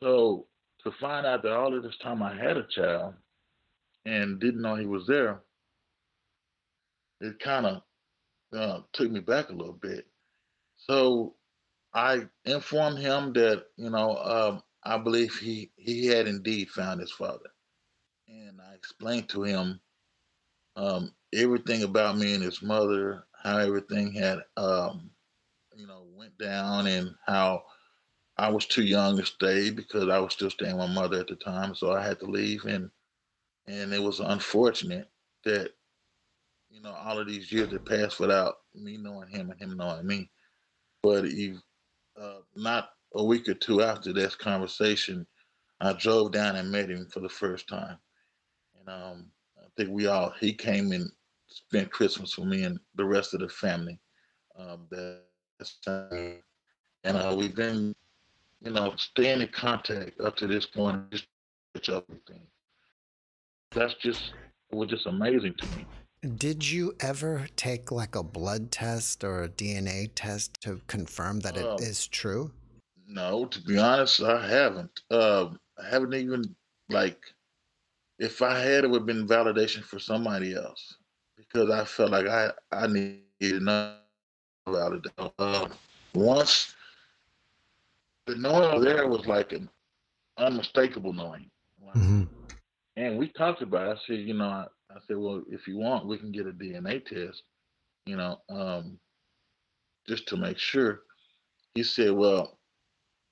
So 0.00 0.46
to 0.84 0.92
find 0.98 1.26
out 1.26 1.42
that 1.42 1.52
all 1.52 1.76
of 1.76 1.82
this 1.82 1.98
time 2.02 2.22
I 2.22 2.34
had 2.34 2.56
a 2.56 2.66
child 2.74 3.14
and 4.08 4.40
didn't 4.40 4.62
know 4.62 4.76
he 4.76 4.86
was 4.86 5.06
there, 5.06 5.42
it 7.20 7.38
kind 7.40 7.66
of 7.66 7.82
uh, 8.56 8.80
took 8.92 9.10
me 9.10 9.20
back 9.20 9.50
a 9.50 9.54
little 9.54 9.74
bit. 9.74 10.06
So 10.76 11.34
I 11.94 12.28
informed 12.44 12.98
him 12.98 13.32
that, 13.34 13.64
you 13.76 13.90
know, 13.90 14.16
um, 14.16 14.62
I 14.84 14.98
believe 14.98 15.36
he 15.36 15.72
he 15.76 16.06
had 16.06 16.28
indeed 16.28 16.70
found 16.70 17.00
his 17.00 17.12
father, 17.12 17.50
and 18.28 18.60
I 18.60 18.74
explained 18.74 19.28
to 19.30 19.42
him 19.44 19.80
um, 20.76 21.14
everything 21.34 21.82
about 21.82 22.16
me 22.18 22.34
and 22.34 22.42
his 22.42 22.62
mother, 22.62 23.24
how 23.42 23.58
everything 23.58 24.12
had 24.12 24.40
um, 24.56 25.10
you 25.76 25.86
know 25.86 26.06
went 26.14 26.38
down, 26.38 26.86
and 26.86 27.14
how 27.26 27.64
I 28.38 28.50
was 28.50 28.66
too 28.66 28.84
young 28.84 29.18
to 29.18 29.26
stay 29.26 29.70
because 29.70 30.08
I 30.08 30.18
was 30.20 30.32
still 30.34 30.50
staying 30.50 30.78
with 30.78 30.88
my 30.88 30.94
mother 30.94 31.20
at 31.20 31.28
the 31.28 31.36
time, 31.36 31.74
so 31.74 31.92
I 31.92 32.02
had 32.06 32.20
to 32.20 32.26
leave, 32.26 32.64
and 32.66 32.90
and 33.68 33.92
it 33.92 34.02
was 34.02 34.20
unfortunate 34.20 35.08
that 35.44 35.70
you 36.70 36.80
know 36.80 36.92
all 36.92 37.18
of 37.18 37.28
these 37.28 37.52
years 37.52 37.70
had 37.70 37.84
passed 37.84 38.18
without 38.18 38.56
me 38.74 38.96
knowing 38.96 39.28
him 39.28 39.50
and 39.50 39.60
him 39.60 39.76
knowing 39.76 40.06
me. 40.06 40.30
But 41.02 41.26
he, 41.26 41.54
uh, 42.20 42.38
not 42.56 42.90
a 43.14 43.24
week 43.24 43.48
or 43.48 43.54
two 43.54 43.82
after 43.82 44.12
this 44.12 44.34
conversation, 44.34 45.26
I 45.80 45.92
drove 45.92 46.32
down 46.32 46.56
and 46.56 46.70
met 46.70 46.90
him 46.90 47.06
for 47.12 47.20
the 47.20 47.28
first 47.28 47.68
time, 47.68 47.98
and 48.78 48.88
um, 48.88 49.26
I 49.58 49.66
think 49.76 49.90
we 49.90 50.06
all 50.06 50.32
he 50.40 50.52
came 50.52 50.92
and 50.92 51.10
spent 51.48 51.90
Christmas 51.90 52.36
with 52.36 52.48
me 52.48 52.64
and 52.64 52.78
the 52.96 53.04
rest 53.04 53.34
of 53.34 53.40
the 53.40 53.48
family. 53.48 54.00
Um, 54.58 54.86
that 54.90 55.22
and 57.04 57.16
uh, 57.16 57.34
we've 57.36 57.54
been, 57.54 57.94
you 58.62 58.70
know, 58.70 58.94
staying 58.96 59.40
in 59.40 59.48
contact 59.48 60.20
up 60.20 60.36
to 60.36 60.46
this 60.46 60.66
point. 60.66 61.10
Just 61.10 61.26
everything. 61.88 62.46
That's 63.74 63.94
just 63.94 64.34
it 64.70 64.76
was 64.76 64.88
just 64.90 65.06
amazing 65.06 65.54
to 65.58 65.66
me. 65.68 65.88
Did 66.36 66.68
you 66.70 66.94
ever 67.00 67.48
take 67.56 67.90
like 67.92 68.14
a 68.14 68.22
blood 68.22 68.70
test 68.72 69.24
or 69.24 69.42
a 69.42 69.48
DNA 69.48 70.10
test 70.14 70.60
to 70.62 70.80
confirm 70.86 71.40
that 71.40 71.56
it 71.56 71.66
Um, 71.66 71.78
is 71.80 72.06
true? 72.06 72.52
no, 73.06 73.46
to 73.46 73.60
be 73.62 73.78
honest, 73.78 74.22
I 74.22 74.46
haven't. 74.46 75.00
Um, 75.10 75.58
I 75.78 75.88
haven't 75.88 76.14
even 76.14 76.56
like 76.88 77.18
if 78.18 78.42
I 78.42 78.58
had, 78.60 78.84
it 78.84 78.90
would 78.90 79.00
have 79.00 79.06
been 79.06 79.26
validation 79.26 79.82
for 79.82 79.98
somebody 79.98 80.54
else 80.54 80.96
because 81.36 81.70
I 81.70 81.84
felt 81.84 82.10
like 82.10 82.26
I 82.26 82.52
I 82.72 82.86
needed 82.86 83.22
enough 83.30 83.56
validation. 83.56 84.32
Um, 84.40 84.94
once 86.14 86.74
the 88.26 88.36
knowing 88.36 88.82
there 88.82 89.08
was 89.08 89.26
like 89.26 89.52
an 89.52 89.68
unmistakable 90.38 91.12
knowing. 91.12 91.50
hmm 91.94 92.22
And 92.98 93.16
we 93.16 93.28
talked 93.28 93.62
about 93.62 93.86
it. 93.86 93.96
I 93.96 94.00
said, 94.06 94.18
you 94.26 94.34
know, 94.34 94.48
I, 94.48 94.66
I 94.90 94.98
said, 95.06 95.18
well, 95.18 95.44
if 95.48 95.68
you 95.68 95.76
want, 95.76 96.08
we 96.08 96.18
can 96.18 96.32
get 96.32 96.48
a 96.48 96.52
DNA 96.52 97.04
test, 97.06 97.44
you 98.06 98.16
know, 98.16 98.40
um, 98.50 98.98
just 100.08 100.26
to 100.28 100.36
make 100.36 100.58
sure. 100.58 101.02
He 101.76 101.84
said, 101.84 102.10
well, 102.10 102.58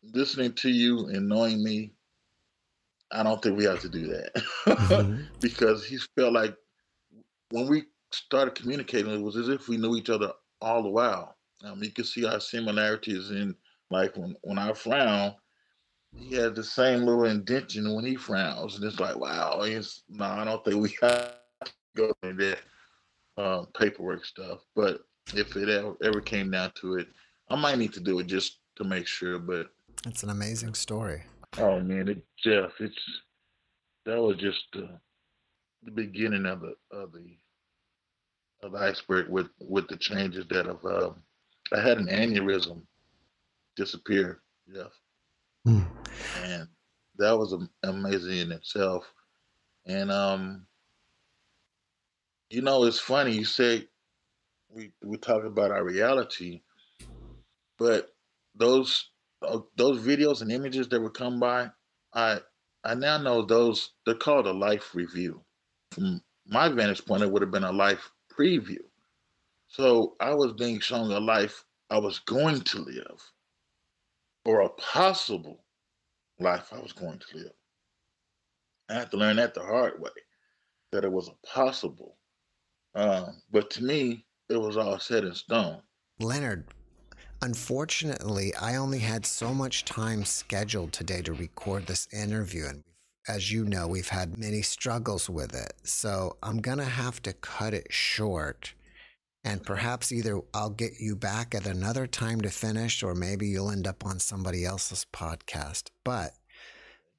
listening 0.05 0.53
to 0.53 0.71
you 0.71 1.09
and 1.09 1.29
knowing 1.29 1.64
me, 1.64 1.91
I 3.11 3.25
don't 3.25 3.43
think 3.43 3.59
we 3.59 3.64
have 3.64 3.81
to 3.81 3.89
do 3.89 4.07
that 4.07 4.43
hmm 4.79 5.23
because 5.41 5.85
he 5.85 5.99
felt 6.17 6.33
like 6.33 6.55
when 7.51 7.69
we 7.69 7.87
started 8.12 8.55
communicating, 8.55 9.12
it 9.12 9.23
was 9.23 9.37
as 9.37 9.49
if 9.49 9.69
we 9.69 9.79
knew 9.79 9.97
each 9.97 10.11
other 10.11 10.33
all 10.61 10.85
the 10.85 10.91
while. 10.91 11.37
Um, 11.64 11.83
you 11.83 11.91
could 11.91 12.07
see 12.07 12.25
our 12.25 12.39
similarities 12.39 13.31
in 13.33 13.57
like 13.91 14.17
when, 14.17 14.37
when 14.43 14.59
I 14.59 14.73
frown, 14.75 15.35
he 16.15 16.35
had 16.37 16.55
the 16.55 16.65
same 16.65 17.01
little 17.01 17.25
indentation 17.25 17.95
when 17.95 18.05
he 18.05 18.17
frowns, 18.17 18.77
and 18.77 18.85
it's 18.85 19.01
like, 19.01 19.17
wow, 19.17 19.61
it's 19.63 20.03
no, 20.09 20.25
I 20.25 20.45
don't 20.45 20.65
think 20.65 20.81
we 20.81 20.97
have 21.03 21.35
to 21.65 21.73
go 21.97 22.13
into 22.23 22.57
that 23.37 23.43
um, 23.43 23.67
paperwork 23.79 24.25
stuff. 24.25 24.61
But 24.75 25.01
if 25.35 25.57
it 25.57 25.69
ever, 25.69 25.95
ever 26.03 26.21
came 26.21 26.51
down 26.51 26.73
to 26.81 26.95
it, 26.97 27.09
I 27.51 27.57
might 27.57 27.79
need 27.79 27.93
to 27.95 28.01
do 28.01 28.19
it 28.19 28.27
just 28.27 28.59
to 28.77 28.85
make 28.85 29.07
sure. 29.07 29.39
But 29.39 29.69
It's 30.07 30.23
an 30.23 30.31
amazing 30.31 30.75
story. 30.75 31.25
oh 31.59 31.81
man, 31.81 32.09
it, 32.09 32.25
Jeff, 32.43 32.73
it's 32.81 32.97
that 34.05 34.21
was 34.21 34.37
just 34.37 34.65
uh, 34.77 34.97
the 35.83 35.91
beginning 35.91 36.47
of 36.47 36.61
the 36.61 36.75
of 36.93 37.13
the 37.13 37.37
of 38.63 38.73
the 38.73 38.79
iceberg 38.79 39.29
with 39.29 39.49
with 39.61 39.89
the 39.89 39.97
changes 39.97 40.47
that 40.51 40.67
have. 40.67 40.85
Um, 40.85 41.17
I 41.73 41.81
had 41.81 41.99
an 41.99 42.07
aneurysm 42.07 42.83
disappear, 43.75 44.41
Jeff. 44.73 44.93
Mm. 45.67 45.85
And 46.35 46.69
that 47.19 47.37
was 47.37 47.55
amazing 47.83 48.39
in 48.39 48.53
itself. 48.53 49.12
And 49.87 50.11
um, 50.11 50.67
you 52.51 52.62
know, 52.62 52.85
it's 52.85 52.99
funny 52.99 53.33
you 53.33 53.45
say 53.45 53.89
we 54.69 54.93
we 55.05 55.17
talk 55.17 55.45
about 55.45 55.71
our 55.71 55.85
reality, 55.85 56.62
but 57.79 58.14
those 58.55 59.11
uh, 59.43 59.61
those 59.77 60.05
videos 60.05 60.43
and 60.43 60.53
images 60.53 60.89
that 60.89 61.01
would 61.01 61.14
come 61.14 61.39
by, 61.41 61.71
I 62.14 62.41
I 62.85 62.95
now 62.95 63.19
know 63.19 63.43
those 63.43 63.93
they're 64.05 64.14
called 64.14 64.47
a 64.47 64.53
life 64.53 64.95
review. 64.95 65.43
From 65.93 66.23
my 66.47 66.69
vantage 66.69 67.05
point, 67.05 67.23
it 67.23 67.31
would 67.31 67.43
have 67.43 67.51
been 67.51 67.64
a 67.64 67.73
life 67.73 68.11
preview. 68.33 68.83
So 69.69 70.17
I 70.21 70.35
was 70.35 70.53
being 70.53 70.81
shown 70.81 71.11
a 71.11 71.21
life 71.21 71.64
I 71.91 71.99
was 71.99 72.19
going 72.21 72.61
to 72.61 72.81
live, 72.81 73.33
or 74.45 74.61
a 74.61 74.69
possible 74.71 75.66
life 76.39 76.72
I 76.72 76.78
was 76.78 76.93
going 76.93 77.18
to 77.18 77.37
live. 77.39 77.53
I 78.89 78.95
had 78.95 79.11
to 79.11 79.16
learn 79.16 79.37
that 79.37 79.55
the 79.55 79.62
hard 79.62 80.01
way, 80.01 80.11
that 80.93 81.05
it 81.05 81.12
was 81.12 81.28
a 81.28 81.47
possible. 81.47 82.16
Um, 82.95 83.43
but 83.51 83.70
to 83.72 83.84
me, 83.84 84.24
it 84.49 84.57
was 84.57 84.76
all 84.76 84.99
set 84.99 85.24
in 85.24 85.34
stone. 85.34 85.82
Leonard, 86.20 86.64
unfortunately, 87.43 88.55
I 88.55 88.76
only 88.76 89.01
had 89.01 89.26
so 89.26 89.53
much 89.53 89.84
time 89.84 90.24
scheduled 90.24 90.93
today 90.93 91.20
to 91.22 91.32
record 91.32 91.87
this 91.87 92.09
interview. 92.12 92.66
And 92.66 92.84
as 93.28 93.53
you 93.53 93.64
know, 93.64 93.89
we've 93.89 94.09
had 94.09 94.39
many 94.39 94.62
struggles 94.62 95.28
with 95.28 95.55
it. 95.55 95.74
So 95.82 96.37
I'm 96.43 96.59
going 96.59 96.78
to 96.78 96.84
have 96.84 97.20
to 97.22 97.32
cut 97.32 97.74
it 97.74 97.93
short. 97.93 98.72
And 99.47 99.63
perhaps 99.63 100.11
either 100.11 100.41
I'll 100.53 100.71
get 100.71 100.95
you 100.99 101.15
back 101.15 101.55
at 101.55 101.67
another 101.67 102.09
time 102.09 102.41
to 102.41 102.51
finish, 102.51 103.05
or 103.05 103.15
maybe 103.15 103.47
you'll 103.47 103.71
end 103.71 103.87
up 103.87 104.05
on 104.05 104.19
somebody 104.19 104.65
else's 104.65 105.07
podcast. 105.13 105.91
But 106.03 106.33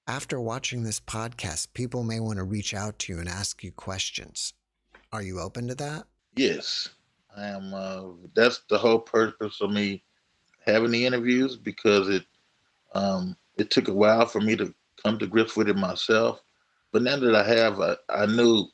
after 0.08 0.42
watching 0.42 0.84
this 0.84 1.00
podcast, 1.00 1.70
people 1.74 2.04
may 2.04 2.20
want 2.20 2.38
to 2.40 2.44
reach 2.44 2.74
out 2.74 3.00
to 3.00 3.14
you 3.14 3.20
and 3.20 3.30
ask 3.30 3.64
you 3.64 3.72
questions. 3.72 4.54
Are 5.14 5.22
you 5.22 5.40
open 5.40 5.70
to 5.70 5.76
that? 5.76 6.04
Yes, 6.36 6.90
I 7.36 7.48
am. 7.48 7.74
Uh, 7.74 8.02
that's 8.36 8.60
the 8.70 8.78
whole 8.78 9.00
purpose 9.00 9.62
of 9.62 9.72
me 9.72 10.04
having 10.66 10.92
the 10.92 11.06
interviews 11.06 11.56
because 11.56 12.10
it 12.10 12.26
um, 12.94 13.38
it 13.58 13.72
took 13.72 13.88
a 13.88 13.94
while 13.94 14.26
for 14.26 14.42
me 14.42 14.58
to 14.58 14.74
come 15.02 15.18
to 15.20 15.28
grips 15.28 15.56
with 15.56 15.70
it 15.70 15.78
myself. 15.78 16.42
But 16.92 17.04
now 17.04 17.16
that 17.16 17.36
I 17.36 17.48
have, 17.48 17.80
I, 17.80 17.96
I 18.10 18.26
knew 18.26 18.66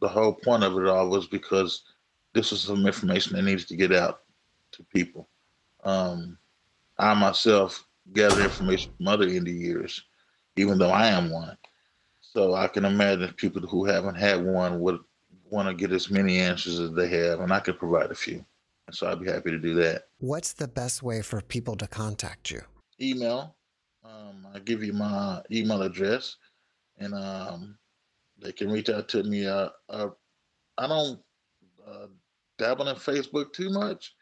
the 0.00 0.08
whole 0.08 0.32
point 0.32 0.64
of 0.64 0.76
it 0.76 0.88
all 0.88 1.08
was 1.08 1.28
because 1.28 1.84
this 2.32 2.50
was 2.50 2.62
some 2.62 2.86
information 2.86 3.36
that 3.36 3.42
needs 3.42 3.64
to 3.66 3.76
get 3.76 3.92
out 3.92 4.20
to 4.72 4.82
people. 4.84 5.28
Um, 5.84 6.38
I 6.98 7.14
myself 7.14 7.86
gathered 8.12 8.44
information 8.44 8.92
from 8.96 9.08
other 9.08 9.26
NDErs, 9.26 10.00
even 10.56 10.78
though 10.78 10.90
I 10.90 11.08
am 11.08 11.30
one. 11.30 11.56
So 12.20 12.54
I 12.54 12.68
can 12.68 12.84
imagine 12.84 13.32
people 13.34 13.62
who 13.62 13.84
haven't 13.84 14.14
had 14.14 14.44
one 14.44 14.80
would 14.80 15.00
want 15.50 15.68
to 15.68 15.74
get 15.74 15.92
as 15.92 16.10
many 16.10 16.38
answers 16.38 16.78
as 16.78 16.92
they 16.92 17.08
have, 17.08 17.40
and 17.40 17.52
I 17.52 17.60
could 17.60 17.78
provide 17.78 18.10
a 18.10 18.14
few. 18.14 18.44
And 18.86 18.94
so 18.94 19.10
I'd 19.10 19.20
be 19.20 19.30
happy 19.30 19.50
to 19.50 19.58
do 19.58 19.74
that. 19.74 20.04
What's 20.18 20.52
the 20.52 20.68
best 20.68 21.02
way 21.02 21.22
for 21.22 21.40
people 21.40 21.76
to 21.76 21.86
contact 21.86 22.50
you? 22.50 22.62
Email. 23.00 23.56
Um, 24.04 24.46
I 24.54 24.58
give 24.60 24.82
you 24.84 24.92
my 24.92 25.42
email 25.50 25.82
address, 25.82 26.36
and 26.98 27.14
um, 27.14 27.78
they 28.40 28.52
can 28.52 28.70
reach 28.70 28.88
out 28.88 29.08
to 29.08 29.22
me. 29.22 29.46
Uh, 29.46 29.70
uh, 29.88 30.08
I 30.78 30.86
don't 30.86 31.20
uh, 31.86 32.06
dabble 32.60 32.88
in 32.88 32.96
Facebook 32.96 33.52
too 33.52 33.70
much, 33.70 34.14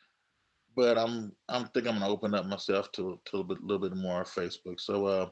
but 0.77 0.97
I'm 0.97 1.33
I'm 1.49 1.67
thinking 1.67 1.93
I'm 1.93 1.99
gonna 1.99 2.13
open 2.13 2.35
up 2.35 2.47
myself 2.47 2.91
to 2.93 3.21
to 3.27 3.39
a 3.39 3.45
bit, 3.45 3.63
little 3.63 3.89
bit 3.89 3.97
more 3.97 4.25
Facebook. 4.25 4.81
So 4.81 5.07
uh, 5.07 5.29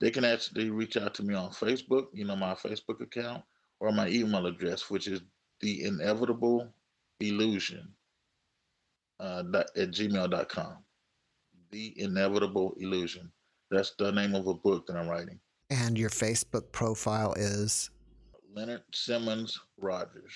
they 0.00 0.10
can 0.10 0.24
actually 0.24 0.70
reach 0.70 0.96
out 0.96 1.14
to 1.14 1.22
me 1.22 1.34
on 1.34 1.50
Facebook. 1.50 2.06
You 2.12 2.24
know 2.24 2.36
my 2.36 2.54
Facebook 2.54 3.00
account 3.00 3.42
or 3.78 3.92
my 3.92 4.08
email 4.08 4.46
address, 4.46 4.90
which 4.90 5.06
is 5.06 5.22
the 5.60 5.84
inevitable 5.84 6.68
illusion 7.20 7.88
uh, 9.20 9.42
at 9.54 9.90
gmail.com. 9.90 10.76
The 11.70 12.02
inevitable 12.02 12.74
illusion. 12.78 13.30
That's 13.70 13.92
the 13.96 14.10
name 14.10 14.34
of 14.34 14.48
a 14.48 14.54
book 14.54 14.86
that 14.88 14.96
I'm 14.96 15.08
writing. 15.08 15.38
And 15.70 15.96
your 15.96 16.10
Facebook 16.10 16.72
profile 16.72 17.32
is? 17.34 17.90
Leonard 18.52 18.82
Simmons 18.92 19.56
Rogers. 19.78 20.34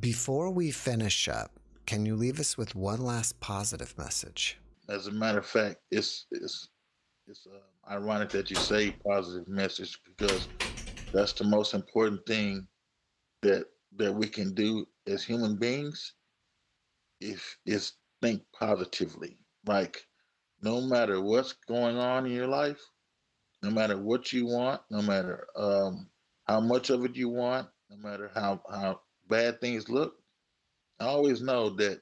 Before 0.00 0.50
we 0.50 0.72
finish 0.72 1.28
up, 1.28 1.52
can 1.86 2.04
you 2.04 2.16
leave 2.16 2.40
us 2.40 2.58
with 2.58 2.74
one 2.74 3.00
last 3.00 3.38
positive 3.38 3.96
message? 3.96 4.58
As 4.88 5.06
a 5.06 5.12
matter 5.12 5.38
of 5.38 5.46
fact, 5.46 5.76
it's 5.92 6.26
it's 6.32 6.68
it's 7.28 7.46
uh, 7.46 7.92
ironic 7.92 8.30
that 8.30 8.50
you 8.50 8.56
say 8.56 8.90
positive 9.06 9.46
message 9.46 10.00
because 10.04 10.48
that's 11.12 11.32
the 11.34 11.44
most 11.44 11.74
important 11.74 12.26
thing 12.26 12.66
that 13.42 13.66
that 13.96 14.12
we 14.12 14.26
can 14.26 14.52
do 14.52 14.84
as 15.06 15.22
human 15.22 15.56
beings. 15.56 16.14
If 17.20 17.56
is 17.64 17.92
think 18.20 18.42
positively, 18.58 19.38
like 19.64 20.04
no 20.60 20.80
matter 20.80 21.20
what's 21.20 21.52
going 21.52 21.98
on 21.98 22.26
in 22.26 22.32
your 22.32 22.48
life, 22.48 22.80
no 23.62 23.70
matter 23.70 23.96
what 23.96 24.32
you 24.32 24.46
want, 24.46 24.80
no 24.90 25.02
matter 25.02 25.46
um, 25.54 26.10
how 26.48 26.58
much 26.58 26.90
of 26.90 27.04
it 27.04 27.14
you 27.14 27.28
want, 27.28 27.68
no 27.90 27.96
matter 27.96 28.28
how 28.34 28.60
how 28.68 29.00
bad 29.28 29.60
things 29.60 29.88
look, 29.88 30.14
I 31.00 31.06
always 31.06 31.42
know 31.42 31.70
that 31.70 32.00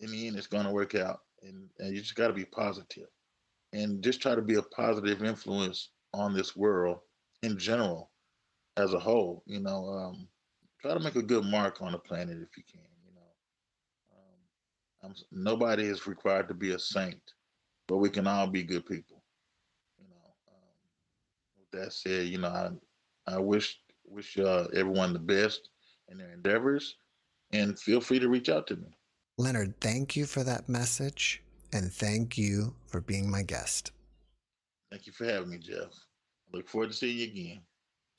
in 0.00 0.10
the 0.10 0.26
end 0.26 0.36
it's 0.36 0.46
going 0.46 0.64
to 0.66 0.72
work 0.72 0.94
out, 0.94 1.20
and, 1.42 1.68
and 1.78 1.94
you 1.94 2.00
just 2.00 2.14
got 2.14 2.28
to 2.28 2.32
be 2.32 2.44
positive, 2.44 3.08
and 3.72 4.02
just 4.02 4.20
try 4.20 4.34
to 4.34 4.42
be 4.42 4.54
a 4.56 4.62
positive 4.62 5.22
influence 5.22 5.90
on 6.14 6.34
this 6.34 6.56
world 6.56 6.98
in 7.42 7.58
general, 7.58 8.10
as 8.76 8.94
a 8.94 8.98
whole. 8.98 9.42
You 9.46 9.60
know, 9.60 9.88
um, 9.88 10.28
try 10.80 10.94
to 10.94 11.00
make 11.00 11.16
a 11.16 11.22
good 11.22 11.44
mark 11.44 11.82
on 11.82 11.92
the 11.92 11.98
planet 11.98 12.38
if 12.40 12.56
you 12.56 12.62
can. 12.70 12.80
You 13.04 13.14
know, 13.14 15.06
um, 15.08 15.14
nobody 15.30 15.84
is 15.84 16.06
required 16.06 16.48
to 16.48 16.54
be 16.54 16.72
a 16.72 16.78
saint, 16.78 17.34
but 17.86 17.98
we 17.98 18.08
can 18.10 18.26
all 18.26 18.46
be 18.46 18.62
good 18.62 18.86
people. 18.86 19.22
You 19.98 20.08
know, 20.08 20.34
um, 20.48 20.74
with 21.58 21.70
that 21.80 21.92
said, 21.92 22.28
you 22.28 22.38
know, 22.38 22.48
I 22.48 23.34
I 23.34 23.38
wish 23.38 23.80
wish 24.06 24.38
uh, 24.38 24.66
everyone 24.74 25.12
the 25.12 25.18
best 25.18 25.70
in 26.10 26.18
their 26.18 26.32
endeavors, 26.32 26.96
and 27.52 27.78
feel 27.78 28.00
free 28.00 28.18
to 28.18 28.28
reach 28.28 28.48
out 28.48 28.66
to 28.68 28.76
me. 28.76 28.88
Leonard, 29.36 29.80
thank 29.80 30.16
you 30.16 30.26
for 30.26 30.42
that 30.44 30.68
message, 30.68 31.42
and 31.72 31.92
thank 31.92 32.36
you 32.36 32.74
for 32.86 33.00
being 33.00 33.30
my 33.30 33.42
guest. 33.42 33.92
Thank 34.90 35.06
you 35.06 35.12
for 35.12 35.26
having 35.26 35.50
me, 35.50 35.58
Jeff. 35.58 35.92
I 36.52 36.56
look 36.56 36.68
forward 36.68 36.90
to 36.90 36.96
seeing 36.96 37.18
you 37.18 37.24
again. 37.24 37.60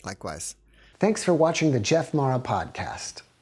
Likewise. 0.04 0.56
Thanks 1.00 1.24
for 1.24 1.34
watching 1.34 1.72
the 1.72 1.80
Jeff 1.80 2.14
Mara 2.14 2.40
podcast. 2.40 3.22